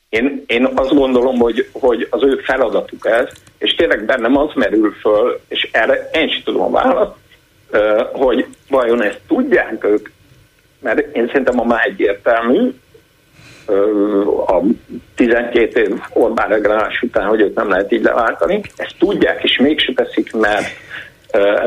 [0.09, 3.27] én, én azt gondolom, hogy, hogy az ő feladatuk ez,
[3.57, 7.15] és tényleg bennem az merül föl, és erre én sem tudom a választ,
[8.11, 10.09] hogy vajon ezt tudják ők,
[10.79, 12.73] mert én szerintem ma már egyértelmű,
[14.47, 14.61] a
[15.15, 16.65] 12 év Orbán
[17.01, 18.61] után, hogy őt nem lehet így leváltani.
[18.75, 20.65] Ezt tudják, és mégse teszik, mert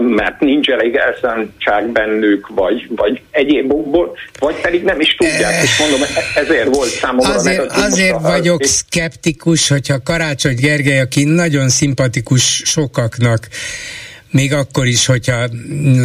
[0.00, 5.78] mert nincs elég elszántság bennük, vagy, vagy egyéb okból, vagy pedig nem is tudják, és
[5.78, 12.62] mondom, e- ezért volt számomra Azért, azért vagyok szkeptikus, hogyha Karácsony Gergely, aki nagyon szimpatikus
[12.64, 13.48] sokaknak,
[14.30, 15.48] még akkor is, hogyha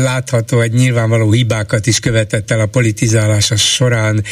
[0.04, 4.24] látható, hogy nyilvánvaló hibákat is követett el a politizálása során,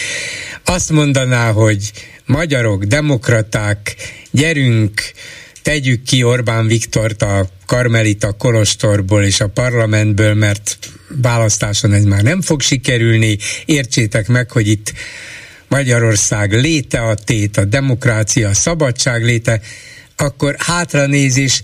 [0.65, 1.91] azt mondaná, hogy
[2.25, 3.95] magyarok, demokraták,
[4.31, 5.01] gyerünk,
[5.63, 10.77] tegyük ki Orbán Viktort a Karmelita Kolostorból és a parlamentből, mert
[11.21, 13.37] választáson ez már nem fog sikerülni.
[13.65, 14.93] Értsétek meg, hogy itt
[15.67, 19.59] Magyarország léte a tét, a demokrácia, a szabadság léte,
[20.17, 21.61] akkor hátranézés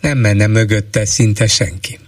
[0.00, 1.98] nem menne mögötte szinte senki.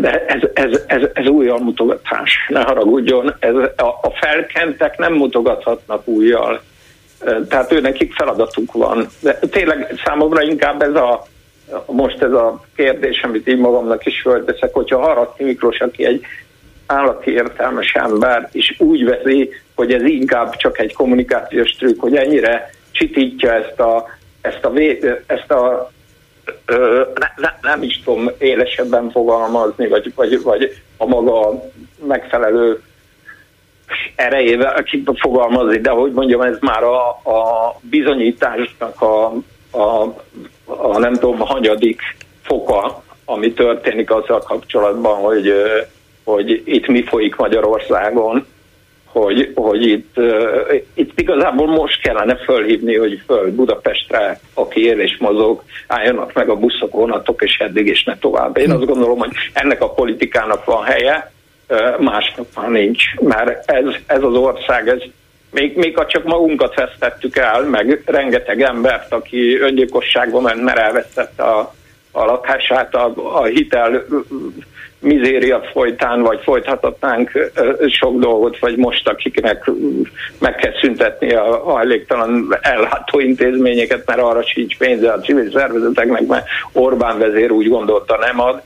[0.00, 6.08] De ez, ez, ez, ez újjal mutogatás, ne haragudjon, ez, a, a felkentek nem mutogathatnak
[6.08, 6.62] újjal,
[7.48, 9.08] tehát ő nekik feladatuk van.
[9.20, 11.26] De tényleg számomra inkább ez a,
[11.86, 16.24] most ez a kérdés, amit így magamnak is fölteszek, hogyha Haraki Miklós, aki egy
[16.86, 22.70] állati értelmes ember, és úgy veszi, hogy ez inkább csak egy kommunikációs trükk, hogy ennyire
[22.90, 24.06] csitítja ezt a,
[24.40, 24.72] ezt a,
[25.26, 25.90] ezt a
[27.14, 31.62] ne, ne, nem is tudom élesebben fogalmazni, vagy, vagy, vagy a maga
[32.06, 32.82] megfelelő
[34.14, 34.84] erejével
[35.20, 39.24] fogalmazni, de hogy mondjam, ez már a, a bizonyításnak a,
[39.70, 40.14] a,
[40.64, 42.00] a nem tudom, hanyadik
[42.42, 45.52] foka, ami történik azzal kapcsolatban, hogy,
[46.24, 48.46] hogy itt mi folyik Magyarországon,
[49.12, 50.16] hogy, hogy itt,
[50.94, 56.56] itt igazából most kellene fölhívni, hogy föl Budapestre, aki él és mozog, álljanak meg a
[56.56, 58.56] buszok, vonatok, és eddig is ne tovább.
[58.56, 61.32] Én azt gondolom, hogy ennek a politikának van helye,
[61.98, 65.02] másnak már nincs, mert ez, ez az ország, ez
[65.50, 71.42] még, még ha csak magunkat vesztettük el, meg rengeteg embert, aki öngyilkosságban ment, mert elvesztette
[71.42, 71.74] a,
[72.10, 74.04] a lakását, a, a hitel
[75.00, 77.50] mizéria folytán, vagy folytathatnánk
[77.88, 79.70] sok dolgot, vagy most, akiknek
[80.38, 86.46] meg kell szüntetni a hajléktalan ellátó intézményeket, mert arra sincs pénze a civil szervezeteknek, mert
[86.72, 88.62] Orbán vezér úgy gondolta nem ad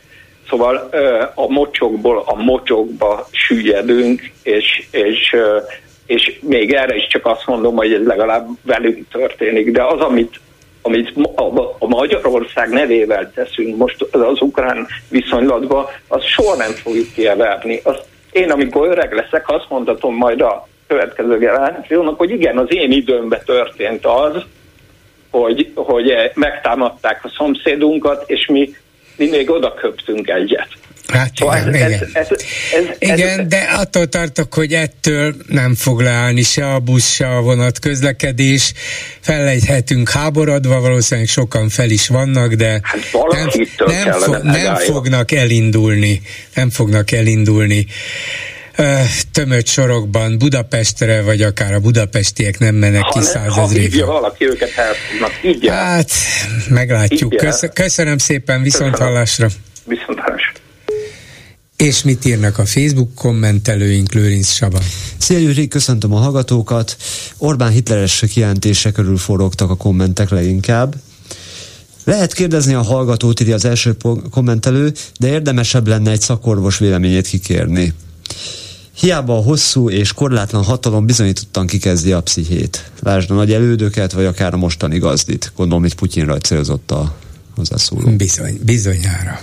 [0.53, 0.89] Szóval
[1.35, 5.37] a mocsokból a mocsokba süllyedünk, és, és,
[6.07, 10.41] és még erre is csak azt mondom, hogy ez legalább velünk történik, de az, amit
[10.85, 11.13] amit
[11.79, 17.81] a Magyarország nevével teszünk most az ukrán viszonylatban, az soha nem fogjuk kieverni.
[17.83, 22.93] Azt én, amikor öreg leszek, azt mondhatom majd a következő generációnak, hogy igen, az én
[22.93, 24.43] időmben történt az,
[25.31, 28.75] hogy, hogy megtámadták a szomszédunkat, és mi
[29.23, 30.69] mi még oda köptünk egyet.
[31.09, 32.09] Hát szóval igen, ez, igen.
[32.13, 32.39] Ez, ez,
[32.99, 37.27] ez, igen ez, de attól tartok, hogy ettől nem fog leállni se a busz, se
[37.27, 38.73] a vonat közlekedés.
[39.21, 43.49] Fellejthetünk háborodva, valószínűleg sokan fel is vannak, de hát nem,
[43.87, 46.21] nem, fo- nem fognak elindulni.
[46.55, 47.87] Nem fognak elindulni
[49.33, 54.05] tömött sorokban Budapestre, vagy akár a budapestiek nem mennek ki százezrékre.
[54.05, 56.11] Ha valaki őket el fognak, Hát,
[56.69, 57.37] meglátjuk.
[57.37, 59.49] Kösz, köszönöm szépen, viszont hallásra.
[59.85, 60.61] Viszont hallásra.
[61.77, 64.79] És mit írnak a Facebook kommentelőink, Lőrinc Saba?
[65.19, 66.97] Szia Júri, köszöntöm a hallgatókat.
[67.39, 70.95] Orbán hitleres kijelentése körül forogtak a kommentek leginkább.
[72.05, 73.97] Lehet kérdezni a hallgatót, írja az első
[74.31, 77.93] kommentelő, de érdemesebb lenne egy szakorvos véleményét kikérni.
[78.97, 82.91] Hiába a hosszú és korlátlan hatalom bizonyítottan kikezdi a pszichét.
[83.01, 85.53] Lásd a nagy elődöket, vagy akár a mostani gazdit.
[85.57, 87.17] Gondolom, itt Putyinra célzott a
[87.57, 88.17] hozzászóló.
[88.17, 89.41] Bizony, bizonyára.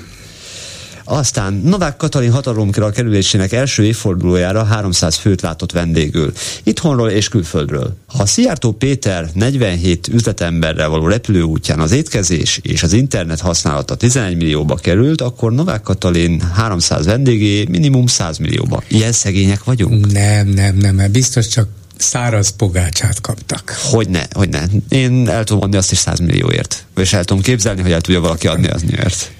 [1.11, 6.33] Aztán Novák Katalin hatalomkra kerülésének első évfordulójára 300 főt látott vendégül,
[6.63, 7.95] itthonról és külföldről.
[8.07, 14.75] Ha Szijjártó Péter 47 üzletemberrel való repülőútján az étkezés és az internet használata 11 millióba
[14.75, 18.83] került, akkor Novák Katalin 300 vendégé minimum 100 millióba.
[18.87, 20.11] Ilyen szegények vagyunk?
[20.11, 21.67] Nem, nem, nem, biztos csak
[21.97, 23.75] száraz pogácsát kaptak.
[23.83, 24.67] Hogyne, hogyne.
[24.89, 26.85] Én el tudom adni azt is 100 millióért.
[26.97, 29.31] És el tudom képzelni, hogy el tudja valaki adni az nyert.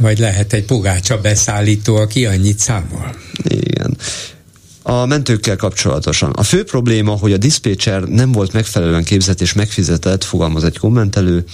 [0.00, 3.16] Vagy lehet egy pogácsa beszállító, aki annyit számol.
[3.44, 3.96] Igen.
[4.82, 6.30] A mentőkkel kapcsolatosan.
[6.30, 11.44] A fő probléma, hogy a diszpécser nem volt megfelelően képzett és megfizetett, fogalmaz egy kommentelő.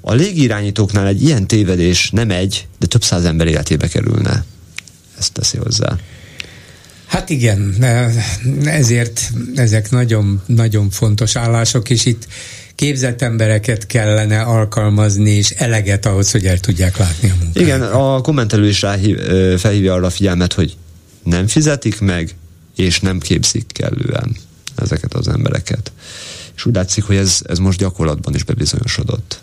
[0.00, 4.44] A légirányítóknál egy ilyen tévedés nem egy, de több száz ember életébe kerülne.
[5.18, 5.96] Ezt teszi hozzá.
[7.06, 7.84] Hát igen,
[8.64, 12.26] ezért ezek nagyon, nagyon fontos állások, és itt
[12.74, 17.62] képzett embereket kellene alkalmazni, és eleget ahhoz, hogy el tudják látni a munkát.
[17.62, 19.18] Igen, a kommentelő is ráhív,
[19.58, 20.76] felhívja arra a figyelmet, hogy
[21.22, 22.34] nem fizetik meg,
[22.76, 24.36] és nem képzik kellően
[24.76, 25.92] ezeket az embereket.
[26.56, 29.40] És úgy látszik, hogy ez, ez most gyakorlatban is bebizonyosodott.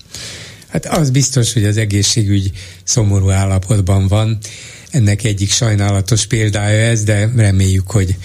[0.67, 2.51] Hát az biztos, hogy az egészségügy
[2.83, 4.37] szomorú állapotban van.
[4.89, 8.15] Ennek egyik sajnálatos példája ez, de reméljük, hogy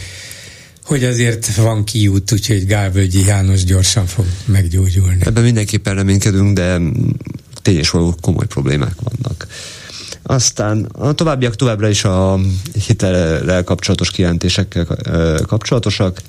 [0.86, 5.18] hogy azért van kiút, úgyhogy Gálvölgyi János gyorsan fog meggyógyulni.
[5.20, 6.80] Ebben mindenképpen reménykedünk, de
[7.62, 9.46] tényes való komoly problémák vannak.
[10.22, 12.38] Aztán a továbbiak továbbra is a
[12.86, 14.86] hitelrel kapcsolatos kijelentésekkel
[15.46, 16.20] kapcsolatosak.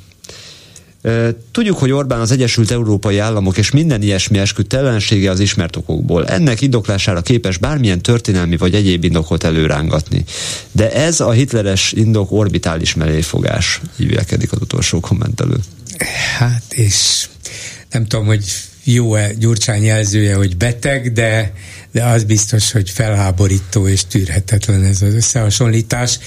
[1.51, 6.27] Tudjuk, hogy Orbán az Egyesült Európai Államok és minden ilyesmi esküdt ellensége az ismert okokból.
[6.27, 10.23] Ennek indoklására képes bármilyen történelmi vagy egyéb indokot előrángatni.
[10.71, 15.55] De ez a hitleres indok orbitális melléfogás, hívják az utolsó kommentelő.
[16.37, 17.27] Hát és
[17.91, 18.43] nem tudom, hogy
[18.83, 21.53] jó-e Gyurcsány jelzője, hogy beteg, de,
[21.91, 26.19] de az biztos, hogy felháborító és tűrhetetlen ez az összehasonlítás.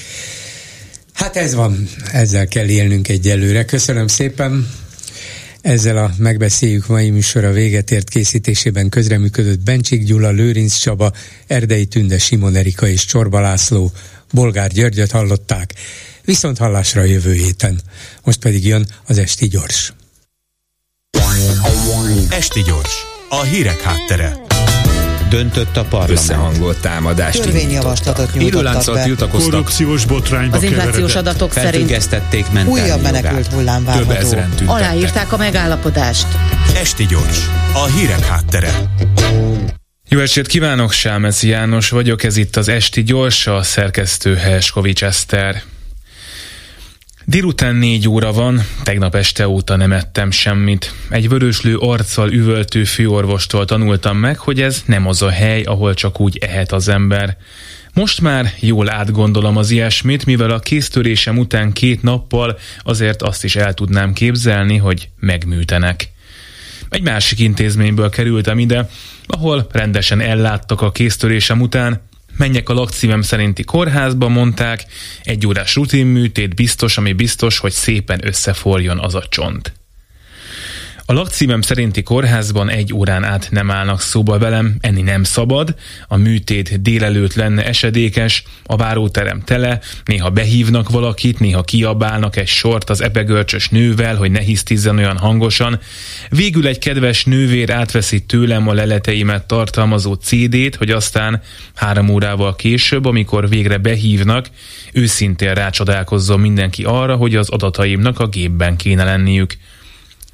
[1.21, 3.65] Hát ez van, ezzel kell élnünk egyelőre.
[3.65, 4.71] Köszönöm szépen.
[5.61, 11.13] Ezzel a megbeszéljük mai műsora véget ért készítésében közreműködött Bencsik Gyula, Lőrinc Csaba,
[11.47, 13.93] Erdei Tünde, Simon Erika és Csorba László,
[14.33, 15.75] Bolgár Györgyöt hallották.
[16.25, 17.81] Viszont hallásra jövő héten.
[18.25, 19.93] Most pedig jön az Esti Gyors.
[22.31, 22.95] Esti Gyors,
[23.29, 24.50] a hírek háttere
[25.31, 26.19] döntött a parlament.
[26.19, 29.03] Összehangolt támadást Törvényjavaslatot nyújtottak be.
[29.03, 29.51] tiltakoztak.
[29.51, 32.11] Korrupciós botrányba Az inflációs adatok szerint
[32.67, 34.45] újabb menekült hullám várható.
[34.67, 36.27] Aláírták a megállapodást.
[36.75, 38.71] Esti gyors, a hírek háttere.
[40.09, 45.63] Jó estét kívánok, Sámezi János vagyok, ez itt az Esti Gyors, a szerkesztő Helskovics Eszter.
[47.31, 50.95] Délután négy óra van, tegnap este óta nem ettem semmit.
[51.11, 56.21] Egy vöröslő arccal üvöltő főorvostól tanultam meg, hogy ez nem az a hely, ahol csak
[56.21, 57.37] úgy ehet az ember.
[57.95, 63.57] Most már jól átgondolom az ilyesmit, mivel a kéztörésem után két nappal azért azt is
[63.57, 66.11] el tudnám képzelni, hogy megműtenek.
[66.89, 68.89] Egy másik intézményből kerültem ide,
[69.27, 72.01] ahol rendesen elláttak a kéztörésem után,
[72.41, 74.85] menjek a lakcímem szerinti kórházba, mondták,
[75.23, 79.80] egy órás rutinműtét biztos, ami biztos, hogy szépen összeforjon az a csont.
[81.11, 85.75] A lakcímem szerinti kórházban egy órán át nem állnak szóba velem, enni nem szabad,
[86.09, 92.91] a műtét délelőtt lenne esedékes, a váróterem tele, néha behívnak valakit, néha kiabálnak egy sort
[92.91, 95.81] az ebegörcsös nővel, hogy ne hisztizzen olyan hangosan.
[96.29, 101.43] Végül egy kedves nővér átveszi tőlem a leleteimet tartalmazó CD-t, hogy aztán
[101.75, 104.47] három órával később, amikor végre behívnak,
[104.93, 109.57] őszintén rácsodálkozzon mindenki arra, hogy az adataimnak a gépben kéne lenniük.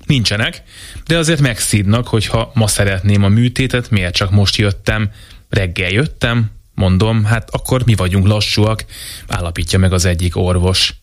[0.06, 0.62] Nincsenek,
[1.06, 5.10] de azért megszídnak, hogy ha ma szeretném a műtétet, miért csak most jöttem.
[5.48, 8.84] Reggel jöttem, mondom, hát akkor mi vagyunk lassúak,
[9.26, 10.94] állapítja meg az egyik orvos.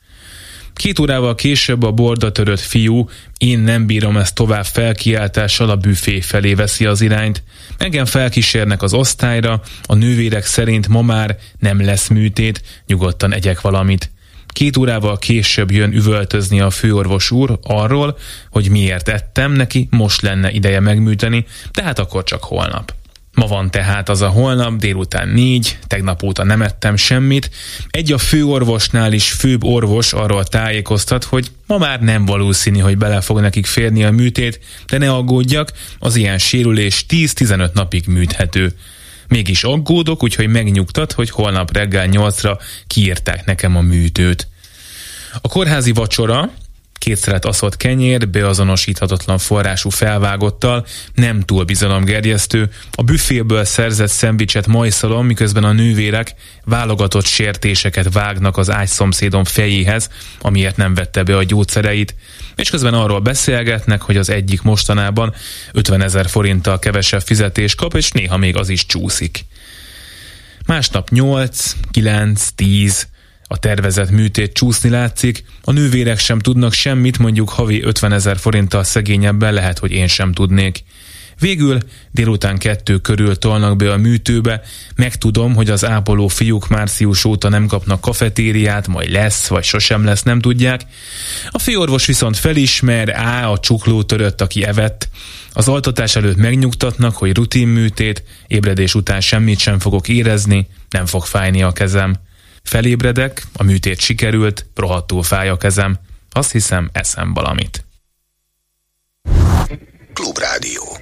[0.73, 6.19] Két órával később a borda törött fiú, én nem bírom ezt tovább felkiáltással a büfé
[6.19, 7.43] felé veszi az irányt.
[7.77, 14.11] Engem felkísérnek az osztályra, a nővérek szerint ma már nem lesz műtét, nyugodtan egyek valamit.
[14.53, 18.17] Két órával később jön üvöltözni a főorvos úr arról,
[18.49, 22.93] hogy miért ettem neki, most lenne ideje megműteni, tehát akkor csak holnap.
[23.33, 27.49] Ma van tehát az a holnap, délután négy, tegnap óta nem ettem semmit.
[27.89, 33.21] Egy a főorvosnál is főbb orvos arról tájékoztat, hogy ma már nem valószínű, hogy bele
[33.21, 38.73] fog nekik férni a műtét, de ne aggódjak, az ilyen sérülés 10-15 napig műthető.
[39.27, 44.47] Mégis aggódok, úgyhogy megnyugtat, hogy holnap reggel 8-ra kiírták nekem a műtőt.
[45.41, 46.51] A kórházi vacsora,
[47.03, 55.63] kétszeret aszott kenyér, beazonosíthatatlan forrású felvágottal, nem túl bizalomgerjesztő, a büféből szerzett szendvicset majszalom, miközben
[55.63, 60.09] a nővérek válogatott sértéseket vágnak az ágyszomszédom fejéhez,
[60.41, 62.15] amiért nem vette be a gyógyszereit,
[62.55, 65.33] és közben arról beszélgetnek, hogy az egyik mostanában
[65.71, 69.45] 50 ezer forinttal kevesebb fizetés kap, és néha még az is csúszik.
[70.65, 73.07] Másnap 8, 9, 10,
[73.53, 78.83] a tervezett műtét csúszni látszik, a nővérek sem tudnak semmit, mondjuk havi 50 ezer forinttal
[78.83, 80.83] szegényebben lehet, hogy én sem tudnék.
[81.39, 81.79] Végül
[82.11, 84.61] délután kettő körül tolnak be a műtőbe,
[84.95, 90.23] megtudom, hogy az ápoló fiúk március óta nem kapnak kafetériát, majd lesz, vagy sosem lesz,
[90.23, 90.81] nem tudják.
[91.49, 95.09] A főorvos viszont felismer, á, a csukló törött, aki evett.
[95.51, 101.25] Az altatás előtt megnyugtatnak, hogy rutin műtét, ébredés után semmit sem fogok érezni, nem fog
[101.25, 102.15] fájni a kezem.
[102.63, 105.99] Felébredek, a műtét sikerült, rohadtul fáj a kezem.
[106.31, 107.85] Azt hiszem, eszem valamit.
[110.13, 110.83] Klubrádió.